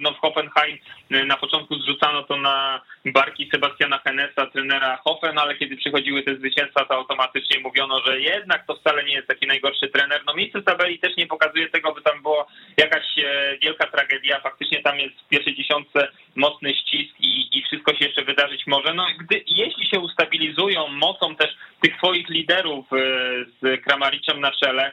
no 0.00 0.12
w 0.12 0.18
Hoffenheim 0.18 0.78
e, 1.10 1.24
na 1.24 1.36
początku 1.36 1.74
zrzucano 1.74 2.22
to 2.22 2.36
na 2.36 2.80
barki 3.04 3.48
Sebastiana 3.50 3.98
Hennesa, 3.98 4.46
trenera 4.46 4.96
Hoffen, 4.96 5.38
ale 5.38 5.56
kiedy 5.56 5.76
przychodziły 5.76 6.22
te 6.22 6.36
zwycięstwa, 6.36 6.84
to 6.84 6.94
automatycznie 6.94 7.60
mówiono, 7.60 8.00
że 8.00 8.20
jednak 8.20 8.66
to 8.66 8.76
wcale 8.76 9.04
nie 9.04 9.12
jest 9.12 9.28
taki 9.28 9.46
najgorszy 9.46 9.88
trener. 9.88 10.22
No 10.26 10.34
miejsce 10.34 10.62
tabeli 10.62 10.98
też 10.98 11.16
nie 11.16 11.26
pokazuje 11.26 11.68
tego, 11.68 11.94
by 11.94 12.02
tam 12.02 12.22
była 12.22 12.46
jakaś 12.76 13.18
e, 13.18 13.58
wielka 13.62 13.86
tragedia. 13.86 14.40
Faktycznie 14.40 14.82
tam 14.82 14.98
jest 14.98 15.14
w 15.20 15.28
pierwszej 15.28 15.56
dziesiątce 15.56 16.08
mocny 16.36 16.74
ścisk 16.74 17.14
i, 17.20 17.58
i 17.58 17.62
wszystko 17.62 17.94
się 17.94 18.04
jeszcze 18.04 18.24
wydarzyć 18.24 18.66
może. 18.66 18.94
No 18.94 19.06
gdy, 19.18 19.44
jeśli 19.46 19.86
się 19.86 20.00
ustabilizują 20.00 20.88
mocą 20.88 21.36
też 21.36 21.56
tych 21.82 21.96
swoich 21.96 22.28
liderów 22.28 22.86
z 23.60 23.84
Kramariczem 23.84 24.40
na 24.40 24.52
czele, 24.52 24.92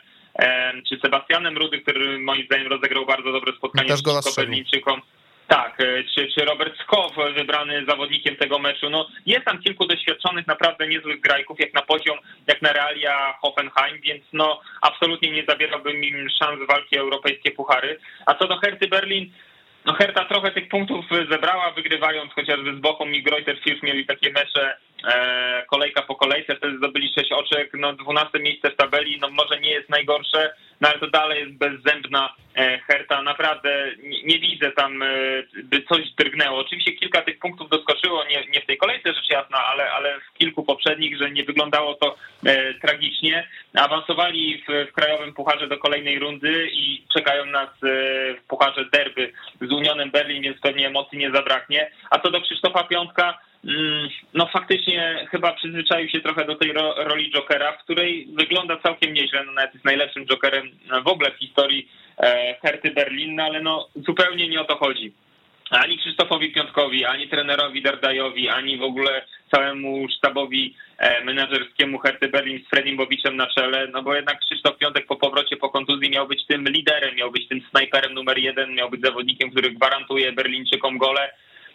czy 0.89 0.99
Sebastianem 1.01 1.57
Rudy, 1.57 1.81
który 1.81 2.19
moim 2.19 2.45
zdaniem 2.45 2.67
rozegrał 2.67 3.05
bardzo 3.05 3.31
dobre 3.31 3.53
spotkanie 3.53 3.97
z 3.97 4.35
Berlińczykom. 4.35 5.01
Tak, 5.47 5.81
e, 5.81 6.03
czy, 6.03 6.27
czy 6.27 6.45
Robert 6.45 6.73
Skow, 6.79 7.11
wybrany 7.35 7.85
zawodnikiem 7.85 8.35
tego 8.35 8.59
meczu. 8.59 8.89
No, 8.89 9.07
jest 9.25 9.45
tam 9.45 9.59
kilku 9.59 9.85
doświadczonych, 9.85 10.47
naprawdę 10.47 10.87
niezłych 10.87 11.21
grajków, 11.21 11.59
jak 11.59 11.73
na 11.73 11.81
poziom, 11.81 12.17
jak 12.47 12.61
na 12.61 12.73
realia 12.73 13.33
Hoffenheim, 13.41 14.01
więc 14.01 14.23
no 14.33 14.61
absolutnie 14.81 15.31
nie 15.31 15.45
zabierałbym 15.49 16.03
im 16.03 16.29
szans 16.39 16.59
walki 16.67 16.97
o 16.97 17.01
europejskie 17.01 17.51
puchary. 17.51 17.99
A 18.25 18.33
co 18.33 18.47
do 18.47 18.57
Herty 18.57 18.87
Berlin, 18.87 19.31
no 19.85 19.93
Herta 19.93 20.25
trochę 20.25 20.51
tych 20.51 20.69
punktów 20.69 21.05
zebrała, 21.29 21.71
wygrywając 21.71 22.33
chociażby 22.33 22.75
z 22.75 22.79
Bochum 22.79 23.15
i 23.15 23.23
Greuther 23.23 23.59
Fürth 23.59 23.83
mieli 23.83 24.05
takie 24.05 24.31
mecze 24.31 24.77
e, 24.92 24.92
kolejka 25.69 26.01
po 26.01 26.15
kolejce, 26.15 26.55
wtedy 26.55 26.77
zdobyli 26.77 27.13
sześć 27.13 27.31
oczek, 27.31 27.71
no 27.73 27.93
12 27.93 28.39
miejsce 28.39 28.71
w 28.71 28.75
tabeli, 28.75 29.19
no 29.19 29.29
może 29.29 29.59
nie 29.59 29.71
jest 29.71 29.89
najgorsze, 29.89 30.53
no 30.81 30.89
ale 30.89 30.99
to 30.99 31.07
dalej 31.07 31.39
jest 31.39 31.53
bezzębna 31.53 32.33
e, 32.55 32.79
Herta, 32.79 33.21
naprawdę 33.21 33.91
nie, 34.03 34.23
nie 34.23 34.39
widzę 34.39 34.71
tam, 34.71 35.01
e, 35.01 35.07
by 35.63 35.81
coś 35.81 36.11
drgnęło. 36.11 36.59
Oczywiście 36.59 36.91
kilka 36.91 37.21
tych 37.21 37.39
punktów 37.39 37.69
doskoczyło, 37.69 38.23
nie, 38.23 38.45
nie 38.53 38.61
w 38.61 38.65
tej 38.65 38.77
kolejce 38.77 39.13
rzecz 39.13 39.29
jasna, 39.29 39.57
ale, 39.65 39.91
ale 39.91 40.19
w 40.19 40.37
kilku 40.37 40.63
poprzednich, 40.63 41.17
że 41.17 41.31
nie 41.31 41.43
wyglądało 41.43 41.95
to 41.95 42.15
e, 42.45 42.73
tragicznie. 42.73 43.47
Awansowali 43.73 44.63
w, 44.67 44.89
w 44.89 44.93
Krajowym 44.93 45.33
Pucharze 45.33 45.67
do 45.67 45.77
kolejnej 45.77 46.19
rundy 46.19 46.69
i 46.73 47.03
czekają 47.13 47.45
nas 47.45 47.69
e, 47.69 47.87
w 48.33 48.43
Pucharze 48.47 48.85
derby 48.85 49.33
z 49.61 49.71
Unionem 49.71 50.11
Berlin, 50.11 50.43
więc 50.43 50.61
pewnie 50.61 50.87
emocji 50.87 51.17
nie 51.17 51.31
zabraknie. 51.31 51.91
A 52.09 52.19
co 52.19 52.31
do 52.31 52.41
Krzysztofa 52.41 52.83
Piątka, 52.83 53.39
no 54.33 54.47
faktycznie 54.53 55.27
chyba 55.31 55.53
przyzwyczaił 55.53 56.09
się 56.09 56.19
trochę 56.19 56.45
do 56.45 56.55
tej 56.55 56.73
ro, 56.73 56.95
roli 56.97 57.31
Jokera, 57.31 57.71
w 57.71 57.83
której 57.83 58.27
wygląda 58.33 58.77
całkiem 58.77 59.13
nieźle, 59.13 59.43
no 59.45 59.51
nawet 59.51 59.73
jest 59.73 59.85
najlepszym 59.85 60.25
Jokerem 60.25 60.71
w 61.03 61.07
ogóle 61.07 61.31
w 61.31 61.39
historii 61.39 61.89
e, 62.17 62.55
Herty 62.61 62.91
Berlin, 62.91 63.35
no 63.35 63.43
ale 63.43 63.61
no 63.61 63.89
zupełnie 63.95 64.49
nie 64.49 64.61
o 64.61 64.65
to 64.65 64.75
chodzi. 64.77 65.13
Ani 65.69 65.97
Krzysztofowi 65.97 66.51
Piątkowi, 66.51 67.05
ani 67.05 67.29
trenerowi 67.29 67.81
Dardajowi, 67.81 68.49
ani 68.49 68.77
w 68.77 68.83
ogóle 68.83 69.25
całemu 69.51 70.07
sztabowi 70.17 70.75
e, 70.97 71.23
menedżerskiemu 71.23 71.99
Herty 71.99 72.27
Berlin 72.27 72.63
z 72.65 72.69
Fredim 72.69 72.97
Bobiczem 72.97 73.35
na 73.35 73.47
czele, 73.47 73.87
no 73.87 74.03
bo 74.03 74.15
jednak 74.15 74.39
Krzysztof 74.39 74.77
Piątek 74.77 75.07
po 75.07 75.15
powrocie 75.15 75.57
po 75.57 75.69
kontuzji 75.69 76.09
miał 76.09 76.27
być 76.27 76.45
tym 76.47 76.63
liderem, 76.67 77.15
miał 77.15 77.31
być 77.31 77.47
tym 77.47 77.61
snajperem 77.69 78.13
numer 78.13 78.37
jeden, 78.37 78.75
miał 78.75 78.89
być 78.89 79.01
zawodnikiem, 79.01 79.51
który 79.51 79.71
gwarantuje 79.71 80.31
Berlińczykom 80.31 80.97
gole. 80.97 81.31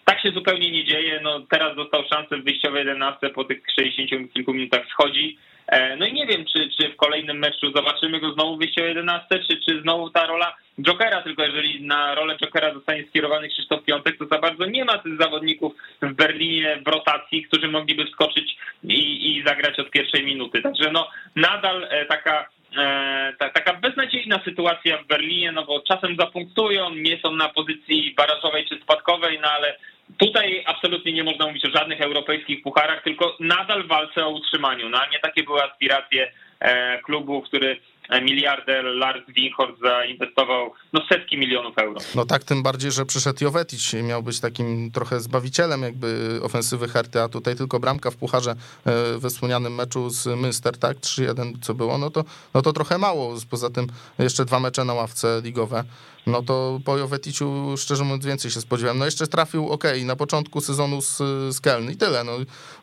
Tak 0.08 0.20
się 0.20 0.30
zupełnie 0.30 0.70
nie 0.70 0.84
dzieje. 0.84 1.20
No, 1.22 1.40
teraz 1.40 1.76
dostał 1.76 2.04
szansę 2.12 2.36
w 2.36 2.44
wyjściowej 2.44 2.78
11 2.86 3.30
po 3.30 3.44
tych 3.44 3.62
60 3.80 4.32
kilku 4.32 4.54
minutach 4.54 4.86
schodzi. 4.90 5.38
E, 5.66 5.96
no 5.96 6.06
i 6.06 6.12
nie 6.12 6.26
wiem, 6.26 6.44
czy, 6.52 6.70
czy 6.70 6.88
w 6.88 6.96
kolejnym 6.96 7.38
meczu 7.38 7.72
zobaczymy 7.76 8.20
go 8.20 8.32
znowu 8.32 8.56
w 8.56 8.58
wyjściowej 8.58 8.88
11, 8.88 9.26
czy, 9.30 9.60
czy 9.60 9.82
znowu 9.82 10.10
ta 10.10 10.26
rola 10.26 10.56
Jokera, 10.78 11.22
tylko 11.22 11.42
jeżeli 11.42 11.86
na 11.86 12.14
rolę 12.14 12.36
Jokera 12.38 12.74
zostanie 12.74 13.04
skierowany 13.08 13.48
Krzysztof 13.48 13.84
Piątek, 13.84 14.18
to 14.18 14.26
za 14.26 14.38
bardzo 14.38 14.66
nie 14.66 14.84
ma 14.84 14.98
tych 14.98 15.16
zawodników 15.20 15.72
w 16.02 16.12
Berlinie 16.12 16.82
w 16.86 16.88
rotacji, 16.88 17.44
którzy 17.44 17.68
mogliby 17.68 18.06
wskoczyć 18.06 18.56
i, 18.84 19.36
i 19.36 19.44
zagrać 19.46 19.80
od 19.80 19.90
pierwszej 19.90 20.24
minuty. 20.24 20.62
Także 20.62 20.90
no 20.92 21.08
nadal 21.36 21.86
e, 21.90 22.06
taka 22.06 22.48
e, 22.78 23.34
ta, 23.38 23.50
taka 23.50 23.74
beznadziejna 23.74 24.40
sytuacja 24.44 24.98
w 24.98 25.06
Berlinie, 25.06 25.52
no 25.52 25.64
bo 25.64 25.80
czasem 25.80 26.16
zapunktują, 26.16 26.94
nie 26.94 27.20
są 27.20 27.32
na 27.32 27.48
pozycji 27.48 28.14
barażowej 28.16 28.66
czy 28.66 28.80
spadkowej, 28.80 29.38
no 29.42 29.48
ale 29.48 29.76
Tutaj 30.18 30.62
absolutnie 30.66 31.12
nie 31.12 31.24
można 31.24 31.46
mówić 31.46 31.64
o 31.64 31.70
żadnych 31.70 32.00
europejskich 32.00 32.62
pucharach, 32.62 33.02
tylko 33.02 33.36
nadal 33.40 33.86
walce 33.86 34.26
o 34.26 34.30
utrzymaniu. 34.30 34.88
No, 34.88 34.98
a 35.00 35.10
nie 35.10 35.18
takie 35.18 35.42
były 35.42 35.62
aspiracje 35.62 36.32
e, 36.60 36.98
klubu, 37.02 37.42
który 37.42 37.80
miliarder 38.22 38.84
Lars 38.84 39.22
Winchorst 39.28 39.80
zainwestował 39.80 40.72
no, 40.92 41.00
setki 41.08 41.38
milionów 41.38 41.78
euro. 41.78 42.00
No 42.14 42.24
tak, 42.24 42.44
tym 42.44 42.62
bardziej, 42.62 42.92
że 42.92 43.06
przyszedł 43.06 43.44
Jovetic, 43.44 43.92
miał 43.92 44.22
być 44.22 44.40
takim 44.40 44.90
trochę 44.90 45.20
zbawicielem 45.20 45.82
jakby 45.82 46.40
ofensywy 46.42 46.88
Herty, 46.88 47.20
a 47.20 47.28
tutaj 47.28 47.56
tylko 47.56 47.80
bramka 47.80 48.10
w 48.10 48.16
pucharze 48.16 48.50
e, 48.50 49.18
we 49.18 49.30
wspomnianym 49.30 49.74
meczu 49.74 50.10
z 50.10 50.26
Münster, 50.26 50.78
tak, 50.78 50.96
3-1 50.96 51.52
co 51.60 51.74
było, 51.74 51.98
no 51.98 52.10
to, 52.10 52.24
no 52.54 52.62
to 52.62 52.72
trochę 52.72 52.98
mało, 52.98 53.34
poza 53.50 53.70
tym 53.70 53.86
jeszcze 54.18 54.44
dwa 54.44 54.60
mecze 54.60 54.84
na 54.84 54.94
ławce 54.94 55.40
ligowe 55.44 55.84
no 56.28 56.42
to 56.42 56.80
po 56.84 56.98
Joveticiu 56.98 57.76
szczerze 57.76 58.04
mówiąc 58.04 58.24
więcej 58.24 58.50
się 58.50 58.60
spodziewałem. 58.60 58.98
No 58.98 59.04
jeszcze 59.04 59.26
trafił, 59.26 59.68
ok, 59.68 59.84
na 60.04 60.16
początku 60.16 60.60
sezonu 60.60 61.02
z, 61.02 61.16
z 61.54 61.60
i 61.92 61.96
tyle. 61.96 62.24
No, 62.24 62.32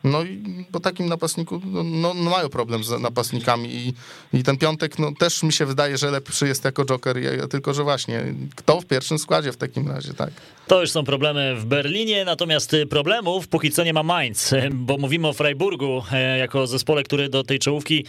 no 0.04 0.22
i 0.22 0.64
po 0.72 0.80
takim 0.80 1.08
napastniku 1.08 1.60
no, 1.64 1.82
no, 1.82 2.14
no 2.14 2.30
mają 2.30 2.48
problem 2.48 2.84
z 2.84 3.00
napastnikami 3.00 3.68
i, 3.74 3.94
i 4.32 4.42
ten 4.42 4.58
piątek 4.58 4.98
no, 4.98 5.12
też 5.18 5.42
mi 5.42 5.52
się 5.52 5.66
wydaje, 5.66 5.98
że 5.98 6.10
lepszy 6.10 6.48
jest 6.48 6.64
jako 6.64 6.84
Joker, 6.84 7.16
tylko 7.50 7.74
że 7.74 7.82
właśnie 7.82 8.34
kto 8.56 8.80
w 8.80 8.86
pierwszym 8.86 9.18
składzie 9.18 9.52
w 9.52 9.56
takim 9.56 9.88
razie, 9.88 10.14
tak. 10.14 10.30
To 10.66 10.80
już 10.80 10.90
są 10.90 11.04
problemy 11.04 11.56
w 11.56 11.64
Berlinie, 11.64 12.24
natomiast 12.24 12.74
y, 12.74 12.86
problemów 12.86 13.48
póki 13.48 13.70
co 13.70 13.84
nie 13.84 13.92
ma 13.92 14.02
Mainz, 14.02 14.54
bo 14.72 14.98
mówimy 14.98 15.28
o 15.28 15.32
Freiburgu 15.32 16.02
e, 16.12 16.38
jako 16.38 16.66
zespole, 16.66 17.02
który 17.02 17.28
do 17.28 17.44
tej 17.44 17.58
czołówki 17.58 18.04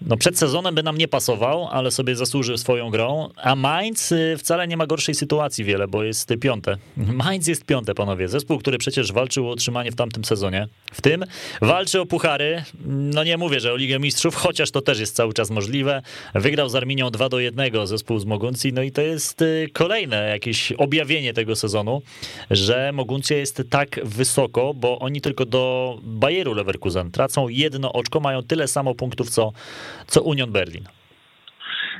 no 0.00 0.16
przed 0.16 0.38
sezonem 0.38 0.74
by 0.74 0.82
nam 0.82 0.98
nie 0.98 1.08
pasował, 1.08 1.68
ale 1.70 1.90
sobie 1.90 2.16
zasłużył 2.16 2.58
swoją 2.58 2.90
grą, 2.90 3.28
a 3.36 3.54
Mainz 3.54 4.12
y, 4.12 4.36
wcale 4.38 4.68
nie 4.68 4.76
ma 4.76 4.86
gorszej 4.86 5.14
sytuacji 5.14 5.64
wiele, 5.64 5.88
bo 5.88 6.02
jest 6.02 6.28
piąte. 6.40 6.76
Mainz 6.96 7.46
jest 7.46 7.64
piąte, 7.64 7.94
panowie. 7.94 8.28
Zespół, 8.28 8.58
który 8.58 8.78
przecież 8.78 9.12
walczył 9.12 9.48
o 9.48 9.52
utrzymanie 9.52 9.92
w 9.92 9.96
tamtym 9.96 10.24
sezonie. 10.24 10.68
W 10.92 11.00
tym 11.00 11.24
walczy 11.60 12.00
o 12.00 12.06
puchary. 12.06 12.64
No 12.86 13.24
nie 13.24 13.36
mówię, 13.36 13.60
że 13.60 13.72
o 13.72 13.76
Ligę 13.76 13.98
Mistrzów, 13.98 14.34
chociaż 14.34 14.70
to 14.70 14.80
też 14.80 15.00
jest 15.00 15.16
cały 15.16 15.32
czas 15.32 15.50
możliwe. 15.50 16.02
Wygrał 16.34 16.68
z 16.68 16.74
Arminią 16.74 17.10
2 17.10 17.28
do 17.28 17.40
1 17.40 17.86
zespół 17.86 18.18
z 18.18 18.24
Moguncji, 18.24 18.72
no 18.72 18.82
i 18.82 18.92
to 18.92 19.02
jest 19.02 19.42
y, 19.42 19.68
kolejne 19.72 20.28
jakieś 20.28 20.72
objawienie 20.72 21.34
tego 21.34 21.56
sezonu, 21.56 22.02
że 22.50 22.92
Moguncja 22.92 23.36
jest 23.36 23.62
tak 23.70 24.00
wysoko, 24.04 24.74
bo 24.74 24.98
oni 24.98 25.20
tylko 25.20 25.46
do 25.46 25.98
Bayeru 26.02 26.54
Leverkusen 26.54 27.10
tracą 27.10 27.48
jedno 27.48 27.92
oczko, 27.92 28.20
mają 28.20 28.42
tyle 28.42 28.68
samo 28.68 28.94
punktów 28.94 29.30
co 29.30 29.52
co 30.06 30.22
Union 30.22 30.52
Berlin. 30.52 30.84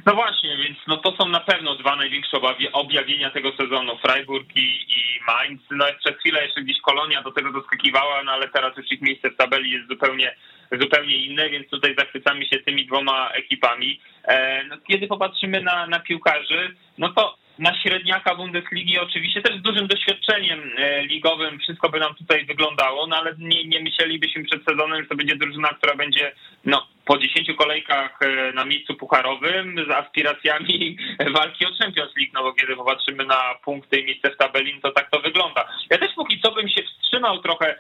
No 0.07 0.15
właśnie, 0.15 0.57
więc 0.57 0.79
no 0.87 0.97
to 0.97 1.17
są 1.17 1.29
na 1.29 1.41
pewno 1.41 1.75
dwa 1.75 1.97
największe 1.97 2.37
objawienia 2.73 3.31
tego 3.31 3.53
sezonu, 3.57 3.99
Freiburg 3.99 4.57
i, 4.57 4.61
i 4.89 5.21
Mainz. 5.27 5.63
No 5.71 5.85
przez 5.99 6.19
chwilę 6.19 6.45
jeszcze 6.45 6.63
gdzieś 6.63 6.81
Kolonia 6.81 7.23
do 7.23 7.33
tego 7.33 7.53
doskakiwała, 7.53 8.23
no 8.25 8.33
ale 8.33 8.49
teraz 8.49 8.77
już 8.77 8.93
ich 8.93 9.03
miejsce 9.03 9.31
w 9.31 9.37
tabeli 9.37 9.71
jest 9.71 9.89
zupełnie, 9.89 10.37
zupełnie 10.81 11.17
inne, 11.17 11.51
więc 11.51 11.71
tutaj 11.71 11.95
zachwycamy 11.99 12.47
się 12.47 12.59
tymi 12.59 12.87
dwoma 12.87 13.31
ekipami. 13.31 14.01
E, 14.25 14.65
no, 14.65 14.77
kiedy 14.89 15.07
popatrzymy 15.07 15.61
na, 15.61 15.87
na 15.87 16.01
piłkarzy, 16.01 16.77
no 16.99 17.09
to 17.09 17.37
na 17.59 17.81
średniaka 17.83 18.35
Bundesligi 18.35 18.99
oczywiście 18.99 19.43
też 19.43 19.59
z 19.59 19.63
dużym 19.63 19.87
doświadczeniem 19.87 20.73
e, 20.79 21.07
ligowym 21.07 21.59
wszystko 21.59 21.89
by 21.89 22.01
nam 22.01 22.15
tutaj 22.15 22.45
wyglądało, 22.45 23.07
no 23.07 23.17
ale 23.17 23.35
nie, 23.39 23.65
nie 23.65 23.81
myślelibyśmy 23.81 24.45
przed 24.45 24.65
sezonem, 24.65 25.03
że 25.03 25.09
to 25.09 25.17
będzie 25.17 25.37
drużyna, 25.37 25.69
która 25.69 25.97
będzie 25.97 26.33
no, 26.65 26.87
po 27.05 27.19
10 27.19 27.53
kolejkach 27.59 28.19
e, 28.23 28.53
na 28.53 28.65
miejscu 28.65 28.95
pucharowym 28.95 29.87
z 29.89 29.91
aspiracjami 29.91 30.99
walki 31.37 31.67
o 31.67 31.69
Champions 31.79 32.17
League, 32.17 32.33
no 32.35 32.43
bo 32.43 32.53
kiedy 32.53 32.77
popatrzymy 32.77 33.25
na 33.25 33.55
punkty 33.65 34.01
i 34.01 34.05
miejsce 34.05 34.31
w 34.31 34.37
tabeli, 34.37 34.75
no 34.75 34.81
to 34.81 34.91
tak 34.91 35.11
to 35.11 35.21
wygląda. 35.21 35.69
Ja 35.91 35.99
też 35.99 36.15
póki 36.15 36.41
co 36.41 36.53
bym 36.53 36.69
się 36.69 36.83
wstrzymał 37.17 37.39
trochę 37.43 37.77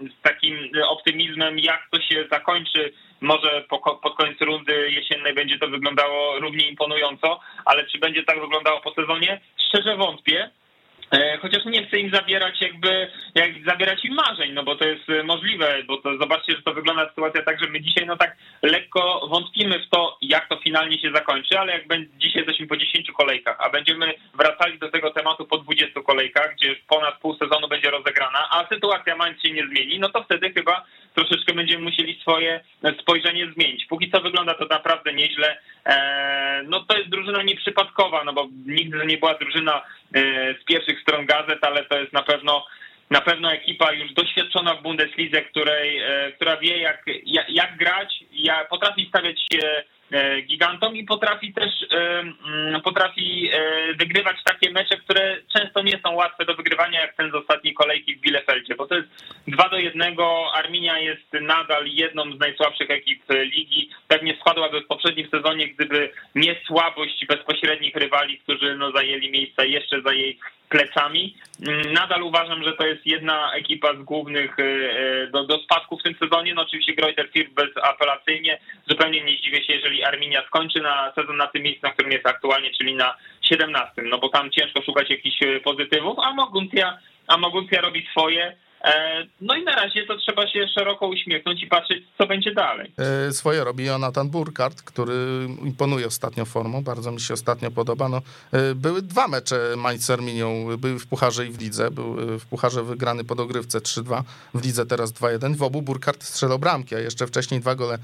z 0.00 0.22
takim 0.22 0.70
optymizmem, 0.88 1.58
jak 1.58 1.88
to 1.90 2.00
się 2.00 2.24
zakończy 2.30 2.92
może 3.20 3.64
po, 3.68 3.78
pod 3.78 4.16
koniec 4.16 4.40
rundy 4.40 4.90
jesiennej 4.90 5.34
będzie 5.34 5.58
to 5.58 5.68
wyglądało 5.68 6.38
równie 6.40 6.68
imponująco, 6.68 7.40
ale 7.64 7.86
czy 7.86 7.98
będzie 7.98 8.22
tak 8.22 8.40
wyglądało 8.40 8.80
po 8.80 8.94
sezonie? 8.94 9.40
Szczerze 9.68 9.96
wątpię. 9.96 10.50
E, 11.10 11.38
chociaż 11.38 11.64
nie 11.64 11.86
chcę 11.86 11.98
im 11.98 12.10
zabierać 12.14 12.60
jakby, 12.60 13.10
jak 13.34 13.50
zabierać 13.66 14.04
im 14.04 14.14
marzeń, 14.14 14.52
no 14.52 14.64
bo 14.64 14.76
to 14.76 14.84
jest 14.84 15.10
e, 15.10 15.22
możliwe, 15.22 15.82
bo 15.86 15.96
to 15.96 16.18
zobaczcie, 16.18 16.56
że 16.56 16.62
to 16.62 16.74
wygląda 16.74 17.08
sytuacja 17.08 17.42
tak, 17.42 17.60
że 17.60 17.70
my 17.70 17.80
dzisiaj 17.80 18.06
no 18.06 18.16
tak 18.16 18.36
lekko 18.62 19.28
wątpimy 19.30 19.78
w 19.78 19.88
to, 19.88 20.18
jak 20.22 20.48
to 20.48 20.56
finalnie 20.56 20.98
się 20.98 21.10
zakończy, 21.14 21.58
ale 21.58 21.72
jak 21.72 21.86
będzie, 21.86 22.10
dzisiaj 22.18 22.42
jesteśmy 22.42 22.66
po 22.66 22.76
10 22.76 23.10
kolejkach, 23.10 23.56
a 23.60 23.70
będziemy 23.70 24.14
wracali 24.34 24.78
do 24.78 24.90
tego 24.90 25.10
tematu 25.10 25.46
po 25.46 25.58
20 25.58 26.00
kolejkach, 26.02 26.54
gdzie 26.54 26.76
ponad 26.88 27.20
pół 27.20 27.36
sezonu 27.36 27.68
będzie 27.68 27.90
rozegrana, 27.90 28.48
a 28.50 28.66
sytuacja 28.68 29.16
Mainz 29.16 29.42
się 29.42 29.52
nie 29.52 29.66
zmieni, 29.66 29.98
no 29.98 30.08
to 30.08 30.22
wtedy 30.22 30.52
chyba 30.52 30.84
troszeczkę 31.14 31.54
będziemy 31.54 31.84
musieli 31.84 32.20
swoje 32.20 32.60
spojrzenie 33.00 33.52
zmienić. 33.52 33.86
Póki 33.86 34.10
co 34.10 34.20
wygląda 34.20 34.54
to 34.54 34.64
naprawdę 34.64 35.12
nieźle. 35.12 35.58
E, 35.86 36.62
no 36.66 36.80
to 36.80 36.98
jest 36.98 37.10
drużyna 37.10 37.42
nieprzypadkowa, 37.42 38.24
no 38.24 38.32
bo 38.32 38.48
nigdy 38.66 39.06
nie 39.06 39.18
była 39.18 39.34
drużyna 39.34 39.82
e, 40.14 40.20
z 40.62 40.64
pierwszych 40.64 41.00
stron 41.00 41.26
gazet, 41.26 41.58
ale 41.62 41.84
to 41.84 41.98
jest 41.98 42.12
na 42.12 42.22
pewno 42.22 42.66
na 43.10 43.20
pewno 43.20 43.52
ekipa 43.52 43.92
już 43.92 44.12
doświadczona 44.12 44.74
w 44.74 44.82
Bundeslidze, 44.82 45.42
której, 45.42 45.98
e, 45.98 46.32
która 46.32 46.56
wie 46.56 46.78
jak, 46.78 47.04
jak, 47.24 47.50
jak 47.50 47.76
grać, 47.76 48.24
jak, 48.32 48.68
potrafi 48.68 49.06
stawiać 49.08 49.40
się 49.52 49.82
gigantom 50.46 50.96
i 50.96 51.04
potrafi 51.04 51.52
też 51.52 51.86
e, 51.92 52.20
mm, 52.20 52.80
potrafi 52.82 53.50
e, 53.52 53.94
wygrywać 53.94 54.36
takie 54.44 54.70
mecze, 54.70 54.96
które 54.96 55.36
często 55.54 55.82
nie 55.82 56.00
są 56.06 56.14
łatwe 56.14 56.44
do 56.44 56.54
wygrywania, 56.54 57.00
jak 57.00 57.16
ten 57.16 57.30
z 57.30 57.34
ostatniej 57.34 57.74
kolejki 57.74 58.16
w 58.16 58.20
Bielefeldzie, 58.20 58.74
bo 58.74 58.86
to 58.86 58.94
jest 58.94 59.08
2 59.46 59.68
do 59.68 59.78
1. 59.78 60.16
Arminia 60.54 60.98
jest 60.98 61.32
nadal 61.32 61.86
jedną 61.86 62.36
z 62.36 62.38
najsłabszych 62.38 62.90
ekip 62.90 63.22
ligi. 63.30 63.90
Pewnie 64.08 64.36
spadłaby 64.40 64.80
w 64.80 64.86
poprzednim 64.86 65.28
sezonie, 65.30 65.68
gdyby 65.68 66.12
nie 66.34 66.56
słabość 66.66 67.26
bezpośrednich 67.26 67.96
rywali, 67.96 68.38
którzy 68.38 68.76
no, 68.76 68.92
zajęli 68.92 69.30
miejsca 69.30 69.64
jeszcze 69.64 70.02
za 70.02 70.12
jej 70.12 70.38
plecami. 70.68 71.36
Mm, 71.66 71.92
nadal 71.92 72.22
uważam, 72.22 72.64
że 72.64 72.72
to 72.72 72.86
jest 72.86 73.06
jedna 73.06 73.52
ekipa 73.52 73.94
z 73.94 74.02
głównych 74.02 74.56
do, 75.32 75.44
do 75.44 75.58
spadku 75.58 75.98
w 75.98 76.02
tym 76.02 76.14
sezonie. 76.22 76.54
No 76.54 76.62
oczywiście 76.62 76.94
Greuter 76.94 77.28
Firth 77.32 77.54
bezapelacyjnie. 77.54 78.58
Zupełnie 78.88 79.24
nie 79.24 79.36
zdziwię 79.36 79.64
się, 79.64 79.72
jeżeli 79.72 79.97
Arminia 80.04 80.46
skończy 80.46 80.80
na 80.80 81.12
sezon 81.14 81.36
na 81.36 81.46
tym 81.46 81.62
miejscu, 81.62 81.86
na 81.86 81.92
którym 81.92 82.12
jest 82.12 82.26
aktualnie, 82.26 82.70
czyli 82.70 82.94
na 82.94 83.16
17. 83.42 84.02
No 84.02 84.18
bo 84.18 84.28
tam 84.28 84.50
ciężko 84.50 84.82
szukać 84.82 85.10
jakichś 85.10 85.42
y, 85.42 85.60
pozytywów, 85.60 86.18
a 86.18 86.34
Moguntia, 86.34 86.98
a 87.26 87.36
Moguntia 87.36 87.80
robi 87.80 88.06
swoje. 88.10 88.56
E, 88.84 89.26
no 89.40 89.56
i 89.56 89.64
na 89.64 89.72
razie 89.72 90.06
to 90.06 90.16
trzeba 90.16 90.48
się 90.48 90.68
szeroko 90.74 91.06
uśmiechnąć 91.06 91.62
i 91.62 91.66
patrzeć, 91.66 92.04
co 92.18 92.26
będzie 92.26 92.54
dalej. 92.54 92.92
E, 93.28 93.32
swoje 93.32 93.64
robi 93.64 93.84
Jonathan 93.84 94.30
Burkhardt, 94.30 94.82
który 94.82 95.48
imponuje 95.62 96.06
ostatnio 96.06 96.44
formą, 96.44 96.82
bardzo 96.84 97.12
mi 97.12 97.20
się 97.20 97.34
ostatnio 97.34 97.70
podoba. 97.70 98.08
No, 98.08 98.22
e, 98.52 98.74
były 98.74 99.02
dwa 99.02 99.28
mecze 99.28 99.74
Mainz 99.76 100.10
Arminią, 100.10 100.76
były 100.78 100.98
w 100.98 101.06
Pucharze 101.06 101.46
i 101.46 101.50
w 101.50 101.60
Lidze. 101.60 101.90
Był 101.90 102.16
w 102.38 102.46
Pucharze 102.46 102.82
wygrany 102.82 103.24
po 103.24 103.34
dogrywce 103.34 103.78
3-2, 103.78 104.22
w 104.54 104.64
Lidze 104.64 104.86
teraz 104.86 105.12
2-1. 105.12 105.56
W 105.56 105.62
obu 105.62 105.82
Burkhardt 105.82 106.24
strzelał 106.24 106.58
bramki, 106.58 106.94
a 106.94 106.98
jeszcze 106.98 107.26
wcześniej 107.26 107.60
dwa 107.60 107.74
gole 107.74 107.98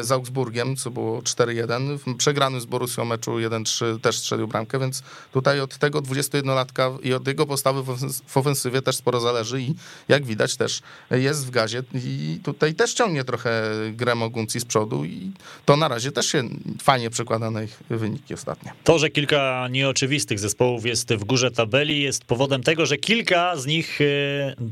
z 0.00 0.12
Augsburgiem, 0.12 0.76
co 0.76 0.90
było 0.90 1.20
4-1. 1.20 1.98
W 1.98 2.16
przegranym 2.16 2.60
z 2.60 2.64
Borussią 2.64 3.04
meczu 3.04 3.30
1-3 3.30 4.00
też 4.00 4.18
strzelił 4.18 4.48
bramkę, 4.48 4.78
więc 4.78 5.02
tutaj 5.32 5.60
od 5.60 5.78
tego 5.78 6.02
21-latka 6.02 6.98
i 7.02 7.14
od 7.14 7.26
jego 7.26 7.46
postawy 7.46 7.82
w 8.28 8.36
ofensywie 8.36 8.82
też 8.82 8.96
sporo 8.96 9.20
zależy 9.20 9.60
i 9.60 9.74
jak 10.12 10.24
widać 10.24 10.56
też 10.56 10.80
jest 11.10 11.46
w 11.46 11.50
gazie 11.50 11.82
i 11.94 12.38
tutaj 12.44 12.74
też 12.74 12.94
ciągnie 12.94 13.24
trochę 13.24 13.62
grę 13.92 14.14
Moguncji 14.14 14.60
z 14.60 14.64
przodu 14.64 15.04
i 15.04 15.30
to 15.64 15.76
na 15.76 15.88
razie 15.88 16.12
też 16.12 16.26
się 16.26 16.42
fajnie 16.82 17.10
przekłada 17.10 17.50
na 17.50 17.62
ich 17.62 17.80
wyniki 17.90 18.34
ostatnie. 18.34 18.72
To, 18.84 18.98
że 18.98 19.10
kilka 19.10 19.68
nieoczywistych 19.70 20.38
zespołów 20.38 20.86
jest 20.86 21.14
w 21.14 21.24
górze 21.24 21.50
tabeli 21.50 22.02
jest 22.02 22.24
powodem 22.24 22.62
tego, 22.62 22.86
że 22.86 22.96
kilka 22.96 23.56
z 23.56 23.66
nich, 23.66 24.00
e, 24.00 24.04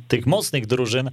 tych 0.09 0.26
mocnych 0.26 0.66
drużyn 0.66 1.11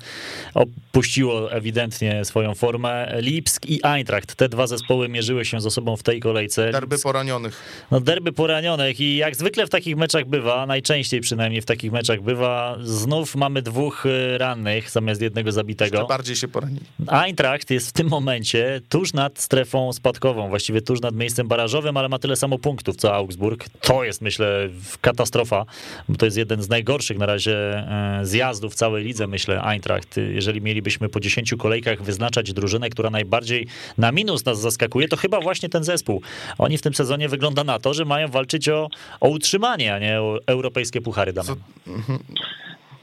opuściło 0.54 1.52
ewidentnie 1.52 2.26
swoją 2.26 2.56
formę. 2.56 3.18
Lipsk 3.22 3.66
i 3.66 3.80
Eintracht. 3.84 4.36
Te 4.36 4.50
dwa 4.50 4.68
zespoły 4.68 5.10
mierzyły 5.10 5.46
się 5.46 5.62
ze 5.62 5.72
sobą 5.72 5.98
w 5.98 6.04
tej 6.04 6.20
kolejce. 6.20 6.72
Derby 6.72 7.00
poranionych. 7.00 7.62
No 7.92 8.00
derby 8.00 8.32
poranionych 8.32 9.00
i 9.00 9.16
jak 9.16 9.36
zwykle 9.36 9.68
w 9.68 9.70
takich 9.70 9.98
meczach 9.98 10.26
bywa, 10.26 10.66
najczęściej 10.66 11.22
przynajmniej 11.22 11.62
w 11.62 11.66
takich 11.66 11.92
meczach 11.92 12.22
bywa, 12.22 12.78
znów 12.84 13.36
mamy 13.36 13.62
dwóch 13.62 14.06
y, 14.06 14.10
rannych 14.38 14.92
zamiast 14.92 15.22
jednego 15.22 15.52
zabitego. 15.52 15.98
Jeszcze 15.98 16.08
bardziej 16.08 16.36
się 16.36 16.48
poranili. 16.48 16.86
Eintracht 17.08 17.72
jest 17.72 17.90
w 17.90 17.92
tym 17.92 18.08
momencie 18.08 18.82
tuż 18.90 19.14
nad 19.14 19.40
strefą 19.40 19.94
spadkową, 19.94 20.50
właściwie 20.50 20.82
tuż 20.82 21.02
nad 21.02 21.16
miejscem 21.16 21.48
barażowym, 21.48 21.98
ale 21.98 22.10
ma 22.10 22.20
tyle 22.20 22.36
samo 22.36 22.60
punktów 22.60 22.96
co 22.96 23.16
Augsburg. 23.16 23.70
To 23.82 24.04
jest 24.04 24.22
myślę 24.22 24.70
katastrofa, 25.02 25.66
bo 26.10 26.18
to 26.18 26.26
jest 26.26 26.38
jeden 26.38 26.64
z 26.64 26.70
najgorszych 26.70 27.18
na 27.18 27.26
razie 27.26 27.58
e, 27.58 28.20
zjazdów 28.24 28.74
w 28.74 28.76
całej 28.76 29.04
lidze, 29.04 29.28
myślę, 29.28 29.62
Eintracht. 29.64 30.18
Jeżeli 30.18 30.62
mielibyśmy 30.62 31.10
po 31.10 31.20
10 31.20 31.54
kolejkach 31.60 32.04
wyznaczać 32.04 32.54
drużynę, 32.54 32.90
która 32.90 33.10
najbardziej 33.10 33.68
na 33.98 34.12
minus 34.12 34.46
nas 34.46 34.60
zaskakuje, 34.60 35.08
to 35.08 35.18
chyba 35.18 35.42
właśnie 35.42 35.70
ten 35.70 35.84
zespół. 35.84 36.22
Oni 36.58 36.78
w 36.78 36.82
tym 36.82 36.94
sezonie 36.94 37.30
wygląda 37.30 37.64
na 37.64 37.80
to, 37.80 37.94
że 37.94 38.06
mają 38.06 38.28
walczyć 38.28 38.70
o, 38.70 38.90
o 39.20 39.30
utrzymanie, 39.30 39.94
a 39.94 40.00
nie 40.00 40.22
o 40.22 40.40
europejskie 40.46 41.02
puchary, 41.02 41.34
Damian. 41.34 41.58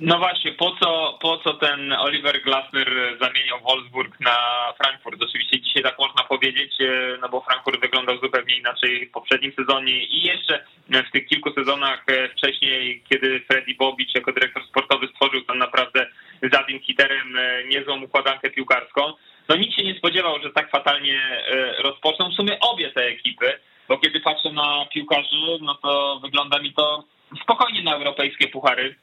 No 0.00 0.18
właśnie, 0.18 0.52
po 0.52 0.76
co, 0.80 1.18
po 1.20 1.38
co 1.38 1.54
ten 1.54 1.92
Oliver 1.92 2.42
Glasner 2.42 3.16
zamieniał 3.20 3.60
Wolfsburg 3.60 4.20
na 4.20 4.36
Frankfurt? 4.82 5.22
Oczywiście 5.22 5.60
dzisiaj 5.60 5.82
tak 5.82 5.98
można 5.98 6.24
powiedzieć, 6.24 6.80
e, 6.80 7.18
no 7.20 7.28
bo 7.28 7.40
Frankfurt 7.40 7.80
wyglądał 7.80 8.18
zupełnie 8.18 8.56
inaczej 8.56 9.06
w 9.06 9.10
poprzednim 9.10 9.52
sezonie 9.52 10.04
i 10.04 10.22
jeszcze 10.22 10.64
w 10.88 11.10
tych 11.12 11.26
kilku 11.26 11.52
sezonach 11.52 12.04
e, 12.06 12.28
wcześniej, 12.28 13.02
kiedy 13.08 13.40
Freddy 13.40 13.74
Bobic 13.74 14.14
jako 14.14 14.32
dyrektor 14.32 14.64
sportowy 14.64 15.08
stworzył 15.08 15.40
tam 15.40 15.58
naprawdę 15.58 16.06
z 16.42 16.54
Adim 16.54 16.80
Hiterem 16.80 17.36
e, 17.36 17.64
niezłą 17.64 18.02
układankę 18.02 18.50
piłkarską. 18.50 19.12
No 19.48 19.56
nikt 19.56 19.76
się 19.76 19.84
nie 19.84 19.94
spodziewał, 19.94 20.42
że 20.42 20.50
tak 20.50 20.70
fatalnie 20.70 21.44
rozpoczną 21.78 22.30
w 22.30 22.34
sumie 22.34 22.60
obie 22.60 22.90
te 22.90 23.04
ekipy, 23.04 23.58
bo 23.88 23.98
kiedy 23.98 24.20
patrzę 24.20 24.52
na 24.52 24.86
piłkarzy, 24.94 25.58
no 25.60 25.74
to 25.74 26.20
wygląda 26.22 26.58
mi 26.58 26.72
to 26.72 27.04
spokojnie 27.42 27.82
na 27.82 27.94
europejskie 27.94 28.48
puchary 28.48 28.94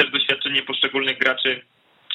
też 0.00 0.10
doświadczenie 0.10 0.62
poszczególnych 0.62 1.18
graczy 1.18 1.62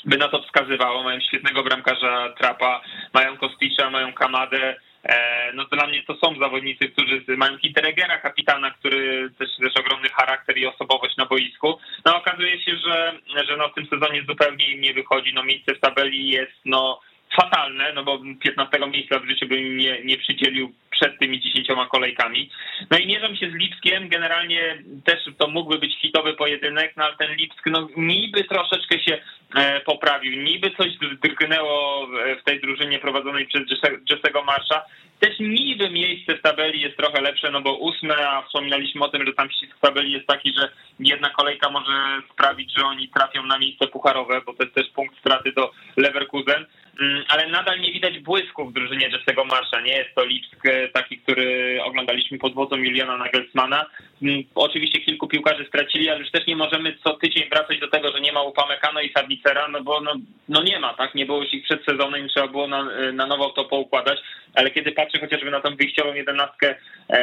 by 0.05 0.17
na 0.17 0.27
to 0.27 0.41
wskazywało. 0.41 1.03
Mają 1.03 1.19
świetnego 1.19 1.63
bramkarza 1.63 2.33
Trapa, 2.38 2.81
mają 3.13 3.38
Kosticza, 3.38 3.89
mają 3.89 4.13
Kamadę. 4.13 4.75
E, 5.03 5.51
no 5.53 5.65
dla 5.65 5.88
mnie 5.88 6.03
to 6.03 6.15
są 6.15 6.39
zawodnicy, 6.39 6.89
którzy 6.89 7.23
mają 7.27 7.57
Hinteregera, 7.57 8.17
kapitana, 8.17 8.71
który 8.71 9.29
też 9.39 9.49
też 9.59 9.77
ogromny 9.77 10.09
charakter 10.09 10.57
i 10.57 10.65
osobowość 10.65 11.17
na 11.17 11.25
boisku. 11.25 11.79
No 12.05 12.17
okazuje 12.17 12.61
się, 12.61 12.77
że, 12.77 13.19
że 13.47 13.57
no 13.57 13.69
w 13.69 13.73
tym 13.73 13.88
sezonie 13.88 14.23
zupełnie 14.27 14.71
im 14.71 14.81
nie 14.81 14.93
wychodzi. 14.93 15.33
No 15.33 15.43
miejsce 15.43 15.75
w 15.75 15.79
tabeli 15.79 16.29
jest 16.29 16.57
no 16.65 17.01
fatalne, 17.41 17.93
no 17.93 18.03
bo 18.03 18.19
15 18.39 18.79
miejsca 18.88 19.19
w 19.19 19.29
życiu 19.29 19.47
bym 19.47 19.77
nie, 19.77 20.03
nie 20.03 20.17
przydzielił 20.17 20.73
przed 20.95 21.19
tymi 21.19 21.41
dziesięcioma 21.41 21.85
kolejkami. 21.85 22.49
No 22.91 22.97
i 22.97 23.07
mierzą 23.07 23.35
się 23.35 23.49
z 23.49 23.53
Lipskiem, 23.53 24.09
generalnie 24.09 24.83
też 25.05 25.19
to 25.37 25.47
mógłby 25.47 25.77
być 25.77 25.97
hitowy 26.01 26.33
pojedynek, 26.33 26.93
no 26.97 27.03
ale 27.03 27.15
ten 27.15 27.35
Lipsk 27.35 27.65
no 27.65 27.87
niby 27.97 28.43
troszeczkę 28.43 28.99
się 28.99 29.17
e, 29.55 29.81
poprawił, 29.81 30.43
niby 30.43 30.71
coś 30.71 30.89
drgnęło 31.23 32.07
w 32.41 32.43
tej 32.43 32.61
drużynie 32.61 32.99
prowadzonej 32.99 33.47
przez 33.47 33.63
Jesse'ego 34.11 34.45
Marsza, 34.45 34.81
też 35.19 35.39
niby 35.39 35.89
miejsce 35.89 36.37
w 36.37 36.41
tabeli 36.41 36.81
jest 36.81 36.97
trochę 36.97 37.21
lepsze, 37.21 37.51
no 37.51 37.61
bo 37.61 37.77
ósme, 37.77 38.29
a 38.29 38.41
wspominaliśmy 38.41 39.05
o 39.05 39.09
tym, 39.09 39.25
że 39.25 39.33
tam 39.33 39.49
ścisk 39.51 39.77
w 39.77 39.79
tabeli 39.79 40.11
jest 40.11 40.27
taki, 40.27 40.53
że 40.53 40.69
jedna 40.99 41.29
kolejka 41.29 41.69
może 41.69 42.21
sprawić, 42.33 42.73
że 42.77 42.85
oni 42.85 43.09
trafią 43.09 43.45
na 43.45 43.57
miejsce 43.57 43.87
pucharowe, 43.87 44.41
bo 44.45 44.53
to 44.53 44.63
jest 44.63 44.75
też 44.75 44.87
punkt 44.89 45.19
straty 45.19 45.51
do 45.51 45.71
Leverkusen. 45.97 46.65
Mm, 47.01 47.23
ale 47.27 47.47
nadal 47.47 47.79
nie 47.79 47.91
widać 47.91 48.19
błysku 48.19 48.65
w 48.65 48.73
drużynie 48.73 49.09
Jesse'ego 49.09 49.45
Marsza. 49.45 49.81
Nie 49.81 49.93
jest 49.97 50.15
to 50.15 50.25
Lipsk 50.25 50.65
e, 50.65 50.87
taki, 50.89 51.17
który 51.17 51.79
oglądaliśmy 51.83 52.37
pod 52.37 52.53
wodzą 52.53 52.75
Juliana 52.75 53.17
Nagelsmana. 53.17 53.85
Mm, 54.21 54.43
oczywiście 54.55 55.01
kilku 55.01 55.27
piłkarzy 55.27 55.65
stracili, 55.65 56.09
ale 56.09 56.19
już 56.19 56.31
też 56.31 56.47
nie 56.47 56.55
możemy 56.55 56.97
co 57.03 57.13
tydzień 57.13 57.49
wracać 57.49 57.79
do 57.79 57.87
tego, 57.87 58.11
że 58.11 58.21
nie 58.21 58.33
ma 58.33 58.41
Upamecano 58.41 59.01
i 59.01 59.13
Sabicera, 59.13 59.67
no 59.67 59.83
bo 59.83 60.01
no, 60.01 60.15
no 60.49 60.63
nie 60.63 60.79
ma, 60.79 60.93
tak? 60.93 61.15
Nie 61.15 61.25
było 61.25 61.43
ich 61.43 61.63
przed 61.63 61.85
sezonem 61.85 62.25
i 62.25 62.29
trzeba 62.29 62.47
było 62.47 62.67
na, 62.67 62.91
e, 62.91 63.11
na 63.11 63.27
nowo 63.27 63.49
to 63.49 63.65
poukładać, 63.65 64.19
ale 64.53 64.71
kiedy 64.71 64.91
patrzę 64.91 65.19
chociażby 65.19 65.51
na 65.51 65.61
tą 65.61 65.75
wyjściową 65.75 66.13
jedenastkę 66.13 66.75
e, 67.09 67.15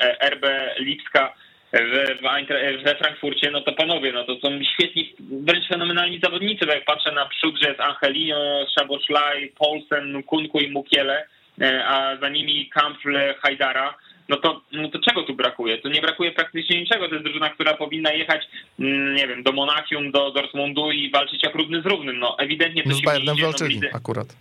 e, 0.00 0.30
RB 0.30 0.46
Lipska, 0.78 1.34
we, 1.80 2.14
we 2.84 2.96
Frankfurcie, 2.96 3.50
no 3.50 3.60
to 3.60 3.72
panowie, 3.72 4.12
no 4.12 4.24
to 4.24 4.36
są 4.40 4.64
świetni, 4.74 5.14
wręcz 5.20 5.68
fenomenalni 5.68 6.20
zawodnicy, 6.24 6.66
bo 6.66 6.72
jak 6.72 6.84
patrzę 6.84 7.12
na 7.12 7.26
przód, 7.26 7.58
że 7.62 7.68
jest 7.68 7.80
Angelino, 7.80 8.66
Szaboszlaj, 8.78 9.52
Paulsen, 9.58 10.22
Kunku 10.22 10.60
i 10.60 10.70
Mukiele, 10.70 11.26
e, 11.60 11.86
a 11.86 12.16
za 12.16 12.28
nimi 12.28 12.70
Kampfle, 12.70 13.34
Hajdara, 13.42 13.94
no 14.28 14.36
to, 14.36 14.60
no 14.72 14.88
to 14.88 14.98
czego 14.98 15.22
tu 15.22 15.34
brakuje? 15.34 15.78
Tu 15.78 15.88
nie 15.88 16.00
brakuje 16.00 16.32
praktycznie 16.32 16.80
niczego. 16.80 17.08
To 17.08 17.14
jest 17.14 17.24
drużyna, 17.24 17.50
która 17.50 17.74
powinna 17.74 18.12
jechać, 18.12 18.48
mm, 18.80 19.14
nie 19.14 19.28
wiem, 19.28 19.42
do 19.42 19.52
Monachium, 19.52 20.10
do 20.10 20.30
Dortmundu 20.30 20.92
i 20.92 21.10
walczyć 21.10 21.42
jak 21.42 21.54
równy 21.54 21.82
z 21.82 21.86
równym. 21.86 22.18
No 22.18 22.38
ewidentnie 22.38 22.82
to 22.82 22.88
no 22.88 22.94
się 22.94 23.02
Bayernem 23.04 23.36
walczyli 23.36 23.80
no, 23.80 23.88
akurat. 23.92 24.36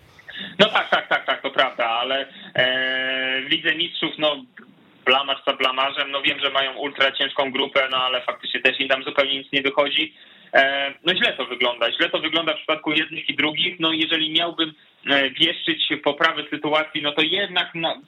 No 0.59 0.65
tak, 0.65 0.89
tak, 0.89 1.07
tak, 1.07 1.25
tak, 1.25 1.41
to 1.41 1.51
prawda, 1.51 1.86
ale 1.86 2.27
e, 2.53 3.41
w 3.41 3.51
Lidze 3.51 3.75
Mistrzów, 3.75 4.11
no 4.17 4.43
blamaż 5.06 5.38
za 5.47 5.54
blamażem. 5.54 6.12
No 6.12 6.22
wiem, 6.22 6.39
że 6.39 6.49
mają 6.49 6.74
ultra 6.74 7.12
ciężką 7.12 7.51
grupę, 7.51 7.88
no 7.91 7.97
ale 7.97 8.22
faktycznie 8.22 8.62
też 8.62 8.80
im 8.80 8.89
tam 8.89 9.04
zupełnie 9.04 9.38
nic 9.38 9.51
nie 9.51 9.62
wychodzi. 9.62 10.14
E, 10.54 10.93
no 11.06 11.16
źle 11.16 11.34
to 11.34 11.45
wygląda. 11.45 11.91
Źle 11.91 12.10
to 12.10 12.20
wygląda 12.20 12.54
w 12.54 12.58
przypadku 12.58 12.91
jednych 12.91 13.30
i 13.30 13.36
drugich. 13.36 13.80
No 13.80 13.91
jeżeli 13.91 14.32
miałbym 14.32 14.74
e, 15.10 15.30
wieszczyć 15.30 15.89
poprawy 16.04 16.45
sytuacji, 16.49 17.01
no 17.01 17.12
to 17.12 17.22
jednak 17.22 17.76
na, 17.76 18.01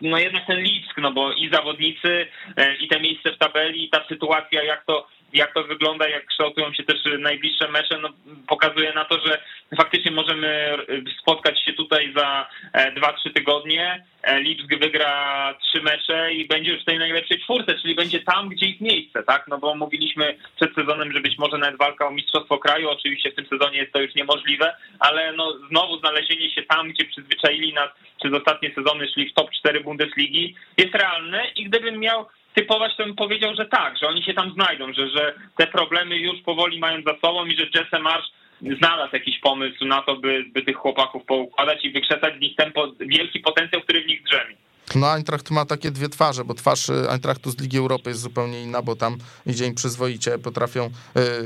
no 0.00 0.18
jednak 0.18 0.46
ten 0.46 0.60
Lipsk, 0.60 0.98
no 0.98 1.12
bo 1.12 1.32
i 1.32 1.50
zawodnicy, 1.52 2.26
e, 2.56 2.76
i 2.76 2.88
te 2.88 3.00
miejsce 3.00 3.32
w 3.32 3.38
tabeli, 3.38 3.84
i 3.84 3.90
ta 3.90 4.04
sytuacja, 4.08 4.62
jak 4.62 4.84
to 4.84 5.06
jak 5.32 5.54
to 5.54 5.64
wygląda, 5.64 6.08
jak 6.08 6.26
kształtują 6.26 6.72
się 6.72 6.82
też 6.82 6.96
najbliższe 7.18 7.68
mecze, 7.68 7.98
no, 7.98 8.08
pokazuje 8.48 8.92
na 8.92 9.04
to, 9.04 9.20
że 9.26 9.42
faktycznie 9.76 10.10
możemy 10.10 10.76
spotkać 11.20 11.64
się 11.64 11.72
tutaj 11.72 12.12
za 12.16 12.48
2-3 12.74 13.12
e, 13.26 13.30
tygodnie. 13.30 14.04
E, 14.22 14.40
Lipsk 14.40 14.78
wygra 14.78 15.54
trzy 15.62 15.82
mecze 15.82 16.32
i 16.32 16.48
będzie 16.48 16.72
już 16.72 16.82
w 16.82 16.84
tej 16.84 16.98
najlepszej 16.98 17.40
czwórce, 17.40 17.74
czyli 17.82 17.94
będzie 17.94 18.20
tam, 18.20 18.48
gdzie 18.48 18.66
ich 18.66 18.80
miejsce, 18.80 19.22
tak? 19.22 19.44
No 19.48 19.58
bo 19.58 19.74
mówiliśmy 19.74 20.36
przed 20.56 20.74
sezonem, 20.74 21.12
że 21.12 21.20
być 21.20 21.38
może 21.38 21.58
nawet 21.58 21.78
walka 21.78 22.06
o 22.06 22.10
mistrzostwo 22.10 22.58
kraju, 22.58 22.90
oczywiście 22.90 23.30
w 23.30 23.34
tym 23.34 23.46
sezonie 23.46 23.78
jest 23.78 23.92
to 23.92 24.00
już 24.00 24.14
niemożliwe, 24.14 24.76
ale 24.98 25.32
no 25.32 25.58
znowu 25.68 25.98
znalezienie 25.98 26.50
się 26.50 26.62
tam, 26.62 26.88
gdzie 26.88 27.04
przyzwyczaili 27.04 27.74
nas 27.74 27.88
przez 28.20 28.32
ostatnie 28.34 28.74
sezony, 28.74 29.08
szli 29.08 29.30
w 29.30 29.34
top 29.34 29.50
4 29.50 29.80
Bundesligi, 29.80 30.54
jest 30.78 30.94
realne 30.94 31.42
i 31.56 31.64
gdybym 31.64 31.98
miał 31.98 32.26
typować, 32.54 32.96
to 32.96 33.04
bym 33.04 33.16
powiedział, 33.16 33.54
że 33.54 33.66
tak, 33.66 33.98
że 33.98 34.08
oni 34.08 34.22
się 34.22 34.34
tam 34.34 34.52
znajdą, 34.52 34.92
że, 34.92 35.08
że 35.08 35.34
te 35.56 35.66
problemy 35.66 36.16
już 36.16 36.40
powoli 36.40 36.78
mają 36.78 37.02
za 37.02 37.14
sobą 37.24 37.46
i 37.46 37.56
że 37.56 37.66
Jesse 37.74 37.98
Marsz 37.98 38.30
znalazł 38.78 39.12
jakiś 39.12 39.40
pomysł 39.40 39.84
na 39.84 40.02
to, 40.02 40.16
by, 40.16 40.44
by 40.54 40.62
tych 40.62 40.76
chłopaków 40.76 41.24
poukładać 41.24 41.84
i 41.84 41.92
wykrzesać 41.92 42.36
z 42.36 42.40
nich 42.40 42.56
ten 42.56 42.72
po, 42.72 42.92
wielki 43.00 43.40
potencjał, 43.40 43.82
który 43.82 44.04
w 44.04 44.06
nich 44.06 44.22
drzemie. 44.22 44.56
No 44.94 45.12
Eintracht 45.12 45.50
ma 45.50 45.66
takie 45.66 45.90
dwie 45.90 46.08
twarze, 46.08 46.44
bo 46.44 46.54
twarz 46.54 46.88
y, 46.88 47.10
Eintrachtu 47.10 47.50
z 47.50 47.60
Ligi 47.60 47.78
Europy 47.78 48.10
jest 48.10 48.20
zupełnie 48.20 48.62
inna, 48.62 48.82
bo 48.82 48.96
tam 48.96 49.16
idzie 49.46 49.66
im 49.66 49.74
przyzwoicie, 49.74 50.38
potrafią, 50.38 50.90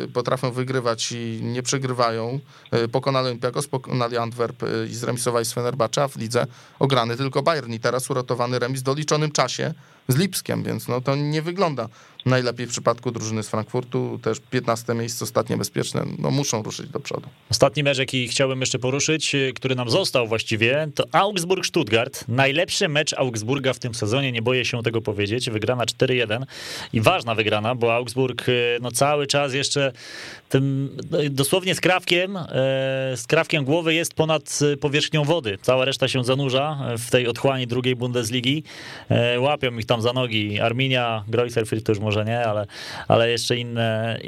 y, 0.04 0.08
potrafią 0.08 0.50
wygrywać 0.50 1.12
i 1.12 1.38
nie 1.42 1.62
przegrywają. 1.62 2.40
Y, 2.84 2.88
pokonali 2.88 3.26
Olympiakos, 3.26 3.68
pokonali 3.68 4.16
Antwerp 4.16 4.62
i 4.90 4.94
zremisowali 4.94 5.44
z 5.44 5.52
Fenerbahce, 5.52 6.02
a 6.02 6.08
w 6.08 6.16
lidze 6.16 6.46
ograny 6.78 7.16
tylko 7.16 7.42
Bayern 7.42 7.72
i 7.72 7.80
teraz 7.80 8.10
uratowany 8.10 8.58
remis 8.58 8.80
w 8.80 8.84
doliczonym 8.84 9.32
czasie 9.32 9.74
z 10.08 10.16
Lipskiem, 10.16 10.62
więc 10.62 10.88
no 10.88 11.00
to 11.00 11.16
nie 11.16 11.42
wygląda 11.42 11.88
najlepiej 12.26 12.66
w 12.66 12.70
przypadku 12.70 13.10
drużyny 13.10 13.42
z 13.42 13.48
Frankfurtu. 13.48 14.18
Też 14.22 14.38
15 14.50 14.94
miejsce 14.94 15.24
ostatnie 15.24 15.56
bezpieczne, 15.56 16.04
no 16.18 16.30
muszą 16.30 16.62
ruszyć 16.62 16.88
do 16.88 17.00
przodu. 17.00 17.28
Ostatni 17.50 17.82
mecz, 17.82 17.98
jaki 17.98 18.28
chciałbym 18.28 18.60
jeszcze 18.60 18.78
poruszyć, 18.78 19.36
który 19.54 19.74
nam 19.74 19.90
został 19.90 20.26
właściwie, 20.26 20.88
to 20.94 21.04
Augsburg-Stuttgart. 21.12 22.24
Najlepszy 22.28 22.88
mecz 22.88 23.14
Augsburga 23.14 23.72
w 23.72 23.78
tym 23.78 23.94
sezonie, 23.94 24.32
nie 24.32 24.42
boję 24.42 24.64
się 24.64 24.82
tego 24.82 25.02
powiedzieć. 25.02 25.50
Wygrana 25.50 25.84
4-1 25.84 26.42
i 26.92 27.00
ważna 27.00 27.34
wygrana, 27.34 27.74
bo 27.74 27.94
Augsburg 27.94 28.46
no 28.80 28.90
cały 28.90 29.26
czas 29.26 29.54
jeszcze 29.54 29.92
tym 30.48 30.96
no, 31.10 31.18
dosłownie 31.30 31.74
skrawkiem, 31.74 32.38
skrawkiem 33.16 33.64
głowy 33.64 33.94
jest 33.94 34.14
ponad 34.14 34.58
powierzchnią 34.80 35.24
wody. 35.24 35.58
Cała 35.62 35.84
reszta 35.84 36.08
się 36.08 36.24
zanurza 36.24 36.78
w 36.98 37.10
tej 37.10 37.26
otchłani 37.26 37.66
drugiej 37.66 37.96
Bundesligi. 37.96 38.62
Łapią 39.38 39.78
ich 39.78 39.86
tam 39.86 39.95
za 40.00 40.12
nogi 40.12 40.60
Arminia, 40.60 41.24
Greuther 41.28 41.82
to 41.82 41.92
już 41.92 41.98
może 41.98 42.24
nie, 42.24 42.40
ale, 42.46 42.66
ale 43.08 43.30
jeszcze 43.30 43.56
inne, 43.56 44.18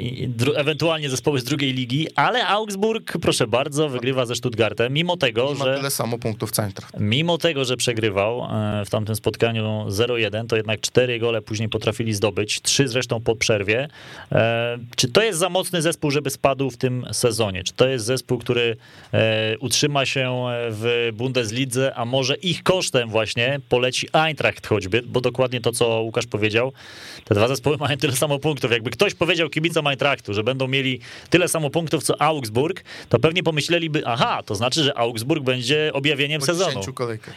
ewentualnie 0.55 1.09
zespoły 1.09 1.39
z 1.39 1.43
drugiej 1.43 1.73
ligi, 1.73 2.07
ale 2.15 2.47
Augsburg, 2.47 3.17
proszę 3.21 3.47
bardzo, 3.47 3.89
wygrywa 3.89 4.25
ze 4.25 4.35
Stuttgartem, 4.35 4.93
mimo 4.93 5.17
tego, 5.17 5.55
że... 5.55 5.75
tyle 5.75 5.91
samo 5.91 6.17
punktów 6.17 6.51
centra. 6.51 6.87
Mimo 6.99 7.37
tego, 7.37 7.65
że 7.65 7.77
przegrywał 7.77 8.41
e, 8.43 8.85
w 8.85 8.89
tamtym 8.89 9.15
spotkaniu 9.15 9.85
0-1, 9.87 10.47
to 10.47 10.55
jednak 10.55 10.81
cztery 10.81 11.19
gole 11.19 11.41
później 11.41 11.69
potrafili 11.69 12.13
zdobyć, 12.13 12.61
trzy 12.61 12.87
zresztą 12.87 13.21
po 13.21 13.35
przerwie. 13.35 13.87
E, 14.31 14.77
czy 14.95 15.07
to 15.07 15.23
jest 15.23 15.39
za 15.39 15.49
mocny 15.49 15.81
zespół, 15.81 16.11
żeby 16.11 16.29
spadł 16.29 16.69
w 16.69 16.77
tym 16.77 17.05
sezonie? 17.11 17.63
Czy 17.63 17.73
to 17.73 17.87
jest 17.87 18.05
zespół, 18.05 18.37
który 18.37 18.75
e, 19.13 19.57
utrzyma 19.57 20.05
się 20.05 20.45
w 20.69 21.11
Bundeslidze, 21.13 21.95
a 21.95 22.05
może 22.05 22.35
ich 22.35 22.63
kosztem 22.63 23.09
właśnie 23.09 23.59
poleci 23.69 24.07
Eintracht 24.13 24.67
choćby, 24.67 25.01
bo 25.01 25.21
dokładnie 25.21 25.58
to, 25.59 25.71
co 25.71 26.01
Łukasz 26.01 26.25
powiedział, 26.25 26.71
te 27.25 27.35
dwa 27.35 27.47
zespoły 27.47 27.77
mają 27.77 27.97
tyle 27.97 28.13
samo 28.13 28.39
punktów. 28.39 28.71
Jakby 28.71 28.89
ktoś 28.89 29.13
powiedział 29.13 29.49
kibicom 29.49 29.87
Eintrachtu, 29.87 30.33
że 30.33 30.43
będą 30.43 30.67
mieli 30.67 30.99
tyle 31.29 31.47
samo 31.47 31.69
punktów 31.69 32.03
co 32.03 32.21
Augsburg, 32.21 32.83
to 33.09 33.19
pewnie 33.19 33.43
pomyśleliby, 33.43 34.01
aha, 34.05 34.43
to 34.45 34.55
znaczy, 34.55 34.83
że 34.83 34.97
Augsburg 34.97 35.43
będzie 35.43 35.91
objawieniem 35.93 36.41
sezonu 36.41 36.81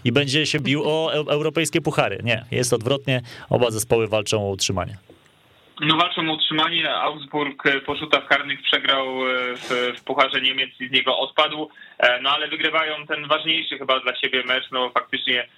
i 0.05 0.13
będzie 0.13 0.47
się 0.47 0.61
bił 0.61 0.83
o 0.85 1.13
europejskie 1.13 1.81
puchary. 1.81 2.21
Nie, 2.25 2.45
jest 2.51 2.73
odwrotnie, 2.73 3.23
oba 3.51 3.71
zespoły 3.71 4.09
walczą 4.09 4.47
o 4.47 4.51
utrzymanie. 4.51 4.97
No 5.81 5.97
walczą 5.97 6.31
o 6.31 6.33
utrzymanie. 6.33 6.95
Augsburg 6.95 7.63
po 7.87 7.95
rzutach 7.95 8.27
karnych 8.27 8.63
przegrał 8.63 9.07
e, 9.07 9.57
w, 9.57 9.93
w 9.99 10.05
Pucharze 10.05 10.41
Niemiec 10.41 10.71
i 10.81 10.89
z 10.89 10.93
niego 10.93 11.19
odpadł. 11.19 11.71
E, 11.99 12.21
no 12.21 12.31
ale 12.31 12.49
wygrywają 12.49 13.07
ten 13.07 13.29
ważniejszy 13.29 13.79
chyba 13.79 14.01
dla 14.01 14.17
siebie 14.17 14.43
mecz. 14.45 14.65
No 14.73 14.91
faktycznie 14.91 15.49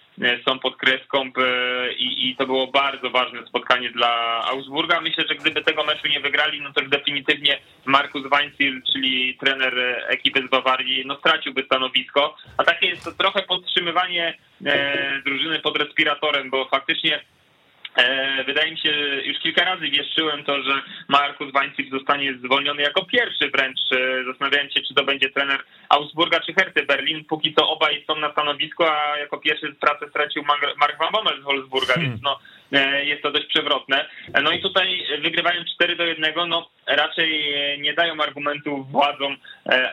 są 0.48 0.58
pod 0.58 0.76
kreską 0.76 1.30
i, 1.98 2.30
i 2.30 2.36
to 2.36 2.46
było 2.46 2.66
bardzo 2.66 3.10
ważne 3.10 3.46
spotkanie 3.46 3.90
dla 3.90 4.44
Augsburga. 4.44 5.00
Myślę, 5.00 5.24
że 5.28 5.34
gdyby 5.34 5.62
tego 5.62 5.84
meczu 5.84 6.08
nie 6.08 6.20
wygrali, 6.20 6.60
no 6.60 6.72
to 6.72 6.80
definitywnie 6.82 7.58
Markus 7.84 8.22
Weinziel, 8.30 8.82
czyli 8.92 9.38
trener 9.40 10.04
ekipy 10.08 10.46
z 10.46 10.50
Bawarii, 10.50 11.02
no 11.06 11.16
straciłby 11.16 11.62
stanowisko. 11.62 12.36
A 12.56 12.64
takie 12.64 12.86
jest 12.86 13.04
to 13.04 13.12
trochę 13.12 13.42
podtrzymywanie 13.42 14.38
drużyny 15.24 15.58
pod 15.58 15.76
respiratorem, 15.76 16.50
bo 16.50 16.64
faktycznie 16.64 17.20
E, 17.20 17.33
wydaje 18.46 18.70
mi 18.70 18.78
się, 18.78 18.90
już 19.24 19.38
kilka 19.38 19.64
razy 19.64 19.88
wieszczyłem 19.88 20.44
to, 20.44 20.62
że 20.62 20.82
Markus 21.08 21.52
Weinzig 21.52 21.90
zostanie 21.90 22.34
zwolniony 22.44 22.82
jako 22.82 23.04
pierwszy 23.04 23.50
wręcz. 23.50 23.80
E, 23.92 24.24
zastanawiałem 24.24 24.70
się, 24.70 24.80
czy 24.82 24.94
to 24.94 25.04
będzie 25.04 25.30
trener 25.30 25.58
Augsburga 25.88 26.40
czy 26.40 26.54
Herty 26.54 26.82
Berlin. 26.82 27.24
Póki 27.24 27.54
co 27.54 27.68
obaj 27.68 28.04
są 28.06 28.16
na 28.16 28.32
stanowisku, 28.32 28.84
a 28.84 29.18
jako 29.18 29.38
pierwszy 29.38 29.74
pracę 29.80 30.08
stracił 30.10 30.44
Mark 30.76 30.98
Van 30.98 31.12
Bommel 31.12 31.40
z 31.40 31.44
Wolfsburga, 31.44 31.94
więc 31.94 32.22
no, 32.22 32.38
e, 32.72 33.04
jest 33.04 33.22
to 33.22 33.30
dość 33.30 33.46
przewrotne. 33.46 34.08
No 34.42 34.52
i 34.52 34.62
tutaj 34.62 35.06
wygrywają 35.22 35.64
4 35.74 35.96
do 35.96 36.04
1, 36.04 36.48
no 36.48 36.68
raczej 36.86 37.54
nie 37.78 37.94
dają 37.94 38.22
argumentów 38.22 38.90
władzom 38.90 39.36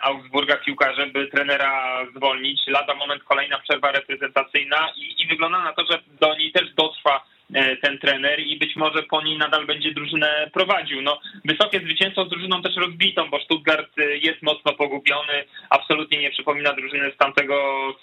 Augsburga 0.02 0.58
piłkarze, 0.58 1.08
by 1.08 1.28
trenera 1.28 2.06
zwolnić. 2.16 2.62
Lada 2.68 2.96
moment 2.96 3.24
kolejna 3.24 3.60
przerwa 3.60 3.92
reprezentacyjna 3.92 4.94
i, 4.96 5.24
i 5.24 5.28
wygląda 5.28 5.64
na 5.64 5.74
to, 5.74 5.86
że 5.92 6.00
do 6.22 6.36
niej 6.36 6.52
też 6.52 6.74
dotrwa 6.74 7.24
E, 7.41 7.41
ten 7.82 7.98
trener 7.98 8.40
i 8.40 8.58
być 8.58 8.76
może 8.76 9.04
po 9.04 9.22
niej 9.22 9.38
nadal 9.38 9.66
będzie 9.66 9.94
drużynę 9.94 10.50
prowadził. 10.54 11.02
No, 11.02 11.20
wysokie 11.46 11.80
zwycięstwo 11.80 12.26
z 12.26 12.30
drużyną 12.30 12.62
też 12.62 12.76
rozbitą, 12.76 13.30
bo 13.30 13.40
Stuttgart 13.40 14.00
e, 14.00 14.18
jest 14.18 14.42
mocno 14.42 14.74
pogubiony, 14.74 15.44
absolutnie 15.70 16.20
nie 16.20 16.32
przypomina 16.32 16.74
drużyny 16.74 17.12
z 17.12 17.18
tamtego 17.18 17.56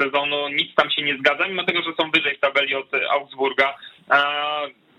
sezonu, 0.03 0.49
nic 0.49 0.75
tam 0.75 0.91
się 0.91 1.03
nie 1.03 1.19
zgadza, 1.19 1.49
mimo 1.49 1.65
tego, 1.65 1.83
że 1.83 1.93
są 2.01 2.11
wyżej 2.11 2.37
w 2.37 2.41
tabeli 2.41 2.75
od 2.75 2.91
Augsburga. 3.11 3.75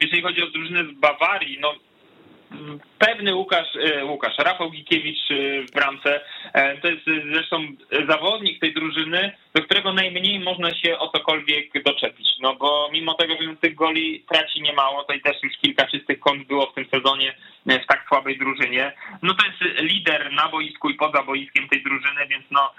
Jeżeli 0.01 0.21
chodzi 0.21 0.43
o 0.43 0.47
drużynę 0.47 0.83
z 0.83 0.91
Bawarii, 0.91 1.57
no 1.61 1.75
pewny 2.99 3.35
Łukasz, 3.35 3.75
e, 3.75 4.05
Łukasz, 4.05 4.37
Rafał 4.37 4.71
Gikiewicz 4.71 5.31
e, 5.31 5.61
w 5.61 5.71
bramce, 5.71 6.21
e, 6.53 6.77
to 6.77 6.87
jest 6.87 7.05
zresztą 7.33 7.67
zawodnik 8.09 8.59
tej 8.59 8.73
drużyny, 8.73 9.31
do 9.53 9.61
którego 9.61 9.93
najmniej 9.93 10.39
można 10.39 10.75
się 10.75 10.97
o 10.97 11.09
cokolwiek 11.09 11.83
doczepić, 11.83 12.27
no 12.39 12.55
bo 12.55 12.89
mimo 12.93 13.13
tego, 13.13 13.33
że 13.41 13.55
tych 13.55 13.75
goli 13.75 14.23
traci 14.31 14.61
niemało, 14.61 15.03
to 15.03 15.13
i 15.13 15.21
też 15.21 15.43
już 15.43 15.53
kilka 15.61 15.87
czystych 15.87 16.19
kąt 16.19 16.47
było 16.47 16.65
w 16.65 16.73
tym 16.73 16.85
sezonie 16.93 17.35
w 17.65 17.87
tak 17.87 18.05
słabej 18.07 18.37
drużynie, 18.37 18.91
no 19.21 19.33
to 19.33 19.45
jest 19.45 19.81
lider 19.81 20.33
na 20.33 20.49
boisku 20.49 20.89
i 20.89 20.93
poza 20.93 21.23
boiskiem 21.23 21.69
tej 21.69 21.83
drużyny, 21.83 22.27
więc 22.29 22.45
no 22.51 22.71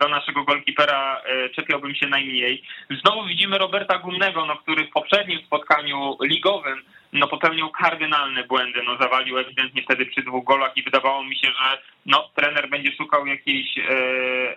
do 0.00 0.08
naszego 0.08 0.44
golkipera 0.44 1.22
czepiałbym 1.54 1.94
się 1.94 2.06
najmniej. 2.06 2.62
Znowu 2.90 3.24
widzimy 3.24 3.58
Roberta 3.58 3.98
Gumnego, 3.98 4.46
no, 4.46 4.56
który 4.56 4.84
w 4.84 4.90
poprzednim 4.90 5.40
spotkaniu 5.46 6.16
ligowym 6.22 6.82
no 7.12 7.28
popełnił 7.28 7.70
kardynalne 7.70 8.44
błędy, 8.44 8.82
no 8.82 8.96
zawalił 8.96 9.38
ewidentnie 9.38 9.82
wtedy 9.82 10.06
przy 10.06 10.22
dwóch 10.22 10.44
golach 10.44 10.76
i 10.76 10.82
wydawało 10.82 11.24
mi 11.24 11.36
się, 11.36 11.46
że 11.46 11.82
no 12.06 12.30
trener 12.34 12.70
będzie 12.70 12.92
szukał 12.96 13.26
jakiejś 13.26 13.78
e, 13.78 13.82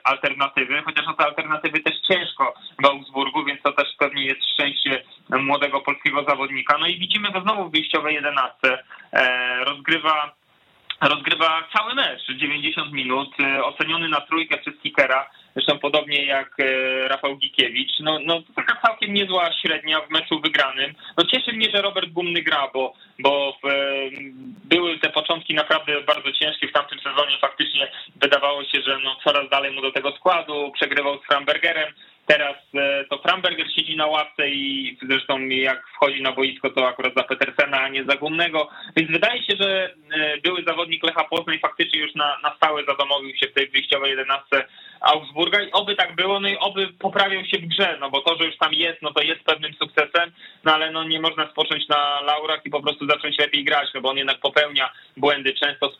alternatywy, 0.03 0.81
chociaż 0.81 1.05
te 1.17 1.25
alternatywy 1.25 1.79
też 1.79 1.93
ciężko 2.07 2.53
w 2.83 2.85
Augsburgu, 2.85 3.45
więc 3.45 3.61
to 3.61 3.71
też 3.71 3.87
pewnie 3.99 4.25
jest 4.25 4.45
szczęście 4.53 5.03
młodego 5.29 5.81
polskiego 5.81 6.23
zawodnika. 6.23 6.77
No 6.77 6.87
i 6.87 6.99
widzimy 6.99 7.31
go 7.31 7.41
znowu 7.41 7.69
w 7.69 7.71
wyjściowej 7.71 8.15
11. 8.15 8.53
E, 9.13 9.63
rozgrywa 9.65 10.40
rozgrywa 11.09 11.67
cały 11.77 11.95
mecz, 11.95 12.21
90 12.37 12.91
minut, 12.91 13.29
e, 13.39 13.63
oceniony 13.63 14.09
na 14.09 14.21
trójkę 14.21 14.57
przez 14.57 14.73
kickera, 14.83 15.29
zresztą 15.55 15.79
podobnie 15.79 16.25
jak 16.25 16.59
e, 16.59 17.07
Rafał 17.07 17.37
Gikiewicz. 17.37 17.99
No, 17.99 18.19
no 18.25 18.41
taka 18.55 18.81
całkiem 18.81 19.13
niezła 19.13 19.49
średnia 19.61 20.01
w 20.01 20.09
meczu 20.09 20.39
wygranym. 20.39 20.93
No 21.17 21.25
cieszy 21.25 21.53
mnie, 21.53 21.69
że 21.73 21.81
Robert 21.81 22.09
Gumny 22.09 22.41
gra, 22.41 22.67
bo, 22.73 22.93
bo 23.19 23.57
w, 23.63 23.67
e, 23.67 23.73
były 24.63 24.99
te 24.99 25.09
początki 25.09 25.53
naprawdę 25.53 26.01
bardzo 26.01 26.31
ciężkie 26.31 26.67
w 26.67 26.73
tamtym 26.73 26.99
sezonie. 26.99 27.37
Faktycznie 27.41 27.91
wydawało 28.15 28.63
się, 28.63 28.81
że 28.81 28.99
no 29.03 29.15
coraz 29.23 29.49
dalej 29.49 29.71
mu 29.71 29.81
do 29.81 29.91
tego 29.91 30.11
składu, 30.11 30.71
przegrywał 30.75 31.19
z 31.19 31.27
Frambergerem. 31.27 31.93
Teraz 32.31 32.55
e, 32.73 33.05
to 33.09 33.17
Framberger 33.17 33.67
siedzi 33.75 33.95
na 33.97 34.07
ławce 34.07 34.49
i 34.49 34.97
zresztą 35.09 35.39
jak 35.39 35.87
wchodzi 35.95 36.21
na 36.21 36.31
boisko, 36.31 36.69
to 36.69 36.87
akurat 36.87 37.13
za 37.15 37.23
Petersena, 37.23 37.81
a 37.81 37.89
nie 37.89 38.03
za 38.03 38.15
Gumnego. 38.15 38.69
Więc 38.95 39.11
wydaje 39.11 39.43
się, 39.43 39.53
że 39.59 39.95
były 40.43 40.63
zawodnik 40.67 41.03
Lecha 41.03 41.23
Poznań 41.23 41.59
faktycznie 41.59 41.99
już 41.99 42.15
na, 42.15 42.37
na 42.43 42.55
stałe 42.55 42.85
zadomowił 42.85 43.35
się 43.35 43.47
w 43.47 43.53
tej 43.53 43.67
wyjściowej 43.69 44.09
jedenastce 44.09 44.65
Augsburga 45.01 45.61
i 45.61 45.71
oby 45.71 45.95
tak 45.95 46.15
było, 46.15 46.39
no 46.39 46.47
i 46.47 46.57
oby 46.57 46.87
poprawiał 46.99 47.45
się 47.45 47.57
w 47.57 47.67
grze, 47.67 47.97
no 47.99 48.09
bo 48.09 48.21
to, 48.21 48.37
że 48.37 48.45
już 48.45 48.57
tam 48.57 48.73
jest, 48.73 49.01
no 49.01 49.13
to 49.13 49.21
jest 49.21 49.43
pewnym 49.43 49.73
sukcesem, 49.73 50.31
no 50.63 50.73
ale 50.73 50.91
no 50.91 51.03
nie 51.03 51.21
można 51.21 51.51
spocząć 51.51 51.87
na 51.87 52.21
laurach 52.21 52.65
i 52.65 52.69
po 52.69 52.81
prostu 52.81 53.07
zacząć 53.07 53.39
lepiej 53.39 53.63
grać, 53.63 53.89
no 53.93 54.01
bo 54.01 54.09
on 54.09 54.17
jednak 54.17 54.39
popełnia 54.39 54.91
błędy, 55.17 55.53
często 55.53 55.91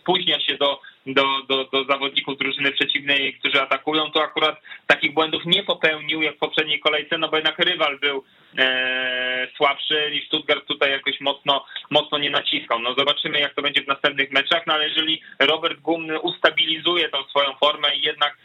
spóźnia 0.00 0.40
się 0.40 0.56
do, 0.56 0.80
do, 1.08 1.42
do, 1.48 1.64
do 1.64 1.84
zawodników 1.84 2.38
drużyny 2.38 2.72
przeciwnej, 2.72 3.34
którzy 3.34 3.62
atakują, 3.62 4.10
to 4.10 4.22
akurat 4.22 4.60
takich 4.86 5.14
błędów 5.14 5.42
nie 5.46 5.62
popełnił 5.62 6.22
jak 6.22 6.36
w 6.36 6.38
poprzedniej 6.38 6.80
kolejce, 6.80 7.18
no 7.18 7.28
bo 7.28 7.36
jednak 7.36 7.58
rywal 7.58 7.98
był 7.98 8.24
e, 8.58 9.48
słabszy 9.56 10.10
i 10.14 10.26
Stuttgart 10.26 10.66
tutaj 10.66 10.90
jakoś 10.90 11.20
mocno, 11.20 11.64
mocno 11.90 12.18
nie 12.18 12.30
naciskał. 12.30 12.78
No 12.78 12.94
zobaczymy 12.94 13.40
jak 13.40 13.54
to 13.54 13.62
będzie 13.62 13.82
w 13.82 13.86
następnych 13.86 14.30
meczach, 14.30 14.66
no 14.66 14.74
ale 14.74 14.88
jeżeli 14.88 15.22
Robert 15.38 15.80
Gumny 15.80 16.20
ustabilizuje 16.20 17.08
tą 17.08 17.24
swoją 17.24 17.54
formę 17.54 17.96
i 17.96 18.02
jednak 18.02 18.36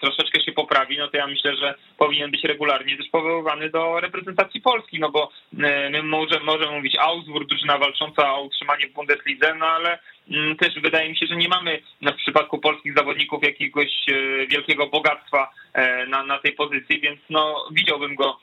troszeczkę 0.00 0.42
się 0.42 0.52
poprawi, 0.52 0.98
no 0.98 1.08
to 1.08 1.16
ja 1.16 1.26
myślę, 1.26 1.56
że 1.56 1.74
powinien 1.98 2.30
być 2.30 2.44
regularnie 2.44 2.96
też 2.96 3.08
powoływany 3.08 3.70
do 3.70 4.00
reprezentacji 4.00 4.60
Polski, 4.60 5.00
no 5.00 5.10
bo 5.10 5.30
e, 5.62 5.90
my 5.90 6.02
możemy, 6.02 6.44
możemy 6.44 6.72
mówić 6.72 6.96
Augsburg, 6.98 7.48
drużyna 7.48 7.78
walcząca 7.78 8.34
o 8.34 8.42
utrzymanie 8.42 8.86
w 8.86 8.92
Bundeslidze, 8.92 9.54
no 9.54 9.66
ale 9.66 9.98
mm, 10.30 10.56
też 10.56 10.80
wydaje 10.80 11.08
mi 11.08 11.16
się, 11.16 11.26
że 11.26 11.36
nie 11.36 11.48
mamy 11.48 11.82
w 12.02 12.14
przypadku 12.14 12.58
polskich 12.58 12.94
zawodników 12.96 13.44
jakiegoś 13.44 13.90
e, 14.08 14.46
wielkiego 14.46 14.86
bogactwa 14.86 15.50
e, 15.72 16.06
na, 16.06 16.22
na 16.22 16.38
tej 16.38 16.52
pozycji, 16.52 17.00
więc 17.00 17.20
no 17.30 17.68
widziałbym 17.72 18.14
go 18.14 18.38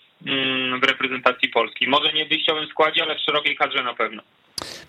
w 0.82 0.84
reprezentacji 0.88 1.50
Polski. 1.50 1.88
Może 1.88 2.14
nie 2.14 2.26
w 2.26 2.30
wyjściowym 2.30 2.68
składzie, 2.68 3.04
ale 3.04 3.16
w 3.16 3.20
szerokiej 3.20 3.56
kadrze 3.56 3.84
na 3.84 3.94
pewno. 3.94 4.24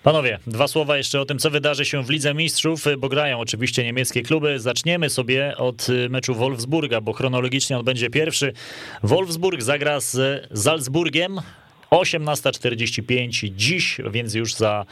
Panowie, 0.03 0.39
dwa 0.47 0.69
słowa 0.69 0.97
jeszcze 0.97 1.21
o 1.21 1.25
tym, 1.25 1.39
co 1.39 1.51
wydarzy 1.51 1.85
się 1.85 2.05
w 2.05 2.11
Lidze 2.11 2.35
Mistrzów, 2.35 2.85
bo 2.99 3.09
grają 3.09 3.41
oczywiście 3.41 3.85
niemieckie 3.85 4.23
kluby. 4.23 4.61
Zaczniemy 4.61 5.11
sobie 5.11 5.57
od 5.57 5.87
meczu 6.11 6.35
Wolfsburga, 6.35 7.01
bo 7.01 7.13
chronologicznie 7.13 7.79
on 7.79 7.85
będzie 7.85 8.11
pierwszy. 8.11 8.53
Wolfsburg 9.03 9.63
zagra 9.63 10.01
z 10.01 10.43
Salzburgiem. 10.59 11.41
18.45 11.91 13.51
dziś, 13.55 13.99
więc 14.11 14.35
już 14.35 14.55
za 14.55 14.85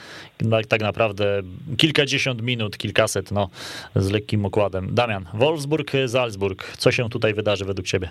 tak 0.69 0.81
naprawdę 0.81 1.43
kilkadziesiąt 1.79 2.43
minut, 2.43 2.79
kilkaset, 2.79 3.31
no 3.31 3.51
z 3.97 4.11
lekkim 4.11 4.45
okładem. 4.45 4.95
Damian, 4.95 5.27
Wolfsburg, 5.35 5.93
Salzburg, 6.09 6.77
co 6.77 6.93
się 6.93 7.09
tutaj 7.09 7.35
wydarzy 7.35 7.65
według 7.65 7.87
ciebie? 7.87 8.11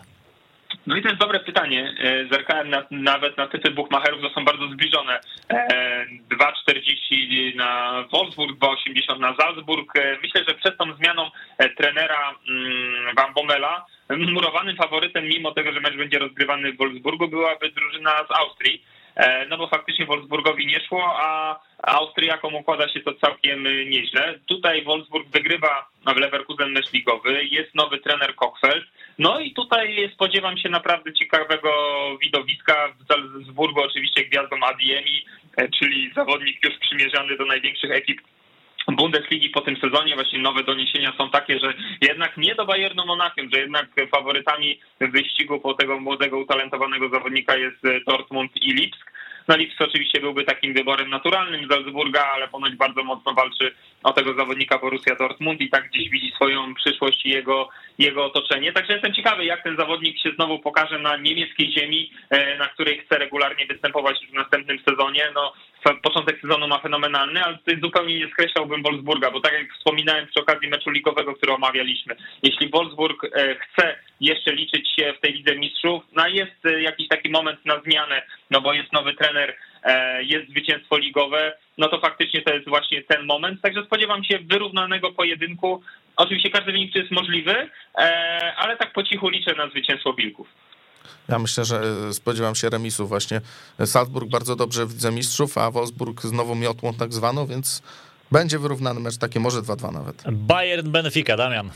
No 0.87 0.95
i 0.95 1.01
to 1.01 1.07
jest 1.07 1.21
dobre 1.21 1.39
pytanie. 1.39 1.95
E, 1.99 2.27
zerkałem 2.31 2.69
na, 2.69 2.83
nawet 2.91 3.37
na 3.37 3.47
typy 3.47 3.71
buchmacherów, 3.71 4.21
to 4.21 4.29
są 4.29 4.45
bardzo 4.45 4.67
zbliżone. 4.67 5.19
2,40 5.49 7.53
e, 7.53 7.57
na 7.57 8.03
Wolfsburg, 8.11 8.59
2,80 8.59 9.19
na 9.19 9.35
Salzburg. 9.35 9.95
E, 9.95 10.17
myślę, 10.23 10.43
że 10.47 10.55
przez 10.55 10.77
tą 10.77 10.93
zmianą 10.93 11.29
trenera 11.77 12.35
mm, 12.49 13.15
Van 13.15 13.33
Bommela 13.33 13.85
murowanym 14.09 14.75
faworytem, 14.75 15.23
mimo 15.23 15.51
tego, 15.51 15.73
że 15.73 15.79
mecz 15.79 15.97
będzie 15.97 16.19
rozgrywany 16.19 16.73
w 16.73 16.77
Wolfsburgu, 16.77 17.27
byłaby 17.27 17.71
drużyna 17.71 18.11
z 18.11 18.31
Austrii. 18.31 18.83
No 19.49 19.57
bo 19.57 19.67
faktycznie 19.67 20.05
Wolfsburgowi 20.05 20.67
nie 20.67 20.79
szło, 20.79 21.15
a 21.17 21.59
Austriakom 21.77 22.55
układa 22.55 22.89
się 22.89 22.99
to 22.99 23.13
całkiem 23.13 23.63
nieźle. 23.89 24.39
Tutaj 24.45 24.83
Wolfsburg 24.83 25.27
wygrywa 25.27 25.89
w 26.15 26.17
Leverkusen 26.17 26.71
mecz 26.71 26.93
ligowy, 26.93 27.45
jest 27.45 27.75
nowy 27.75 27.97
trener 27.99 28.35
Kochfeld, 28.35 28.85
no 29.19 29.39
i 29.39 29.53
tutaj 29.53 30.11
spodziewam 30.13 30.57
się 30.57 30.69
naprawdę 30.69 31.13
ciekawego 31.13 31.71
widowiska. 32.21 32.93
W 32.99 33.07
Salzburgu 33.07 33.81
oczywiście 33.81 34.25
gwiazdą 34.25 34.55
Adiemi, 34.63 35.25
e, 35.57 35.69
czyli 35.69 36.11
zawodnik 36.15 36.65
już 36.65 36.77
przymierzany 36.77 37.37
do 37.37 37.45
największych 37.45 37.91
ekip 37.91 38.21
Bundesligi 38.95 39.49
po 39.49 39.61
tym 39.61 39.77
sezonie 39.77 40.15
właśnie 40.15 40.39
nowe 40.39 40.63
doniesienia 40.63 41.13
są 41.17 41.29
takie, 41.29 41.59
że 41.59 41.73
jednak 42.01 42.37
nie 42.37 42.55
do 42.55 42.65
Bayernu 42.65 43.05
Monachium, 43.05 43.49
że 43.53 43.59
jednak 43.59 43.87
faworytami 44.15 44.79
wyścigu 44.99 45.59
po 45.59 45.73
tego 45.73 45.99
młodego, 45.99 46.37
utalentowanego 46.39 47.09
zawodnika 47.09 47.57
jest 47.57 47.77
Dortmund 48.07 48.51
i 48.55 48.73
Lipsk. 48.73 49.09
No 49.49 49.57
Lipsk 49.57 49.81
oczywiście 49.81 50.19
byłby 50.19 50.43
takim 50.43 50.73
wyborem 50.73 51.09
naturalnym 51.09 51.67
Salzburga, 51.69 52.25
ale 52.33 52.47
ponoć 52.47 52.75
bardzo 52.75 53.03
mocno 53.03 53.33
walczy 53.33 53.71
o 54.03 54.13
tego 54.13 54.33
zawodnika 54.33 54.77
Borussia 54.77 55.15
Dortmund 55.15 55.61
i 55.61 55.69
tak 55.69 55.89
gdzieś 55.89 56.09
widzi 56.09 56.31
swoją 56.31 56.75
przyszłość 56.75 57.25
i 57.25 57.29
jego, 57.29 57.69
jego 57.99 58.25
otoczenie. 58.25 58.73
Także 58.73 58.93
jestem 58.93 59.13
ciekawy, 59.13 59.45
jak 59.45 59.63
ten 59.63 59.77
zawodnik 59.77 60.19
się 60.19 60.31
znowu 60.31 60.59
pokaże 60.59 60.99
na 60.99 61.17
niemieckiej 61.17 61.71
ziemi, 61.71 62.11
e, 62.29 62.57
na 62.57 62.67
której 62.67 62.99
chce 62.99 63.17
regularnie 63.17 63.65
występować 63.65 64.27
w 64.31 64.33
następnym 64.33 64.79
sezonie. 64.89 65.23
No, 65.35 65.53
początek 66.03 66.41
sezonu 66.41 66.67
ma 66.67 66.79
fenomenalny, 66.79 67.43
ale 67.43 67.57
tutaj 67.57 67.79
zupełnie 67.81 68.19
nie 68.19 68.31
skreślałbym 68.31 68.83
Wolfsburga, 68.83 69.31
bo 69.31 69.41
tak 69.41 69.53
jak 69.53 69.73
wspominałem 69.73 70.27
przy 70.27 70.39
okazji 70.39 70.69
meczu 70.69 70.89
ligowego, 70.89 71.33
który 71.33 71.53
omawialiśmy, 71.53 72.15
jeśli 72.43 72.69
Wolfsburg 72.69 73.23
e, 73.23 73.55
chce 73.55 73.95
jeszcze 74.21 74.53
liczyć 74.53 74.89
się 74.95 75.13
w 75.17 75.21
tej 75.21 75.33
Lidze 75.33 75.55
Mistrzów, 75.55 76.03
no 76.11 76.27
jest 76.27 76.65
e, 76.65 76.81
jakiś 76.81 77.07
taki 77.07 77.29
moment 77.29 77.65
na 77.65 77.81
zmianę, 77.81 78.21
no 78.51 78.61
bo 78.61 78.73
jest 78.73 78.93
nowy 78.93 79.13
trener, 79.13 79.55
e, 79.83 80.23
jest 80.23 80.49
zwycięstwo 80.49 80.97
ligowe, 80.97 81.57
no 81.77 81.87
to 81.87 81.99
faktycznie 81.99 82.41
to 82.41 82.53
jest 82.53 82.69
właśnie 82.69 83.01
ten 83.03 83.25
moment, 83.25 83.61
także 83.61 83.83
spodziewam 83.83 84.23
się 84.23 84.39
wyrównanego 84.39 85.11
pojedynku. 85.11 85.81
Oczywiście 86.15 86.49
każdy 86.49 86.71
wynik 86.71 86.95
jest 86.95 87.11
możliwy, 87.11 87.69
ale 88.57 88.77
tak 88.77 88.93
po 88.93 89.03
cichu 89.03 89.29
liczę 89.29 89.55
na 89.55 89.69
zwycięstwo 89.69 90.13
Wilków. 90.13 90.47
Ja 91.29 91.39
myślę, 91.39 91.65
że 91.65 91.81
e, 92.09 92.13
spodziewam 92.13 92.55
się 92.55 92.69
remisu 92.69 93.07
właśnie. 93.07 93.41
Salzburg 93.85 94.29
bardzo 94.29 94.55
dobrze 94.55 94.85
w 94.85 94.91
Lidze 94.91 95.11
Mistrzów, 95.11 95.57
a 95.57 95.71
Wolfsburg 95.71 96.21
z 96.21 96.31
nową 96.31 96.55
miotłą 96.55 96.93
tak 96.93 97.13
zwaną, 97.13 97.45
więc 97.45 97.81
będzie 98.31 98.59
wyrównany 98.59 98.99
mecz, 98.99 99.17
takie 99.17 99.39
może 99.39 99.61
2-2 99.61 99.93
nawet. 99.93 100.23
Bayern 100.31 100.91
Benfica, 100.91 101.37
Damian. 101.37 101.71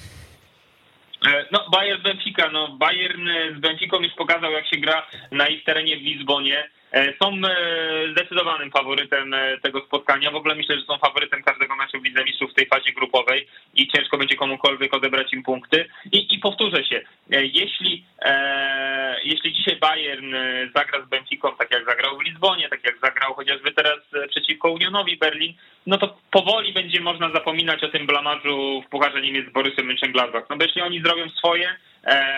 E, 1.28 1.46
no, 1.52 1.70
Bayern 1.72 2.04
Benfica, 2.04 2.50
no 2.52 2.78
Bayern 2.78 3.28
z 3.58 3.60
Benficą 3.60 4.00
już 4.00 4.14
pokazał, 4.14 4.52
jak 4.52 4.68
się 4.68 4.78
gra 4.78 5.08
na 5.32 5.48
ich 5.48 5.64
terenie 5.64 5.98
w 5.98 6.02
Lizbonie. 6.02 6.70
E, 6.94 7.14
są 7.24 7.32
e, 7.48 8.12
zdecydowanym 8.12 8.72
faworytem 8.72 9.34
e, 9.34 9.58
tego 9.58 9.82
spotkania. 9.82 10.32
W 10.32 10.36
ogóle 10.36 10.56
myślę, 10.56 10.80
że 10.80 10.86
są 10.86 10.98
faworytem 10.98 11.44
każdego 11.44 11.76
meczu 11.76 12.00
w 12.00 12.26
Mistrzów 12.26 12.52
w 12.52 12.54
tej 12.54 12.68
fazie 12.68 12.92
grupowej 12.92 13.48
i 13.76 13.88
ciężko 13.88 14.18
będzie 14.18 14.36
komukolwiek 14.36 14.94
odebrać 14.94 15.34
im 15.34 15.44
punkty. 15.44 15.86
I, 16.12 16.36
i 16.36 16.40
powtórzę 16.40 16.84
się, 16.86 17.02
jeśli, 17.30 18.06
e, 18.22 19.18
jeśli 19.24 19.54
dzisiaj 19.54 19.76
Bayern 19.76 20.36
zagra 20.76 21.06
z 21.06 21.10
Benficą, 21.10 21.56
tak 21.56 21.72
jak 21.72 21.86
zagrał 21.86 22.18
w 22.18 22.24
Lizbonie, 22.24 22.70
tak 22.70 22.84
jak 22.84 23.00
zagrał 23.04 23.34
chociażby 23.34 23.72
teraz 23.72 24.00
przeciwko 24.30 24.72
Unionowi 24.72 25.18
Berlin, 25.18 25.54
no 25.88 25.98
to 25.98 26.18
powoli 26.32 26.74
będzie 26.74 27.02
można 27.02 27.32
zapominać 27.32 27.84
o 27.84 27.90
tym 27.90 28.08
blamarzu 28.08 28.84
w 28.86 28.90
Pucharze 28.90 29.22
Niemiec 29.22 29.50
z 29.50 29.54
Borusem 29.54 29.88
Mönchengladbach. 29.88 30.44
No 30.50 30.58
bo 30.58 30.64
jeśli 30.64 30.82
oni 30.82 31.02
zrobią 31.02 31.30
swoje, 31.30 31.76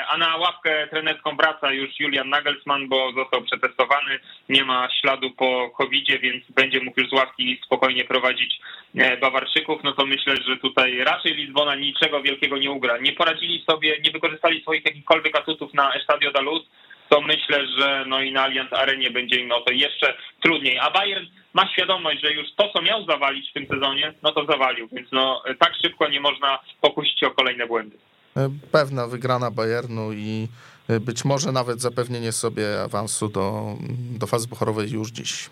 a 0.07 0.17
na 0.17 0.37
ławkę 0.37 0.87
trenerską 0.87 1.35
wraca 1.35 1.71
już 1.71 1.99
Julian 1.99 2.29
Nagelsmann, 2.29 2.87
bo 2.87 3.11
został 3.11 3.41
przetestowany, 3.41 4.19
nie 4.49 4.63
ma 4.63 4.89
śladu 5.01 5.31
po 5.31 5.69
covid 5.69 6.21
więc 6.21 6.43
będzie 6.51 6.81
mógł 6.83 7.01
już 7.01 7.09
z 7.09 7.13
ławki 7.13 7.59
spokojnie 7.65 8.05
prowadzić 8.05 8.59
e, 8.95 9.17
Bawarczyków, 9.17 9.83
no 9.83 9.93
to 9.93 10.05
myślę, 10.05 10.35
że 10.47 10.57
tutaj 10.57 10.97
raczej 10.97 11.35
Lizbona 11.35 11.75
niczego 11.75 12.21
wielkiego 12.21 12.57
nie 12.57 12.71
ugra. 12.71 12.97
Nie 12.97 13.13
poradzili 13.13 13.63
sobie, 13.69 13.99
nie 14.03 14.11
wykorzystali 14.11 14.61
swoich 14.61 14.85
jakichkolwiek 14.85 15.37
atutów 15.37 15.73
na 15.73 15.93
Estadio 15.93 16.31
da 16.31 16.41
Luz, 16.41 16.63
to 17.09 17.21
myślę, 17.21 17.67
że 17.77 18.03
no 18.07 18.21
i 18.21 18.31
na 18.31 18.43
Allianz 18.43 18.73
Arenie 18.73 19.11
będzie 19.11 19.39
im 19.39 19.51
o 19.51 19.61
to 19.61 19.73
jeszcze 19.73 20.17
trudniej. 20.41 20.79
A 20.79 20.91
Bayern 20.91 21.25
ma 21.53 21.69
świadomość, 21.69 22.21
że 22.21 22.33
już 22.33 22.47
to, 22.55 22.69
co 22.69 22.81
miał 22.81 23.05
zawalić 23.05 23.49
w 23.49 23.53
tym 23.53 23.67
sezonie, 23.67 24.13
no 24.23 24.31
to 24.31 24.45
zawalił, 24.45 24.87
więc 24.91 25.11
no 25.11 25.43
tak 25.59 25.73
szybko 25.81 26.07
nie 26.07 26.19
można 26.19 26.59
pokusić 26.81 27.23
o 27.23 27.31
kolejne 27.31 27.67
błędy. 27.67 27.97
E, 28.37 28.49
pewna 28.71 29.07
wygrana 29.07 29.51
Bayernu 29.51 30.13
i 30.13 30.47
e, 30.89 30.99
być 30.99 31.25
może 31.25 31.51
nawet 31.51 31.81
zapewnienie 31.81 32.31
sobie 32.31 32.81
awansu 32.81 33.29
do, 33.29 33.75
do 34.19 34.27
fazy 34.27 34.47
pucharowej 34.47 34.91
już 34.91 35.11
dziś. 35.11 35.49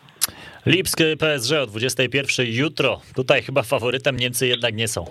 Lipsk 0.66 1.00
PSG 1.20 1.52
o 1.64 1.66
21 1.66 2.46
jutro. 2.50 3.02
Tutaj 3.16 3.44
chyba 3.44 3.64
faworytem 3.64 4.18
Niemcy 4.18 4.48
jednak 4.48 4.76
nie 4.76 4.88
są. 4.88 5.06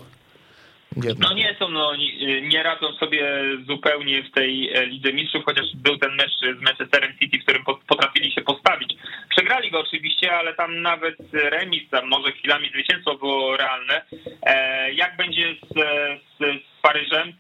No 1.18 1.34
nie 1.34 1.56
są, 1.58 1.68
no 1.68 1.96
nie, 1.96 2.42
nie 2.48 2.62
radzą 2.62 2.92
sobie 2.92 3.42
zupełnie 3.68 4.22
w 4.22 4.30
tej 4.30 4.74
e, 4.74 4.86
Lidze 4.86 5.12
Mistrzów, 5.12 5.44
chociaż 5.44 5.66
był 5.74 5.98
ten 5.98 6.14
mecz 6.14 6.32
z 6.58 6.62
Manchesterem 6.62 7.12
City, 7.18 7.38
w 7.38 7.42
którym 7.42 7.64
potrafili 7.88 8.32
się 8.32 8.40
postawić. 8.40 8.94
Przegrali 9.28 9.70
go 9.70 9.80
oczywiście, 9.80 10.32
ale 10.32 10.54
tam 10.54 10.82
nawet 10.82 11.16
remis, 11.32 11.90
tam 11.90 12.08
może 12.08 12.32
chwilami 12.32 12.68
zwycięstwo 12.68 13.14
było 13.14 13.56
realne. 13.56 14.02
Jak 14.94 15.16
będzie 15.16 15.54
z, 15.54 15.74
z, 15.74 16.38
z 16.38 16.82
Paryżem? 16.82 17.32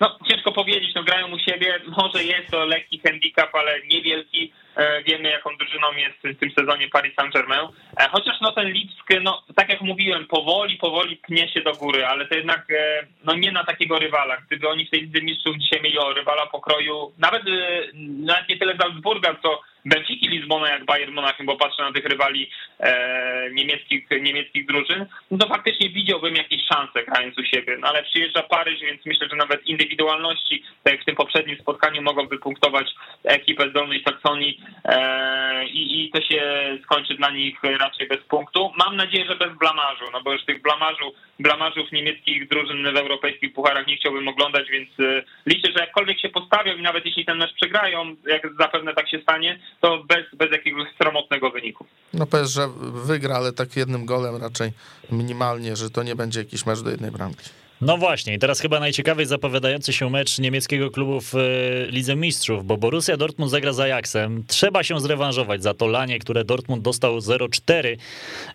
No, 0.00 0.18
ciężko 0.28 0.52
powiedzieć, 0.52 0.94
no 0.94 1.02
grają 1.02 1.28
u 1.30 1.38
siebie, 1.38 1.80
może 2.02 2.24
jest 2.24 2.50
to 2.50 2.64
lekki 2.64 3.00
handicap, 3.00 3.54
ale 3.54 3.80
niewielki. 3.86 4.52
E, 4.76 5.02
wiemy, 5.02 5.30
jaką 5.30 5.56
drużyną 5.56 5.86
jest 5.92 6.36
w 6.36 6.40
tym 6.40 6.50
sezonie 6.50 6.88
Paris 6.88 7.14
Saint-Germain. 7.14 7.68
E, 8.00 8.08
chociaż 8.08 8.40
no 8.40 8.52
ten 8.52 8.72
Lipsk, 8.72 9.06
no 9.22 9.42
tak 9.56 9.68
jak 9.68 9.80
mówiłem, 9.80 10.26
powoli, 10.26 10.76
powoli 10.76 11.16
pnie 11.16 11.48
się 11.48 11.60
do 11.60 11.72
góry, 11.72 12.06
ale 12.06 12.26
to 12.26 12.34
jednak 12.34 12.70
e, 12.70 13.06
no 13.24 13.34
nie 13.34 13.52
na 13.52 13.64
takiego 13.64 13.98
rywala. 13.98 14.36
Gdyby 14.36 14.68
oni 14.68 14.86
w 14.86 14.90
tej 14.90 15.00
Lidze 15.00 15.20
Mistrzów 15.20 15.56
dzisiaj 15.58 15.82
mieli 15.82 15.98
o 15.98 16.12
rywala 16.12 16.46
pokroju, 16.46 17.12
nawet, 17.18 17.42
nawet 17.94 18.48
nie 18.48 18.58
tyle 18.58 18.76
Salzburga, 18.76 19.36
co 19.42 19.60
Benfiki 19.88 20.28
Lizbona 20.28 20.68
jak 20.70 20.84
Bayern 20.84 21.14
Monachium, 21.14 21.46
bo 21.46 21.56
patrzę 21.56 21.82
na 21.82 21.92
tych 21.92 22.04
rywali 22.04 22.50
e, 22.80 23.50
niemieckich, 23.52 24.06
niemieckich 24.10 24.66
drużyn, 24.66 25.06
no 25.30 25.38
to 25.38 25.48
faktycznie 25.48 25.90
widziałbym 25.90 26.34
jakieś 26.36 26.62
szanse 26.66 27.04
grając 27.04 27.38
u 27.38 27.44
siebie. 27.44 27.76
No 27.80 27.88
ale 27.88 28.02
przyjeżdża 28.02 28.42
Paryż, 28.42 28.80
więc 28.80 29.06
myślę, 29.06 29.28
że 29.30 29.36
nawet 29.36 29.66
indywidualności, 29.66 30.62
tak 30.82 30.92
jak 30.92 31.02
w 31.02 31.04
tym 31.04 31.16
poprzednim 31.16 31.58
spotkaniu 31.58 32.02
mogą 32.02 32.26
wypunktować 32.28 32.94
ekipę 33.24 33.70
z 33.70 33.72
Dolnej 33.72 34.02
Saksonii 34.04 34.60
e, 34.84 35.66
i, 35.66 36.04
i 36.04 36.10
to 36.10 36.20
się 36.20 36.42
skończy 36.84 37.14
dla 37.14 37.30
nich 37.30 37.58
raczej 37.80 38.08
bez 38.08 38.18
punktu. 38.18 38.72
Mam 38.76 38.96
nadzieję, 38.96 39.24
że 39.26 39.36
bez 39.36 39.58
blamarzu, 39.58 40.04
no 40.12 40.20
bo 40.22 40.32
już 40.32 40.44
tych 40.44 40.62
blamarzu, 40.62 41.14
blamarzów 41.38 41.92
niemieckich 41.92 42.48
drużyn 42.48 42.94
w 42.94 42.96
europejskich 42.96 43.52
pucharach 43.52 43.86
nie 43.86 43.96
chciałbym 43.96 44.28
oglądać, 44.28 44.70
więc 44.70 44.88
e, 45.00 45.22
liczę, 45.46 45.72
że 45.72 45.80
jakkolwiek 45.80 46.20
się 46.20 46.28
postawią 46.28 46.76
i 46.76 46.82
nawet 46.82 47.06
jeśli 47.06 47.24
ten 47.24 47.38
mecz 47.38 47.54
przegrają, 47.54 48.16
jak 48.26 48.42
zapewne 48.58 48.94
tak 48.94 49.10
się 49.10 49.18
stanie, 49.18 49.58
to 49.80 50.04
bez, 50.04 50.38
bez 50.38 50.52
jakiegoś 50.52 50.88
sromotnego 51.00 51.50
wyniku. 51.50 51.84
No 52.14 52.26
powiedz, 52.26 52.48
że 52.48 52.68
wygra, 53.06 53.34
ale 53.34 53.52
tak 53.52 53.76
jednym 53.76 54.06
golem 54.06 54.36
raczej 54.36 54.72
minimalnie, 55.12 55.76
że 55.76 55.90
to 55.90 56.02
nie 56.02 56.16
będzie 56.16 56.40
jakiś 56.40 56.66
mecz 56.66 56.80
do 56.80 56.90
jednej 56.90 57.10
bramki. 57.10 57.50
No 57.80 57.96
właśnie, 57.96 58.34
i 58.34 58.38
teraz 58.38 58.60
chyba 58.60 58.80
najciekawiej 58.80 59.26
zapowiadający 59.26 59.92
się 59.92 60.10
mecz 60.10 60.38
niemieckiego 60.38 60.90
klubu 60.90 61.20
w 61.20 61.34
e, 61.34 61.40
Lidze 61.90 62.16
Mistrzów, 62.16 62.64
bo 62.64 62.76
Borussia 62.76 63.16
Dortmund 63.16 63.50
zagra 63.50 63.72
z 63.72 63.80
Ajaxem. 63.80 64.44
Trzeba 64.46 64.82
się 64.82 65.00
zrewanżować 65.00 65.62
za 65.62 65.74
to 65.74 65.86
lanie, 65.86 66.18
które 66.18 66.44
Dortmund 66.44 66.82
dostał 66.82 67.18
0-4 67.18 67.96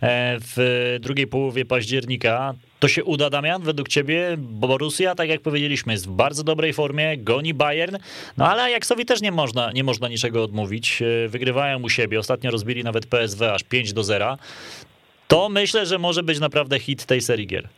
e, 0.01 0.38
w 0.39 0.97
drugiej 1.01 1.28
połowie 1.28 1.65
października. 1.65 2.53
To 2.84 2.88
się 2.88 3.03
uda, 3.03 3.29
Damian, 3.29 3.61
według 3.61 3.89
ciebie? 3.89 4.36
Borussia, 4.38 5.15
tak 5.15 5.29
jak 5.29 5.41
powiedzieliśmy, 5.41 5.93
jest 5.93 6.07
w 6.07 6.11
bardzo 6.11 6.43
dobrej 6.43 6.73
formie, 6.73 7.17
goni 7.17 7.53
Bayern, 7.53 7.97
no 8.38 8.47
ale 8.49 8.63
Ajaxowi 8.63 9.05
też 9.05 9.21
nie 9.21 9.31
można, 9.31 9.71
nie 9.71 9.84
można 9.84 10.07
niczego 10.07 10.43
odmówić. 10.43 11.01
E, 11.01 11.27
wygrywają 11.27 11.81
u 11.81 11.89
siebie, 11.89 12.19
ostatnio 12.19 12.51
rozbili 12.51 12.84
nawet 12.84 13.05
PSW 13.05 13.45
aż 13.45 13.63
5 13.63 13.93
do 13.93 14.03
0. 14.03 14.38
To 15.27 15.49
myślę, 15.49 15.86
że 15.86 15.97
może 15.97 16.23
być 16.23 16.39
naprawdę 16.39 16.79
hit 16.79 17.05
tej 17.05 17.21
serii 17.21 17.47
gier. 17.47 17.69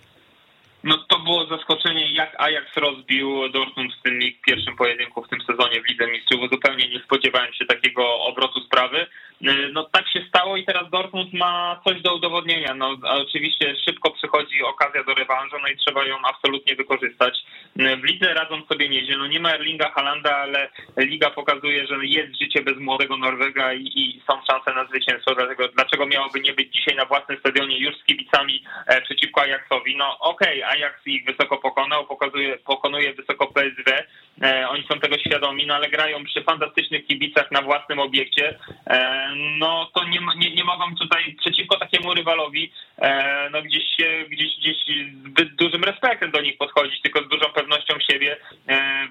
No 0.83 0.97
to 0.97 1.19
było 1.19 1.45
zaskoczenie, 1.45 2.13
jak 2.13 2.41
Ajax 2.41 2.77
rozbił 2.77 3.49
Dortmund 3.49 3.93
w 3.93 4.01
tym 4.01 4.19
pierwszym 4.45 4.75
pojedynku 4.75 5.23
w 5.23 5.29
tym 5.29 5.41
sezonie 5.41 5.81
w 5.81 5.89
Lidze 5.89 6.07
Mistrzów. 6.07 6.49
Zupełnie 6.51 6.89
nie 6.89 6.99
spodziewałem 6.99 7.53
się 7.53 7.65
takiego 7.65 8.19
obrotu 8.19 8.59
sprawy. 8.59 9.07
Y, 9.41 9.71
no 9.73 9.83
tak 9.83 10.09
się 10.09 10.25
stało 10.29 10.57
i 10.57 10.65
teraz 10.65 10.89
Dortmund 10.89 11.33
ma 11.33 11.81
coś 11.87 12.01
do 12.01 12.15
udowodnienia. 12.15 12.73
No 12.73 12.97
oczywiście 13.03 13.75
szybko 13.85 14.11
przychodzi 14.11 14.63
okazja 14.63 15.03
do 15.03 15.13
rewanżu, 15.13 15.55
no 15.61 15.67
i 15.67 15.77
trzeba 15.77 16.05
ją 16.05 16.15
absolutnie 16.23 16.75
wykorzystać. 16.75 17.45
Y, 17.79 17.97
w 17.97 18.03
lidze 18.03 18.33
radzą 18.33 18.65
sobie 18.65 18.89
nieźle. 18.89 19.17
No 19.17 19.27
nie 19.27 19.39
ma 19.39 19.53
Erlinga 19.53 19.89
Halanda, 19.89 20.37
ale 20.37 20.69
liga 20.97 21.29
pokazuje, 21.29 21.87
że 21.87 21.95
jest 22.01 22.39
życie 22.41 22.61
bez 22.61 22.77
młodego 22.77 23.17
Norwega 23.17 23.73
i, 23.73 23.91
i 23.95 24.21
są 24.27 24.41
szanse 24.51 24.73
na 24.73 24.85
zwycięstwo. 24.85 25.35
Dlatego 25.35 25.67
dlaczego 25.67 26.05
miałoby 26.05 26.39
nie 26.39 26.53
być 26.53 26.73
dzisiaj 26.73 26.95
na 26.95 27.05
własnym 27.05 27.39
stadionie 27.39 27.79
już 27.79 27.97
z 27.97 28.03
kibicami 28.03 28.63
e, 28.87 29.01
przeciwko 29.01 29.41
Ajaxowi? 29.41 29.97
No 29.97 30.19
okej, 30.19 30.63
okay, 30.63 30.71
Ajax 30.71 31.07
ich 31.07 31.25
wysoko 31.25 31.57
pokonał, 31.57 32.05
pokazuje, 32.05 32.57
pokonuje 32.57 33.13
wysoko 33.13 33.47
PSW. 33.47 34.03
E, 34.45 34.69
oni 34.69 34.83
są 34.91 34.99
tego 34.99 35.17
świadomi, 35.17 35.67
no 35.67 35.75
ale 35.75 35.89
grają 35.89 36.23
przy 36.23 36.43
fantastycznych 36.43 37.05
kibicach 37.05 37.51
na 37.51 37.61
własnym 37.61 37.99
obiekcie. 37.99 38.59
E, 38.87 39.29
no 39.35 39.91
to 39.93 40.03
nie, 40.03 40.19
nie, 40.37 40.55
nie 40.55 40.63
mogą 40.63 40.95
tutaj 40.95 41.35
przeciwko 41.39 41.77
takiemu 41.77 42.13
rywalowi 42.13 42.71
e, 42.97 43.49
no 43.49 43.61
gdzieś, 43.61 43.85
gdzieś, 44.29 44.57
gdzieś 44.57 44.77
zbyt 45.25 45.55
dużym 45.55 45.83
respektem 45.83 46.31
do 46.31 46.41
nich 46.41 46.57
podchodzić, 46.57 47.01
tylko 47.01 47.23
z 47.23 47.27
dużą 47.27 47.45
pewnością 47.45 47.93
siebie 48.11 48.37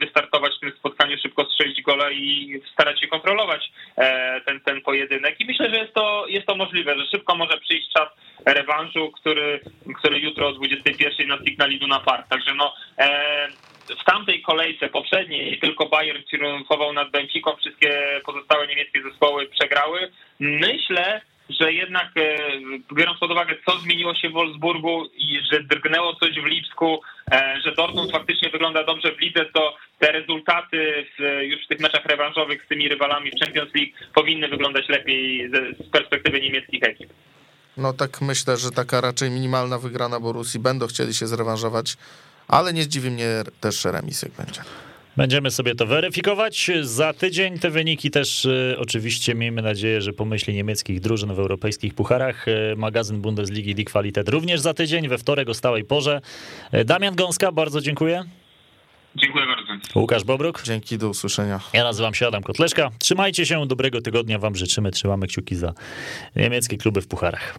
wystartować 0.01 0.57
w 0.57 0.61
tym 0.61 0.72
spotkaniu, 0.78 1.18
szybko 1.18 1.45
strzelić 1.45 1.82
gola 1.82 2.11
i 2.11 2.61
starać 2.72 3.01
się 3.01 3.07
kontrolować 3.07 3.72
ten, 4.47 4.61
ten 4.61 4.80
pojedynek. 4.80 5.41
I 5.41 5.45
myślę, 5.45 5.70
że 5.70 5.76
jest 5.76 5.95
to, 5.95 6.24
jest 6.28 6.47
to 6.47 6.57
możliwe, 6.57 6.99
że 6.99 7.07
szybko 7.07 7.37
może 7.37 7.59
przyjść 7.59 7.93
czas 7.93 8.09
rewanżu, 8.47 9.11
który, 9.11 9.61
który 9.99 10.18
jutro 10.20 10.49
o 10.49 10.53
21 10.53 11.28
na 11.28 11.39
Signal 11.39 11.72
Iduna 11.72 12.01
Park. 12.01 12.28
Także 12.28 12.55
no 12.55 12.74
w 14.01 14.05
tamtej 14.05 14.43
kolejce 14.43 14.89
poprzedniej 14.89 15.59
tylko 15.59 15.87
Bayern 15.89 16.22
triumfował 16.22 16.93
nad 16.93 17.11
Benficą, 17.11 17.57
wszystkie 17.57 18.20
pozostałe 18.26 18.66
niemieckie 18.66 19.03
zespoły 19.03 19.47
przegrały. 19.47 20.11
Myślę, 20.41 21.20
że 21.49 21.72
jednak 21.72 22.09
e, 22.16 22.37
biorąc 22.95 23.18
pod 23.18 23.30
uwagę, 23.30 23.55
co 23.66 23.78
zmieniło 23.78 24.14
się 24.14 24.28
w 24.28 24.32
Wolfsburgu 24.32 25.05
i 25.16 25.41
że 25.53 25.62
drgnęło 25.62 26.14
coś 26.14 26.41
w 26.41 26.45
Lipsku, 26.45 27.01
e, 27.32 27.61
że 27.64 27.72
Dortmund 27.72 28.12
faktycznie 28.12 28.51
wygląda 28.51 28.85
dobrze 28.85 29.12
w 29.12 29.20
lidze, 29.20 29.45
to 29.55 29.76
te 29.99 30.12
rezultaty 30.12 31.07
w, 31.18 31.43
już 31.43 31.64
w 31.64 31.68
tych 31.68 31.80
meczach 31.80 32.07
rewanżowych 32.07 32.64
z 32.64 32.68
tymi 32.68 32.89
rywalami 32.89 33.30
w 33.30 33.45
Champions 33.45 33.74
League 33.74 33.93
powinny 34.14 34.49
wyglądać 34.49 34.89
lepiej 34.89 35.51
z 35.51 35.91
perspektywy 35.91 36.41
niemieckich 36.41 36.82
ekip. 36.82 37.11
No 37.76 37.93
tak 37.93 38.20
myślę, 38.20 38.57
że 38.57 38.70
taka 38.70 39.01
raczej 39.01 39.30
minimalna 39.30 39.78
wygrana 39.78 40.20
Borusi. 40.20 40.59
Będą 40.59 40.87
chcieli 40.87 41.14
się 41.14 41.26
zrewanżować, 41.26 41.97
ale 42.49 42.72
nie 42.72 42.82
zdziwi 42.82 43.11
mnie 43.11 43.42
też 43.61 43.84
remis, 43.84 44.22
jak 44.22 44.32
będzie. 44.32 44.61
Będziemy 45.16 45.51
sobie 45.51 45.74
to 45.74 45.86
weryfikować. 45.86 46.70
Za 46.82 47.12
tydzień 47.12 47.59
te 47.59 47.70
wyniki 47.70 48.11
też 48.11 48.45
y, 48.45 48.76
oczywiście 48.78 49.34
miejmy 49.34 49.62
nadzieję, 49.62 50.01
że 50.01 50.12
pomyśli 50.12 50.55
niemieckich 50.55 51.01
drużyn 51.01 51.34
w 51.34 51.38
europejskich 51.38 51.95
pucharach. 51.95 52.49
Y, 52.49 52.74
magazyn 52.76 53.20
Bundesligi 53.20 53.74
Die 53.74 53.84
Qualität 53.84 54.28
również 54.28 54.61
za 54.61 54.74
tydzień, 54.74 55.09
we 55.09 55.18
wtorek 55.18 55.49
o 55.49 55.55
stałej 55.55 55.84
porze. 55.84 56.20
Y, 56.74 56.84
Damian 56.84 57.14
Gąska, 57.14 57.53
bardzo 57.53 57.80
dziękuję. 57.80 58.24
Dziękuję 59.16 59.45
bardzo. 59.47 60.01
Łukasz 60.01 60.24
Bobruk. 60.24 60.62
Dzięki, 60.62 60.99
do 60.99 61.09
usłyszenia. 61.09 61.61
Ja 61.72 61.84
nazywam 61.84 62.14
się 62.14 62.26
Adam 62.26 62.42
Kotleszka. 62.42 62.90
Trzymajcie 62.99 63.47
się, 63.47 63.66
dobrego 63.66 64.01
tygodnia 64.01 64.38
wam 64.38 64.57
życzymy. 64.57 64.90
Trzymamy 64.90 65.26
kciuki 65.26 65.57
za 65.57 65.74
niemieckie 66.36 66.76
kluby 66.76 67.01
w 67.01 67.07
pucharach. 67.07 67.59